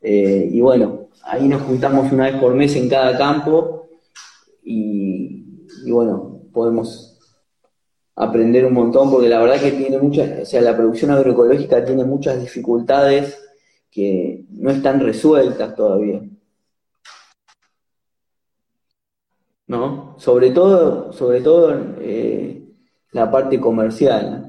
Eh, 0.00 0.50
y 0.52 0.60
bueno, 0.60 1.08
ahí 1.24 1.48
nos 1.48 1.62
juntamos 1.62 2.12
una 2.12 2.30
vez 2.30 2.40
por 2.40 2.54
mes 2.54 2.74
en 2.76 2.88
cada 2.88 3.16
campo 3.16 3.88
y, 4.62 5.44
bueno, 5.90 6.42
podemos 6.52 7.07
aprender 8.18 8.64
un 8.66 8.74
montón 8.74 9.10
porque 9.10 9.28
la 9.28 9.40
verdad 9.40 9.60
que 9.60 9.72
tiene 9.72 9.98
muchas, 9.98 10.42
o 10.42 10.44
sea, 10.44 10.60
la 10.60 10.76
producción 10.76 11.10
agroecológica 11.10 11.84
tiene 11.84 12.04
muchas 12.04 12.40
dificultades 12.40 13.38
que 13.90 14.44
no 14.50 14.70
están 14.70 15.00
resueltas 15.00 15.74
todavía. 15.74 16.20
¿No? 19.66 20.14
Sobre 20.18 20.50
todo, 20.50 21.12
sobre 21.12 21.40
todo 21.42 21.74
eh, 22.00 22.62
la 23.12 23.30
parte 23.30 23.60
comercial. 23.60 24.48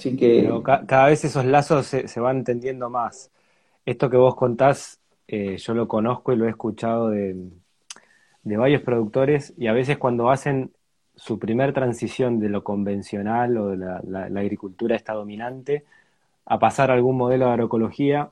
Pero 0.00 0.62
cada 0.62 1.06
vez 1.06 1.24
esos 1.24 1.44
lazos 1.44 1.86
se, 1.86 2.20
van 2.20 2.38
entendiendo 2.38 2.88
más. 2.88 3.30
Esto 3.88 4.10
que 4.10 4.18
vos 4.18 4.36
contás, 4.36 5.00
eh, 5.26 5.56
yo 5.56 5.72
lo 5.72 5.88
conozco 5.88 6.30
y 6.30 6.36
lo 6.36 6.44
he 6.44 6.50
escuchado 6.50 7.08
de, 7.08 7.34
varios 8.44 8.82
productores 8.82 9.54
y 9.56 9.66
a 9.66 9.72
veces 9.72 9.96
cuando 9.96 10.28
hacen 10.28 10.72
su 11.16 11.38
primer 11.38 11.72
transición 11.72 12.38
de 12.38 12.50
lo 12.50 12.62
convencional 12.62 13.56
o 13.56 13.70
de 13.70 13.78
la, 13.78 14.24
agricultura 14.40 14.94
esta 14.94 15.14
dominante 15.14 15.86
a 16.44 16.58
pasar 16.58 16.90
a 16.90 16.94
algún 16.94 17.16
modelo 17.16 17.46
de 17.46 17.52
agroecología, 17.52 18.30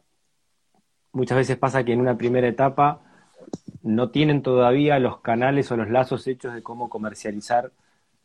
muchas 1.12 1.38
veces 1.38 1.57
pasa 1.57 1.84
que 1.84 1.94
en 1.94 2.02
una 2.02 2.18
primera 2.18 2.48
etapa 2.48 3.00
no 3.82 4.11
tienen 4.11 4.42
todavía 4.42 4.98
los 4.98 5.20
canales 5.20 5.72
o 5.72 5.78
los 5.78 5.88
lazos 5.88 6.26
hechos 6.26 6.52
de 6.52 6.62
cómo 6.62 6.90
comercializar 6.90 7.72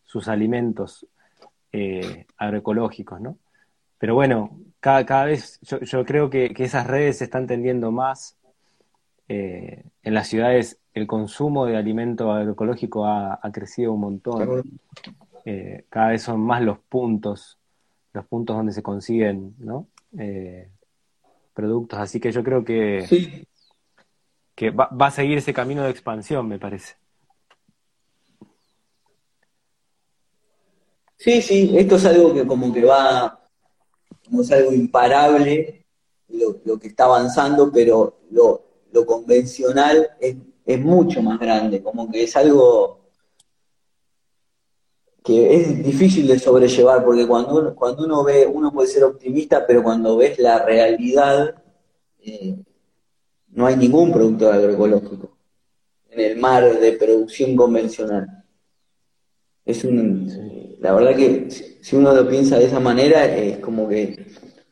sus 0.03 0.27
alimentos 0.27 1.07
eh, 1.71 2.25
agroecológicos, 2.35 3.21
¿no? 3.21 3.37
Pero 3.99 4.15
bueno, 4.15 4.59
cada, 4.81 5.05
cada 5.05 5.25
vez 5.25 5.59
yo, 5.61 6.05
creo 6.05 6.29
que, 6.29 6.53
esas 6.57 6.87
redes 6.87 7.19
se 7.19 7.23
están 7.23 7.47
tendiendo 7.47 7.91
más. 7.91 8.35
Eh, 9.29 9.85
en 10.03 10.13
las 10.13 10.27
ciudades 10.27 10.77
el 10.93 11.07
consumo 11.07 11.65
de 11.65 11.77
alimento 11.77 12.33
agroecológico 12.33 13.05
ha, 13.05 13.39
crecido 13.53 13.93
un 13.93 14.01
montón. 14.01 14.63
Eh, 15.45 15.85
cada 15.89 16.09
vez 16.09 16.23
son 16.23 16.41
más 16.41 16.61
los 16.61 16.79
puntos, 16.79 17.57
los 18.11 18.25
puntos 18.25 18.57
donde 18.57 18.73
se 18.73 18.83
consiguen, 18.83 19.55
¿no? 19.59 19.87
productos. 21.53 21.99
Así 21.99 22.19
que 22.19 22.31
yo 22.31 22.43
creo 22.43 22.65
que, 22.65 23.37
que 24.55 24.71
va, 24.71 24.89
va, 24.89 25.07
a 25.07 25.11
seguir 25.11 25.37
ese 25.37 25.53
camino 25.53 25.83
de 25.83 25.91
expansión, 25.91 26.47
me 26.47 26.59
parece. 26.59 26.95
Sí, 31.17 31.39
sí, 31.41 31.71
esto 31.77 31.97
es 31.97 32.05
algo 32.05 32.33
que 32.33 32.47
como 32.47 32.73
que 32.73 32.83
va, 32.83 33.40
como 34.31 34.43
es 34.43 34.51
algo 34.53 34.71
imparable 34.71 35.85
lo, 36.29 36.79
que 36.79 36.87
está 36.87 37.03
avanzando, 37.03 37.69
pero 37.69 38.19
lo, 38.31 38.63
convencional 39.05 40.09
es, 40.21 40.79
mucho 40.79 41.21
más 41.21 41.37
grande, 41.37 41.83
como 41.83 42.09
que 42.09 42.23
es 42.23 42.35
algo 42.37 43.01
que 45.21 45.53
es 45.53 45.83
difícil 45.83 46.25
de 46.27 46.39
sobrellevar, 46.39 47.03
porque 47.03 47.27
cuando 47.27 47.59
uno, 47.59 47.75
cuando 47.75 48.05
uno 48.05 48.23
ve, 48.23 48.47
uno 48.47 48.71
puede 48.71 48.87
ser 48.87 49.03
optimista, 49.03 49.67
pero 49.67 49.83
cuando 49.83 50.15
ves 50.15 50.39
la 50.39 50.63
realidad, 50.63 51.61
eh, 52.21 52.55
no 53.49 53.65
hay 53.65 53.75
ningún 53.75 54.13
producto 54.13 54.49
agroecológico 54.49 55.37
en 56.09 56.19
el 56.21 56.37
mar 56.37 56.79
de 56.79 56.93
producción 56.93 57.55
convencional. 57.57 58.40
Es 59.65 59.83
un, 59.83 60.77
la 60.79 60.93
verdad 60.93 61.15
que 61.15 61.49
si 61.49 61.95
uno 61.95 62.13
lo 62.13 62.27
piensa 62.27 62.57
de 62.57 62.65
esa 62.65 62.79
manera, 62.79 63.25
es 63.25 63.59
como 63.59 63.87
que 63.87 64.25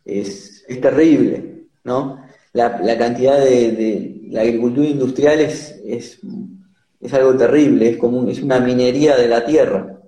es, 0.06 0.66
terrible, 0.82 1.68
¿no? 1.84 2.20
la, 2.54 2.98
cantidad 2.98 3.40
de, 3.40 4.22
la 4.30 4.42
agricultura 4.42 4.88
industrial 4.88 5.40
es, 5.40 5.80
es, 5.86 6.20
algo 7.14 7.36
terrible, 7.36 7.90
es 7.90 7.98
como 7.98 8.28
es 8.30 8.42
una 8.42 8.60
minería 8.60 9.16
de 9.16 9.28
la 9.28 9.46
tierra. 9.46 10.00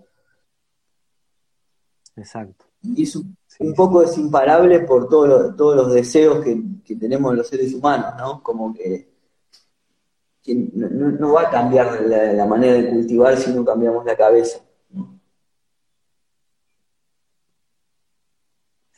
Exacto. 2.16 2.66
Y 2.84 3.04
es 3.04 3.16
un, 3.16 3.74
poco 3.76 4.02
es 4.02 4.18
imparable 4.18 4.82
por 4.82 5.08
todos 5.08 5.76
los 5.76 5.94
deseos 5.94 6.44
que, 6.44 6.62
tenemos 6.96 7.36
los 7.36 7.48
seres 7.48 7.74
humanos, 7.74 8.14
¿no? 8.18 8.44
Como 8.44 8.74
que, 8.74 9.08
no, 10.74 11.34
va 11.34 11.44
a 11.44 11.50
cambiar 11.50 12.02
la, 12.02 12.46
manera 12.46 12.74
de 12.74 12.90
cultivar 12.90 13.38
si 13.38 13.54
no 13.54 13.64
cambiamos 13.64 14.04
la 14.04 14.16
cabeza. 14.16 14.60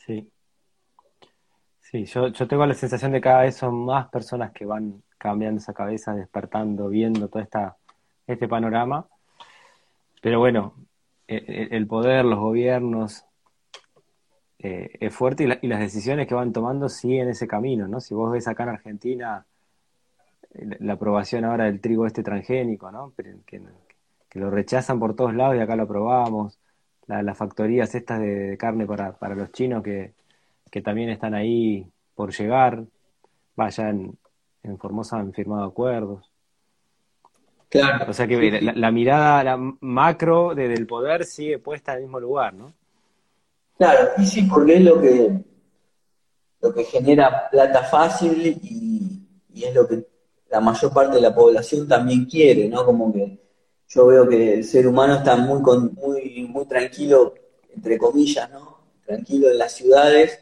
Sí. 0.06 0.30
Sí, 1.80 2.04
yo, 2.06 2.28
yo 2.28 2.48
tengo 2.48 2.66
la 2.66 2.74
sensación 2.74 3.12
de 3.12 3.18
que 3.18 3.22
cada 3.22 3.42
vez 3.42 3.56
son 3.56 3.84
más 3.84 4.08
personas 4.08 4.52
que 4.52 4.64
van 4.66 5.02
cambiando 5.18 5.58
esa 5.58 5.74
cabeza, 5.74 6.14
despertando, 6.14 6.88
viendo 6.88 7.28
todo 7.28 7.42
esta, 7.42 7.76
este 8.26 8.48
panorama. 8.48 9.06
Pero 10.20 10.38
bueno, 10.38 10.74
e, 11.28 11.36
e, 11.36 11.76
el 11.76 11.86
poder, 11.86 12.24
los 12.24 12.38
gobiernos, 12.38 13.24
eh, 14.58 14.96
es 14.98 15.14
fuerte 15.14 15.44
y, 15.44 15.66
las 15.68 15.80
decisiones 15.80 16.26
que 16.26 16.34
van 16.34 16.52
tomando 16.52 16.88
siguen 16.88 17.28
ese 17.28 17.46
camino, 17.46 17.86
¿no? 17.86 18.00
Si 18.00 18.14
vos 18.14 18.32
ves 18.32 18.48
acá 18.48 18.62
en 18.62 18.70
Argentina 18.70 19.46
la 20.54 20.92
aprobación 20.94 21.44
ahora 21.44 21.64
del 21.64 21.80
trigo 21.80 22.06
este 22.06 22.22
transgénico, 22.22 22.90
¿no? 22.90 23.12
Que, 23.46 23.60
lo 24.34 24.50
rechazan 24.50 24.98
por 24.98 25.14
todos 25.14 25.34
lados 25.34 25.56
y 25.56 25.60
acá 25.60 25.76
lo 25.76 25.84
aprobamos. 25.84 26.58
Las 27.06 27.36
factorías 27.36 27.94
estas 27.94 28.20
de, 28.20 28.56
carne 28.58 28.86
para, 28.86 29.12
para 29.12 29.34
los 29.34 29.52
chinos 29.52 29.82
que, 29.82 30.12
que 30.70 30.82
también 30.82 31.08
están 31.08 31.34
ahí 31.34 31.86
por 32.16 32.32
llegar, 32.32 32.84
vaya 33.54 33.90
en, 33.90 34.18
Formosa 34.78 35.18
han 35.18 35.32
firmado 35.32 35.64
acuerdos. 35.64 36.28
Claro. 37.68 38.06
O 38.10 38.12
sea 38.12 38.26
que 38.26 38.60
la, 38.60 38.90
mirada 38.90 39.44
la 39.44 39.56
macro 39.56 40.54
desde 40.54 40.74
el 40.74 40.86
poder 40.86 41.24
sigue 41.24 41.58
puesta 41.58 41.92
en 41.92 41.98
el 41.98 42.04
mismo 42.04 42.18
lugar, 42.18 42.54
¿no? 42.54 42.72
Claro, 43.76 44.08
y 44.16 44.24
sí, 44.24 44.42
porque 44.42 44.76
es 44.76 44.82
lo 44.82 45.00
que, 45.00 45.44
lo 46.60 46.74
que 46.74 46.84
genera 46.84 47.48
plata 47.50 47.84
fácil 47.84 48.46
y, 48.46 49.28
y, 49.52 49.64
es 49.64 49.74
lo 49.74 49.86
que 49.86 50.06
la 50.50 50.60
mayor 50.60 50.92
parte 50.92 51.16
de 51.16 51.22
la 51.22 51.34
población 51.34 51.86
también 51.86 52.24
quiere, 52.24 52.68
¿no? 52.68 52.86
Como 52.86 53.12
que 53.12 53.43
yo 53.88 54.06
veo 54.06 54.28
que 54.28 54.54
el 54.54 54.64
ser 54.64 54.86
humano 54.86 55.16
está 55.16 55.36
muy, 55.36 55.60
muy, 55.60 56.48
muy 56.48 56.66
tranquilo, 56.66 57.34
entre 57.74 57.98
comillas, 57.98 58.50
¿no? 58.50 58.78
Tranquilo 59.04 59.50
en 59.50 59.58
las 59.58 59.72
ciudades 59.72 60.40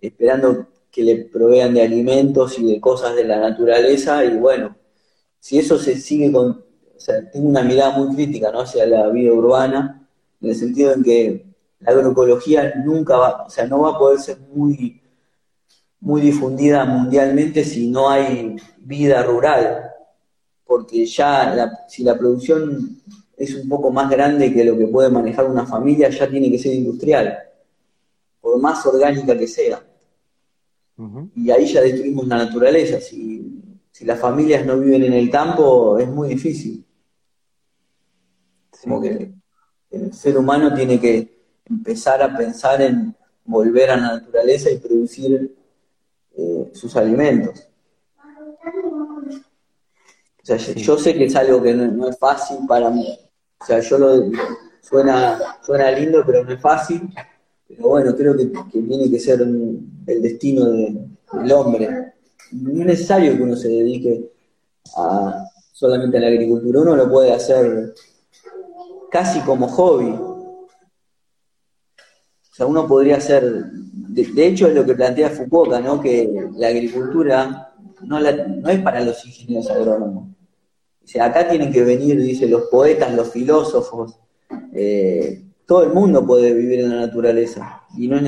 esperando 0.00 0.68
que 0.90 1.02
le 1.02 1.16
provean 1.24 1.74
de 1.74 1.82
alimentos 1.82 2.58
y 2.58 2.72
de 2.72 2.80
cosas 2.80 3.14
de 3.14 3.24
la 3.24 3.38
naturaleza 3.38 4.24
y 4.24 4.36
bueno, 4.36 4.76
si 5.38 5.58
eso 5.58 5.78
se 5.78 5.96
sigue 5.96 6.32
con, 6.32 6.50
o 6.50 7.00
sea, 7.00 7.30
tengo 7.30 7.48
una 7.48 7.62
mirada 7.62 7.96
muy 7.98 8.14
crítica 8.14 8.50
¿no? 8.50 8.60
hacia 8.60 8.86
la 8.86 9.08
vida 9.08 9.32
urbana, 9.32 10.08
en 10.40 10.50
el 10.50 10.56
sentido 10.56 10.92
en 10.92 11.02
que 11.02 11.46
la 11.80 11.92
agroecología 11.92 12.74
nunca 12.84 13.16
va, 13.16 13.44
o 13.44 13.50
sea, 13.50 13.66
no 13.66 13.80
va 13.80 13.90
a 13.90 13.98
poder 13.98 14.18
ser 14.18 14.38
muy, 14.52 15.00
muy 16.00 16.20
difundida 16.20 16.84
mundialmente 16.84 17.64
si 17.64 17.90
no 17.90 18.08
hay 18.08 18.56
vida 18.78 19.22
rural, 19.22 19.87
porque 20.68 21.06
ya 21.06 21.86
si 21.88 22.04
la 22.04 22.16
producción 22.18 23.00
es 23.34 23.54
un 23.54 23.66
poco 23.70 23.90
más 23.90 24.10
grande 24.10 24.52
que 24.52 24.62
lo 24.66 24.76
que 24.76 24.86
puede 24.86 25.08
manejar 25.08 25.46
una 25.46 25.64
familia, 25.64 26.10
ya 26.10 26.28
tiene 26.28 26.50
que 26.50 26.58
ser 26.58 26.74
industrial, 26.74 27.38
por 28.38 28.60
más 28.60 28.84
orgánica 28.84 29.36
que 29.36 29.48
sea. 29.48 29.82
Y 31.34 31.50
ahí 31.50 31.72
ya 31.72 31.80
destruimos 31.80 32.28
la 32.28 32.36
naturaleza. 32.36 33.00
Si, 33.00 33.64
las 34.00 34.20
familias 34.20 34.64
no 34.66 34.78
viven 34.78 35.04
en 35.04 35.14
el 35.14 35.30
campo, 35.30 35.98
es 35.98 36.06
muy 36.06 36.28
difícil. 36.28 36.84
Como 38.82 39.00
que 39.00 39.32
el 39.90 40.12
ser 40.12 40.36
humano 40.36 40.74
tiene 40.74 41.00
que 41.00 41.44
empezar 41.64 42.22
a 42.22 42.36
pensar 42.36 42.82
en 42.82 43.16
volver 43.44 43.90
a 43.90 43.96
la 43.96 44.12
naturaleza 44.18 44.70
y 44.70 44.78
producir 44.78 45.56
eh, 46.36 46.70
sus 46.74 46.94
alimentos. 46.94 47.67
Sea, 50.48 50.56
yo 50.56 50.96
sé 50.96 51.12
que 51.12 51.26
es 51.26 51.36
algo 51.36 51.62
que 51.62 51.74
no, 51.74 52.08
es 52.08 52.18
fácil 52.18 52.60
para 52.66 52.88
mí. 52.88 53.06
O 53.60 53.64
sea, 53.66 53.80
yo 53.80 53.98
lo, 53.98 54.30
suena, 54.80 55.38
suena 55.62 55.90
lindo, 55.90 56.22
pero 56.24 56.42
no 56.42 56.52
es 56.52 56.60
fácil. 56.60 57.02
Pero 57.68 57.88
bueno, 57.88 58.16
creo 58.16 58.34
que, 58.34 58.46
tiene 58.72 59.10
que 59.10 59.20
ser 59.20 59.42
el 59.42 60.22
destino 60.22 60.64
del 60.64 61.52
hombre. 61.52 62.14
No 62.52 62.80
es 62.80 62.86
necesario 62.86 63.36
que 63.36 63.42
uno 63.42 63.56
se 63.56 63.68
dedique 63.68 64.30
a, 64.96 65.44
solamente 65.70 66.16
a 66.16 66.20
la 66.20 66.28
agricultura, 66.28 66.80
uno 66.80 66.96
lo 66.96 67.10
puede 67.10 67.30
hacer 67.30 67.92
casi 69.10 69.40
como 69.40 69.68
hobby. 69.68 70.12
O 70.12 70.68
sea, 72.52 72.64
uno 72.64 72.88
podría 72.88 73.18
hacer, 73.18 73.66
de, 73.66 74.46
hecho 74.46 74.66
es 74.68 74.74
lo 74.74 74.86
que 74.86 74.94
plantea 74.94 75.28
Foucault, 75.28 75.78
¿no? 75.84 76.00
que 76.00 76.48
la 76.56 76.68
agricultura 76.68 77.74
no, 78.00 78.18
no 78.18 78.70
es 78.70 78.80
para 78.80 79.02
los 79.02 79.26
ingenieros 79.26 79.70
agrónomos. 79.70 80.37
O 81.08 81.10
sea, 81.10 81.24
acá 81.24 81.48
tienen 81.48 81.72
que 81.72 81.82
venir, 81.82 82.20
dice, 82.20 82.46
los 82.46 82.64
poetas, 82.64 83.14
los 83.14 83.30
filósofos, 83.30 84.20
eh, 84.74 85.42
todo 85.64 85.82
el 85.82 85.94
mundo 85.94 86.26
puede 86.26 86.52
vivir 86.52 86.80
en 86.80 86.90
la 86.90 87.06
naturaleza. 87.06 87.82
Y 87.96 88.08
no 88.08 88.20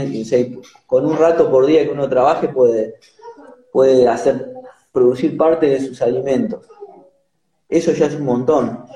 con 0.87 1.05
un 1.05 1.19
rato 1.19 1.51
por 1.51 1.67
día 1.67 1.85
que 1.85 1.91
uno 1.91 2.09
trabaje 2.09 2.49
puede, 2.49 2.95
puede 3.71 4.09
hacer, 4.09 4.55
producir 4.93 5.37
parte 5.37 5.67
de 5.67 5.81
sus 5.81 6.01
alimentos. 6.01 6.67
Eso 7.69 7.93
ya 7.93 8.07
es 8.07 8.15
un 8.15 8.25
montón. 8.25 8.87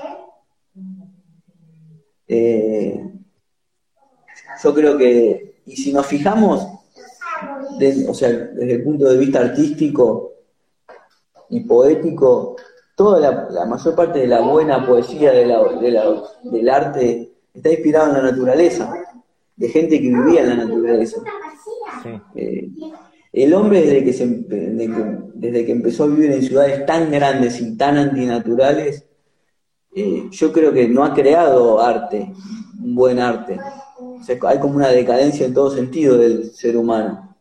Eh, 2.27 3.07
yo 4.63 4.73
creo 4.73 4.97
que, 4.97 5.61
y 5.67 5.75
si 5.75 5.93
nos 5.93 6.07
fijamos, 6.07 6.67
o 8.07 8.13
sea, 8.15 8.29
desde 8.31 8.73
el 8.73 8.83
punto 8.83 9.07
de 9.07 9.17
vista 9.19 9.41
artístico 9.41 10.33
y 11.49 11.59
poético, 11.59 12.54
toda 12.95 13.47
la, 13.51 13.65
mayor 13.65 13.95
parte 13.95 14.19
de 14.19 14.27
la 14.27 14.41
buena 14.41 14.85
poesía 14.85 15.31
de 15.31 15.45
del 16.43 16.69
arte 16.69 17.33
está 17.53 17.69
inspirado 17.69 18.07
en 18.07 18.13
la 18.13 18.31
naturaleza, 18.31 18.93
de 19.55 19.69
gente 19.69 20.01
que 20.01 20.09
vivía 20.09 20.41
en 20.41 20.49
la 20.49 20.65
naturaleza. 20.65 21.21
Eh, 22.35 22.69
el 23.33 23.53
hombre 23.53 23.81
desde 23.81 24.03
que, 24.03 24.13
se, 24.13 24.25
desde 24.27 25.65
que, 25.65 25.71
empezó 25.71 26.05
a 26.05 26.07
vivir 26.07 26.31
en 26.31 26.41
ciudades 26.41 26.85
tan 26.85 27.11
grandes 27.11 27.59
y 27.59 27.75
tan 27.75 27.97
antinaturales, 27.97 29.05
eh, 29.93 30.27
yo 30.31 30.53
creo 30.53 30.71
que 30.71 30.87
no 30.87 31.03
ha 31.03 31.13
creado 31.13 31.81
arte, 31.81 32.31
un 32.81 32.95
buen 32.95 33.19
arte. 33.19 33.57
hay 34.41 34.59
como 34.59 34.75
una 34.75 34.89
decadencia 34.89 35.45
en 35.45 35.53
todo 35.53 35.69
sentido 35.69 36.17
del 36.17 36.51
ser 36.51 36.77
humano, 36.77 37.35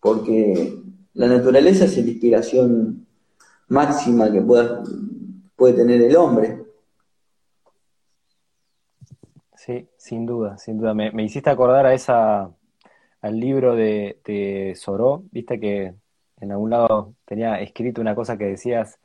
porque 0.00 0.78
la 1.12 1.26
naturaleza 1.26 1.84
es 1.84 1.96
la 1.96 2.10
inspiración 2.10 3.07
máxima 3.68 4.30
que 4.30 4.40
pueda, 4.40 4.82
puede 5.56 5.74
tener 5.74 6.02
el 6.02 6.16
hombre. 6.16 6.64
Sí, 9.54 9.88
sin 9.96 10.26
duda, 10.26 10.56
sin 10.58 10.78
duda. 10.78 10.94
Me, 10.94 11.22
hiciste 11.22 11.50
acordar 11.50 11.86
a 11.86 11.94
esa, 11.94 12.50
al 13.20 13.40
libro 13.40 13.74
de, 13.74 14.20
de 14.24 14.74
Soró, 14.76 15.24
viste 15.30 15.60
que 15.60 15.94
en 16.40 16.52
algún 16.52 16.70
lado 16.70 17.14
tenía 17.24 17.60
escrito 17.60 18.00
una 18.00 18.14
cosa 18.14 18.38
que 18.38 18.44
decías, 18.44 18.98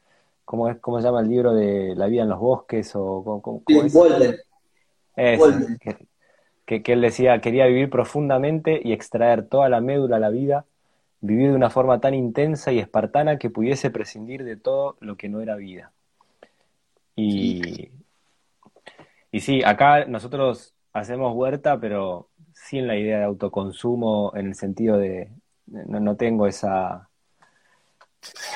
¿cómo, 0.45 0.69
es, 0.69 0.79
cómo 0.79 0.99
se 0.99 1.05
llama 1.05 1.21
el 1.21 1.29
libro 1.29 1.53
de 1.53 1.95
La 1.95 2.07
vida 2.07 2.23
en 2.23 2.29
los 2.29 2.39
bosques? 2.39 2.91
o 2.95 3.41
¿cómo, 3.41 3.63
que, 6.65 6.81
que, 6.81 6.93
él 6.93 7.01
decía, 7.01 7.41
quería 7.41 7.65
vivir 7.65 7.89
profundamente 7.89 8.79
y 8.83 8.93
extraer 8.93 9.47
toda 9.47 9.69
la 9.69 9.81
médula 9.81 10.17
a 10.17 10.19
la 10.19 10.29
vida, 10.29 10.65
vivir 11.23 11.51
de 11.51 11.55
una 11.55 11.69
forma 11.69 12.01
tan 12.01 12.13
intensa 12.13 12.73
y 12.73 12.79
espartana 12.79 13.37
que 13.37 13.49
pudiese 13.49 13.89
prescindir 13.89 14.43
de 14.43 14.57
todo 14.57 14.97
lo 14.99 15.15
que 15.15 15.29
no 15.29 15.39
era 15.39 15.55
vida. 15.55 15.93
Y, 17.15 17.91
y 19.31 19.39
sí, 19.39 19.63
acá 19.63 20.03
nosotros 20.05 20.75
hacemos 20.91 21.33
huerta, 21.33 21.79
pero 21.79 22.29
sin 22.53 22.87
la 22.87 22.97
idea 22.97 23.19
de 23.19 23.23
autoconsumo 23.23 24.33
en 24.35 24.47
el 24.47 24.55
sentido 24.55 24.97
de, 24.97 25.31
no, 25.65 26.17
tengo 26.17 26.45
esa, 26.45 27.07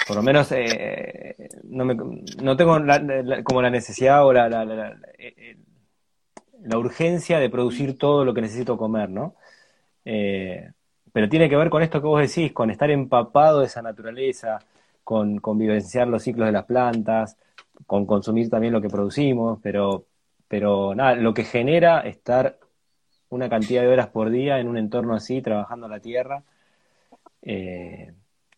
por 0.05 0.17
lo 0.17 0.21
menos 0.21 0.51
eh, 0.51 1.49
no, 1.63 1.85
me, 1.85 1.95
no, 1.95 2.57
tengo 2.57 2.77
como 3.45 3.61
la 3.61 3.69
necesidad 3.69 4.25
o 4.25 4.33
la, 4.33 4.49
la, 4.49 4.97
eh, 5.17 5.57
la, 6.63 6.77
urgencia 6.77 7.39
de 7.39 7.49
producir 7.49 7.97
todo 7.97 8.25
lo 8.25 8.33
que 8.33 8.41
necesito 8.41 8.77
comer, 8.77 9.09
¿no? 9.09 9.35
Eh, 10.03 10.71
pero 11.17 11.29
tiene 11.29 11.49
que 11.49 11.55
ver 11.55 11.71
con 11.71 11.81
esto 11.81 11.99
que 11.99 12.05
vos 12.05 12.21
decís, 12.21 12.53
con 12.53 12.69
estar 12.69 12.91
empapado 12.91 13.61
de 13.61 13.65
esa 13.65 13.81
naturaleza, 13.81 14.59
con, 15.03 15.39
con 15.39 15.57
vivenciar 15.57 16.07
los 16.07 16.21
ciclos 16.21 16.45
de 16.45 16.51
las 16.51 16.65
plantas, 16.65 17.37
con 17.87 18.05
consumir 18.05 18.51
también 18.51 18.71
lo 18.71 18.81
que 18.83 18.87
producimos, 18.87 19.57
pero 19.63 20.05
pero 20.47 20.93
nada, 20.93 21.15
lo 21.15 21.33
que 21.33 21.43
genera 21.43 22.01
estar 22.01 22.59
una 23.29 23.49
cantidad 23.49 23.81
de 23.81 23.87
horas 23.87 24.09
por 24.09 24.29
día 24.29 24.59
en 24.59 24.67
un 24.67 24.77
entorno 24.77 25.15
así, 25.15 25.41
trabajando 25.41 25.87
la 25.87 25.99
tierra, 26.01 26.43
eh, 27.41 28.13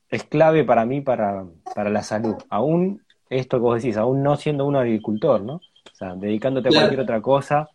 es 0.09 0.25
clave 0.25 0.65
para 0.65 0.85
mí 0.85 0.99
para, 0.99 1.45
para 1.73 1.89
la 1.89 2.03
salud. 2.03 2.35
Aún 2.49 3.05
esto 3.29 3.55
que 3.55 3.61
vos 3.61 3.81
decís, 3.81 3.95
aún 3.95 4.21
no 4.21 4.35
siendo 4.35 4.65
un 4.65 4.75
agricultor, 4.75 5.39
¿no? 5.43 5.53
O 5.53 5.95
sea, 5.95 6.13
dedicándote 6.13 6.67
a 6.67 6.71
cualquier 6.73 6.99
otra 6.99 7.21
cosa, 7.21 7.69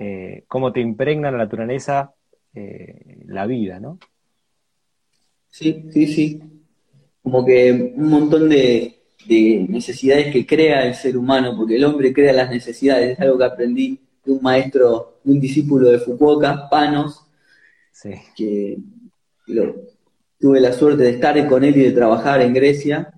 eh, 0.00 0.42
cómo 0.48 0.72
te 0.72 0.80
impregna 0.80 1.30
la 1.30 1.38
naturaleza 1.38 2.14
eh, 2.54 3.24
la 3.26 3.46
vida, 3.46 3.80
¿no? 3.80 3.98
Sí, 5.48 5.84
sí, 5.92 6.06
sí. 6.06 6.42
Como 7.22 7.44
que 7.44 7.92
un 7.96 8.08
montón 8.08 8.48
de, 8.48 8.98
necesidades 9.26 10.32
que 10.32 10.44
crea 10.44 10.86
el 10.86 10.94
ser 10.94 11.16
humano, 11.16 11.54
porque 11.56 11.76
el 11.76 11.84
hombre 11.84 12.12
crea 12.12 12.32
las 12.32 12.50
necesidades, 12.50 13.12
es 13.12 13.20
algo 13.20 13.38
que 13.38 13.44
aprendí 13.44 14.00
de 14.24 14.32
un 14.32 14.42
maestro, 14.42 15.18
de 15.22 15.32
un 15.32 15.40
discípulo 15.40 15.90
de 15.90 15.98
Fukuoka, 15.98 16.68
Panos, 16.68 17.24
que 18.36 18.78
tuve 20.38 20.60
la 20.60 20.72
suerte 20.72 21.04
de 21.04 21.10
estar 21.10 21.46
con 21.46 21.62
él 21.62 21.76
y 21.76 21.82
de 21.82 21.92
trabajar 21.92 22.40
en 22.42 22.52
Grecia. 22.52 23.12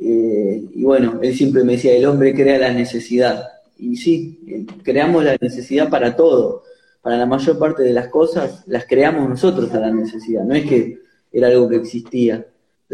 Eh, 0.00 0.64
y 0.74 0.82
bueno, 0.82 1.20
él 1.22 1.34
siempre 1.34 1.64
me 1.64 1.72
decía, 1.72 1.94
el 1.94 2.06
hombre 2.06 2.34
crea 2.34 2.58
la 2.58 2.72
necesidad. 2.72 3.46
Y 3.78 3.96
sí, 3.96 4.40
eh, 4.46 4.66
creamos 4.82 5.22
la 5.24 5.36
necesidad 5.40 5.90
para 5.90 6.16
todo. 6.16 6.62
Para 7.02 7.16
la 7.16 7.26
mayor 7.26 7.58
parte 7.58 7.82
de 7.82 7.92
las 7.92 8.08
cosas 8.08 8.64
las 8.66 8.86
creamos 8.86 9.28
nosotros 9.28 9.72
a 9.74 9.80
la 9.80 9.90
necesidad, 9.90 10.44
no 10.44 10.54
es 10.54 10.64
que 10.64 11.00
era 11.32 11.48
algo 11.48 11.68
que 11.68 11.76
existía. 11.76 12.46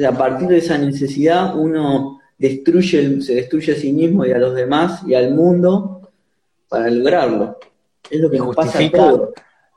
a 0.06 0.12
partir 0.12 0.48
de 0.48 0.58
esa 0.58 0.78
necesidad 0.78 1.56
uno 1.56 2.20
destruye, 2.38 3.20
se 3.20 3.34
destruye 3.34 3.72
a 3.72 3.76
sí 3.76 3.92
mismo 3.92 4.24
y 4.24 4.32
a 4.32 4.38
los 4.38 4.54
demás 4.54 5.02
y 5.06 5.14
al 5.14 5.34
mundo 5.34 6.10
para 6.68 6.90
lograrlo. 6.90 7.58
Es 8.08 8.20
lo 8.20 8.30
que 8.30 8.38
nos 8.38 8.56
pasa 8.56 8.78
a 8.78 8.90
todos. 8.90 9.30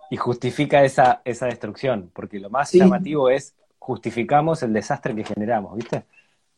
Y 0.09 0.17
justifica 0.17 0.83
esa, 0.83 1.21
esa 1.25 1.47
destrucción, 1.47 2.09
porque 2.13 2.39
lo 2.39 2.49
más 2.49 2.71
llamativo 2.71 3.29
es 3.29 3.55
justificamos 3.79 4.61
el 4.61 4.73
desastre 4.73 5.15
que 5.15 5.23
generamos, 5.23 5.75
¿viste? 5.75 6.03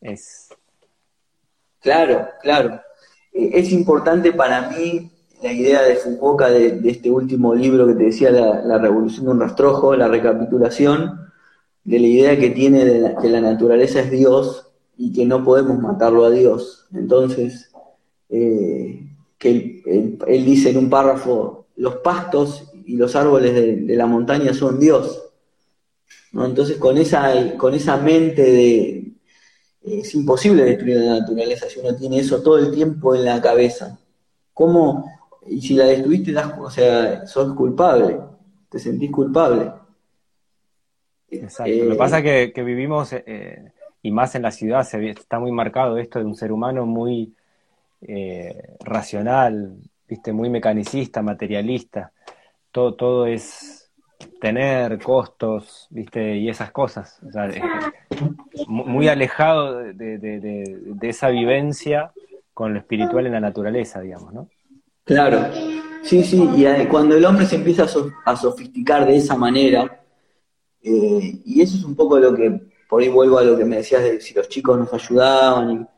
Es... 0.02 0.50
Claro, 1.80 2.28
claro. 2.42 2.82
Eh, 3.32 3.52
es 3.54 3.72
importante 3.72 4.34
para 4.34 4.70
mí 4.70 5.10
la 5.44 5.52
idea 5.52 5.84
de 5.84 5.98
Fukuoka 5.98 6.50
de, 6.50 6.80
este 6.86 7.12
último 7.12 7.54
libro 7.54 7.86
que 7.86 7.96
te 7.96 8.06
decía, 8.06 8.32
la, 8.32 8.78
Revolución 8.78 9.26
de 9.26 9.32
un 9.34 9.42
Rastrojo, 9.42 9.94
la 9.96 10.08
recapitulación, 10.08 11.20
de 11.84 12.00
la 12.00 12.08
idea 12.08 12.40
que 12.40 12.50
tiene 12.52 12.86
de 12.86 13.16
que 13.22 13.28
la 13.28 13.42
naturaleza 13.42 14.00
es 14.00 14.10
Dios 14.10 14.68
y 14.98 15.12
que 15.12 15.26
no 15.26 15.44
podemos 15.44 15.78
matarlo 15.80 16.24
a 16.24 16.32
Dios. 16.32 16.88
Entonces, 16.94 17.72
eh, 18.30 19.06
que 19.38 19.84
él, 19.86 20.46
dice 20.46 20.70
en 20.70 20.78
un 20.78 20.90
párrafo, 20.90 21.66
los 21.76 21.98
pastos 21.98 22.72
y 22.86 22.96
los 22.96 23.14
árboles 23.18 23.54
de, 23.54 23.96
la 23.98 24.06
montaña 24.06 24.54
son 24.54 24.80
Dios. 24.80 25.24
Entonces, 26.32 26.78
con 26.78 26.98
esa, 26.98 27.58
con 27.58 27.74
esa 27.74 27.98
mente 27.98 28.44
de, 28.44 29.12
es 29.84 30.16
imposible 30.16 30.64
destruir 30.64 30.98
la 30.98 31.20
naturaleza 31.20 31.68
si 31.68 31.82
uno 31.82 31.94
tiene 31.96 32.20
eso 32.20 32.42
todo 32.42 32.60
el 32.60 32.74
tiempo 32.74 33.14
en 33.14 33.26
la 33.26 33.42
cabeza. 33.42 34.00
¿Cómo? 34.54 35.12
Y 35.48 35.62
si 35.62 35.76
la 35.76 35.86
destruiste, 35.86 36.32
das, 36.32 36.54
o 36.58 36.70
sea, 36.70 37.26
sos 37.26 37.54
culpable, 37.54 38.20
te 38.70 38.80
sentís 38.80 39.12
culpable. 39.12 39.72
Exacto. 41.30 41.74
Lo 41.84 41.92
que 41.92 41.98
pasa 41.98 42.20
es 42.20 42.54
que, 42.54 42.64
vivimos, 42.64 43.14
eh, 43.14 43.72
y 44.02 44.12
más 44.12 44.36
en 44.36 44.44
la 44.44 44.52
ciudad, 44.52 44.88
está 44.94 45.40
muy 45.40 45.52
marcado 45.52 45.98
esto 45.98 46.20
de 46.20 46.26
un 46.26 46.36
ser 46.36 46.52
humano 46.52 46.86
muy 46.86 47.34
eh, 48.02 48.76
racional, 48.82 49.76
viste, 50.08 50.34
muy 50.34 50.50
mecanicista, 50.50 51.22
materialista. 51.22 52.12
Todo, 52.72 52.96
todo 52.96 53.26
es 53.26 53.84
tener 54.40 55.00
costos, 55.00 55.88
¿viste? 55.90 56.38
Y 56.38 56.50
esas 56.50 56.72
cosas. 56.72 57.20
muy 58.68 59.08
alejado 59.08 59.78
de, 59.94 60.98
esa 61.02 61.30
vivencia 61.30 62.12
con 62.54 62.74
lo 62.74 62.80
espiritual 62.80 63.26
en 63.26 63.34
la 63.34 63.40
naturaleza, 63.40 64.02
digamos, 64.02 64.34
¿no? 64.34 64.50
Claro, 65.06 65.50
sí, 66.04 66.24
sí, 66.24 66.50
y 66.56 66.86
cuando 66.88 67.16
el 67.16 67.26
hombre 67.26 67.46
se 67.46 67.56
empieza 67.56 67.86
a, 68.26 68.36
sofisticar 68.36 69.06
de 69.06 69.18
esa 69.18 69.36
manera, 69.36 70.02
eh, 70.82 71.42
y 71.46 71.62
eso 71.62 71.78
es 71.78 71.84
un 71.84 71.96
poco 71.96 72.20
lo 72.20 72.34
que, 72.34 72.62
por 72.88 73.02
ahí 73.02 73.10
vuelvo 73.10 73.38
a 73.38 73.44
lo 73.44 73.58
que 73.58 73.66
me 73.66 73.78
decías 73.78 74.04
de 74.04 74.22
si 74.22 74.34
los 74.34 74.48
chicos 74.48 74.78
nos 74.80 74.94
ayudaban, 74.94 75.90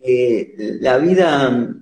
y, 0.00 0.80
la 0.80 0.98
vida 0.98 1.76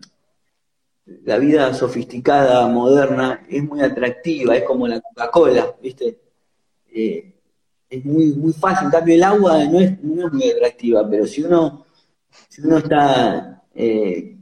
la 1.06 1.38
vida 1.38 1.72
sofisticada, 1.74 2.66
moderna, 2.68 3.44
es 3.48 3.62
muy 3.62 3.80
atractiva, 3.82 4.56
es 4.56 4.64
como 4.64 4.88
la 4.88 5.00
Coca-Cola, 5.00 5.74
¿viste? 5.82 6.18
Eh, 6.92 7.34
es 7.90 8.04
muy, 8.04 8.26
muy 8.34 8.52
fácil. 8.52 8.86
En 8.86 8.90
cambio, 8.90 9.14
el 9.14 9.22
agua 9.22 9.64
no 9.64 9.80
es, 9.80 10.02
muy 10.02 10.50
atractiva, 10.50 11.08
pero 11.08 11.26
si 11.26 11.42
uno, 11.42 11.86
si 12.48 12.62
uno 12.62 12.78
está. 12.78 13.62
Eh, 13.74 14.33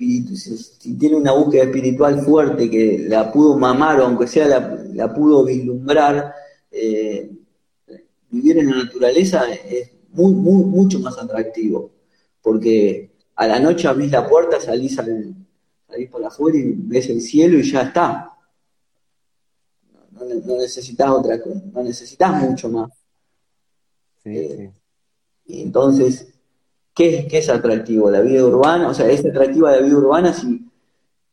si, 0.00 0.96
tiene 0.98 1.16
una 1.16 1.32
búsqueda 1.32 1.64
espiritual 1.64 2.20
fuerte 2.22 2.70
que 2.70 3.04
la 3.06 3.30
pudo 3.30 3.58
mamar 3.58 4.00
o 4.00 4.06
aunque 4.06 4.26
sea 4.26 4.48
la, 4.94 5.14
pudo 5.14 5.44
vislumbrar, 5.44 6.32
eh, 6.70 7.30
vivir 8.30 8.58
en 8.58 8.70
la 8.70 8.84
naturaleza 8.84 9.44
es 9.52 9.90
muy, 10.08 10.32
muy, 10.32 10.64
mucho 10.64 11.00
más 11.00 11.18
atractivo. 11.18 11.90
Porque 12.40 13.10
a 13.36 13.46
la 13.46 13.60
noche 13.60 13.88
abrís 13.88 14.10
la 14.10 14.26
puerta, 14.26 14.58
salís, 14.58 14.98
al, 14.98 15.34
salís 15.86 16.08
por 16.08 16.24
afuera 16.24 16.56
y 16.56 16.72
ves 16.74 17.10
el 17.10 17.20
cielo 17.20 17.58
y 17.58 17.70
ya 17.70 17.82
está. 17.82 18.30
No, 20.12 20.56
necesitas 20.56 21.10
otra 21.10 21.40
cosa, 21.40 21.60
no 21.72 21.82
necesitas 21.82 22.42
mucho 22.42 22.68
más. 22.70 22.90
Eh, 24.24 24.70
y 25.46 25.62
entonces, 25.62 26.26
¿qué, 26.94 27.26
¿qué, 27.28 27.38
es 27.38 27.48
atractivo? 27.48 28.10
La 28.10 28.20
vida 28.20 28.44
urbana, 28.44 28.88
o 28.88 28.94
sea, 28.94 29.08
es 29.10 29.24
atractiva 29.24 29.72
la 29.72 29.80
vida 29.80 29.96
urbana 29.96 30.32
si, 30.32 30.70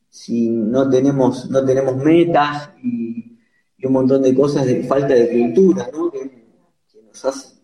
si 0.10 0.50
no 0.50 0.90
tenemos, 0.90 1.50
no 1.50 1.64
tenemos 1.64 1.96
metas 1.98 2.72
y, 2.84 3.24
un 3.84 3.94
montón 3.94 4.24
de 4.24 4.34
cosas 4.36 4.66
de 4.66 4.84
falta 4.84 5.14
de 5.14 5.30
cultura, 5.30 5.90
¿no? 5.94 6.12
Que, 6.12 6.46
nos 7.06 7.26
hace 7.26 7.58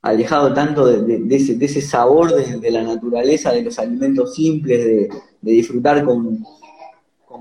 alejado 0.00 0.54
tanto 0.54 0.86
de, 0.86 1.36
ese, 1.36 1.80
sabor 1.80 2.32
de, 2.34 2.70
la 2.70 2.82
naturaleza, 2.82 3.52
de 3.52 3.62
los 3.62 3.78
alimentos 3.78 4.34
simples, 4.34 4.84
de, 4.84 5.10
disfrutar 5.40 6.04
con, 6.04 6.44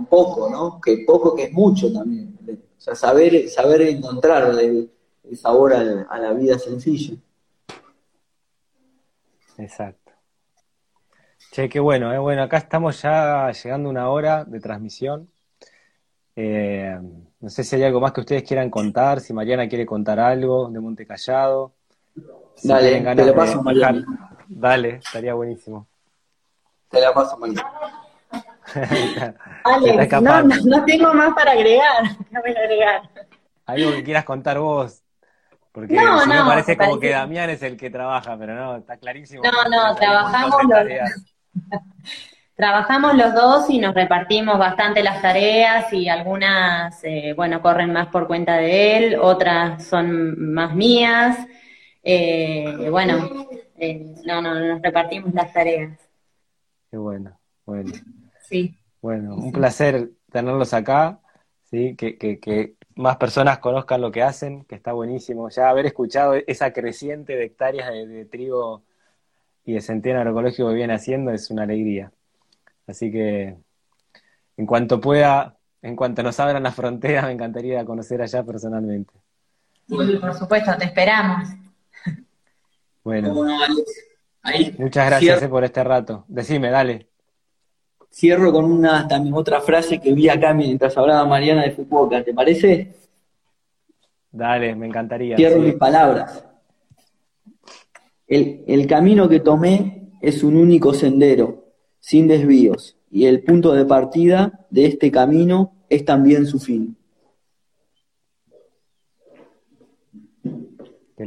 poco, 0.09 0.49
¿no? 0.49 0.81
Que 0.81 1.03
poco 1.05 1.35
que 1.35 1.43
es 1.43 1.53
mucho 1.53 1.93
también. 1.93 2.37
O 2.49 2.81
sea, 2.81 2.95
saber, 2.95 3.47
saber 3.49 3.81
encontrar 3.83 4.53
el, 4.59 4.89
sabor 5.35 5.73
a 5.73 6.19
la 6.19 6.33
vida 6.33 6.57
sencilla. 6.57 7.15
Exacto. 9.61 10.11
Che, 11.51 11.69
qué 11.69 11.79
bueno, 11.79 12.13
¿eh? 12.13 12.17
bueno, 12.17 12.43
acá 12.43 12.57
estamos 12.57 13.01
ya 13.01 13.51
llegando 13.51 13.89
a 13.89 13.91
una 13.91 14.09
hora 14.09 14.43
de 14.45 14.59
transmisión. 14.59 15.29
Eh, 16.35 16.97
no 17.39 17.49
sé 17.49 17.63
si 17.63 17.75
hay 17.75 17.83
algo 17.83 17.99
más 17.99 18.13
que 18.13 18.21
ustedes 18.21 18.43
quieran 18.43 18.69
contar, 18.69 19.19
si 19.19 19.33
Mariana 19.33 19.67
quiere 19.67 19.85
contar 19.85 20.19
algo 20.19 20.69
de 20.69 20.79
Monte 20.79 21.05
Callado. 21.05 21.73
Dale, 22.63 23.01
te 23.15 23.25
lo 23.25 23.35
paso 23.35 23.61
Mariana. 23.61 24.05
Dale, 24.47 24.95
estaría 24.95 25.33
buenísimo. 25.33 25.87
Te 26.89 27.01
la 27.01 27.13
paso 27.13 27.37
Mariana. 27.37 27.71
Alex, 29.63 30.21
no, 30.21 30.43
no, 30.43 30.85
tengo 30.85 31.13
más 31.13 31.33
para 31.33 31.51
agregar. 31.51 32.03
agregar. 32.33 33.09
Algo 33.65 33.91
que 33.91 34.03
quieras 34.03 34.25
contar 34.25 34.59
vos. 34.59 35.03
Porque 35.71 35.93
no, 35.93 36.25
me 36.25 36.35
parece 36.35 36.77
como 36.77 36.99
que 36.99 37.09
Damián 37.09 37.49
es 37.49 37.63
el 37.63 37.77
que 37.77 37.89
trabaja, 37.89 38.37
pero 38.37 38.55
no, 38.55 38.77
está 38.77 38.97
clarísimo. 38.97 39.43
No, 39.43 39.69
no, 39.69 39.95
trabajamos 39.95 40.63
los, 40.63 40.87
trabajamos 42.55 43.15
los 43.15 43.33
dos 43.33 43.69
y 43.69 43.79
nos 43.79 43.95
repartimos 43.95 44.59
bastante 44.59 45.01
las 45.01 45.21
tareas 45.21 45.91
y 45.93 46.09
algunas, 46.09 47.01
eh, 47.03 47.33
bueno, 47.35 47.61
corren 47.61 47.93
más 47.93 48.07
por 48.07 48.27
cuenta 48.27 48.57
de 48.57 48.97
él, 48.97 49.19
otras 49.19 49.85
son 49.85 50.53
más 50.53 50.75
mías. 50.75 51.37
Eh, 52.03 52.87
bueno, 52.89 53.47
eh, 53.77 54.13
no, 54.25 54.41
no, 54.41 54.53
nos 54.53 54.81
repartimos 54.81 55.33
las 55.33 55.53
tareas. 55.53 55.97
Qué 56.89 56.97
bueno, 56.97 57.39
bueno. 57.65 57.93
Sí. 58.47 58.77
Bueno, 59.01 59.35
un 59.35 59.51
placer 59.51 60.11
tenerlos 60.31 60.73
acá, 60.73 61.19
¿sí? 61.63 61.95
Que, 61.95 62.17
que, 62.17 62.39
que, 62.39 62.75
más 62.95 63.17
personas 63.17 63.59
conozcan 63.59 64.01
lo 64.01 64.11
que 64.11 64.23
hacen, 64.23 64.65
que 64.65 64.75
está 64.75 64.93
buenísimo. 64.93 65.49
Ya 65.49 65.69
haber 65.69 65.85
escuchado 65.85 66.35
esa 66.47 66.73
creciente 66.73 67.35
de 67.35 67.45
hectáreas 67.45 67.89
de, 67.91 68.25
trigo 68.25 68.83
y 69.65 69.73
de 69.73 69.81
centeno 69.81 70.19
agroecológico 70.19 70.69
que 70.69 70.75
viene 70.75 70.93
haciendo 70.93 71.31
es 71.31 71.49
una 71.51 71.63
alegría. 71.63 72.11
Así 72.87 73.11
que 73.11 73.55
en 74.57 74.65
cuanto 74.65 74.99
pueda, 74.99 75.57
en 75.81 75.95
cuanto 75.95 76.23
nos 76.23 76.39
abran 76.39 76.63
las 76.63 76.75
fronteras, 76.75 77.25
me 77.25 77.31
encantaría 77.31 77.85
conocer 77.85 78.21
allá 78.21 78.43
personalmente. 78.43 79.13
por 79.87 80.33
supuesto, 80.33 80.71
te 80.77 80.85
esperamos. 80.85 81.49
Bueno. 83.03 83.33
Muchas 84.77 85.05
gracias 85.07 85.43
eh, 85.43 85.49
por 85.49 85.63
este 85.63 85.83
rato. 85.83 86.25
Decime, 86.27 86.69
dale. 86.69 87.10
Cierro 88.13 88.51
con 88.51 88.65
una 88.65 89.07
también 89.07 89.33
otra 89.33 89.61
frase 89.61 89.99
que 90.01 90.13
vi 90.13 90.27
acá 90.27 90.53
mientras 90.53 90.97
hablaba 90.97 91.25
Mariana 91.25 91.63
de 91.63 91.71
Fukuoka, 91.71 92.23
¿te 92.23 92.33
parece? 92.33 92.93
Dale, 94.31 94.75
me 94.75 94.87
encantaría. 94.87 95.37
Cierro 95.37 95.61
mis 95.61 95.75
palabras. 95.75 96.45
El, 98.27 98.63
el 98.67 98.85
camino 98.85 99.29
que 99.29 99.39
tomé 99.39 100.09
es 100.21 100.43
un 100.43 100.57
único 100.57 100.93
sendero, 100.93 101.65
sin 101.99 102.27
desvíos, 102.27 102.97
y 103.09 103.25
el 103.25 103.43
punto 103.43 103.73
de 103.73 103.85
partida 103.85 104.65
de 104.69 104.85
este 104.85 105.09
camino 105.09 105.73
es 105.89 106.05
también 106.05 106.45
su 106.45 106.59
fin. 106.59 106.95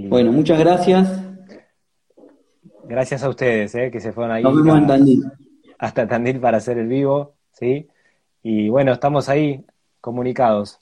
Bueno, 0.09 0.32
muchas 0.32 0.59
gracias. 0.59 1.20
Gracias 2.85 3.22
a 3.22 3.28
ustedes, 3.28 3.74
eh, 3.74 3.91
que 3.91 4.01
se 4.01 4.12
fueron 4.12 4.32
ahí. 4.32 4.43
Nos 4.43 4.57
vemos 4.57 4.78
en 4.78 4.87
Tandil. 4.87 5.22
Hasta 5.85 6.09
Tandil 6.09 6.41
para 6.41 6.57
hacer 6.57 6.78
el 6.78 6.89
vivo, 6.89 7.35
¿sí? 7.53 7.87
Y 8.43 8.70
bueno, 8.70 8.93
estamos 8.93 9.28
ahí 9.28 9.62
comunicados. 10.01 10.80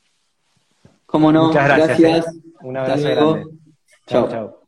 Cómo 1.06 1.32
no, 1.32 1.48
Muchas 1.48 1.64
gracias. 1.64 2.00
gracias. 2.00 2.34
Eh. 2.34 2.38
Un 2.62 2.76
abrazo 2.76 3.08
grande. 3.08 3.46
Chao, 4.06 4.28
chao. 4.28 4.61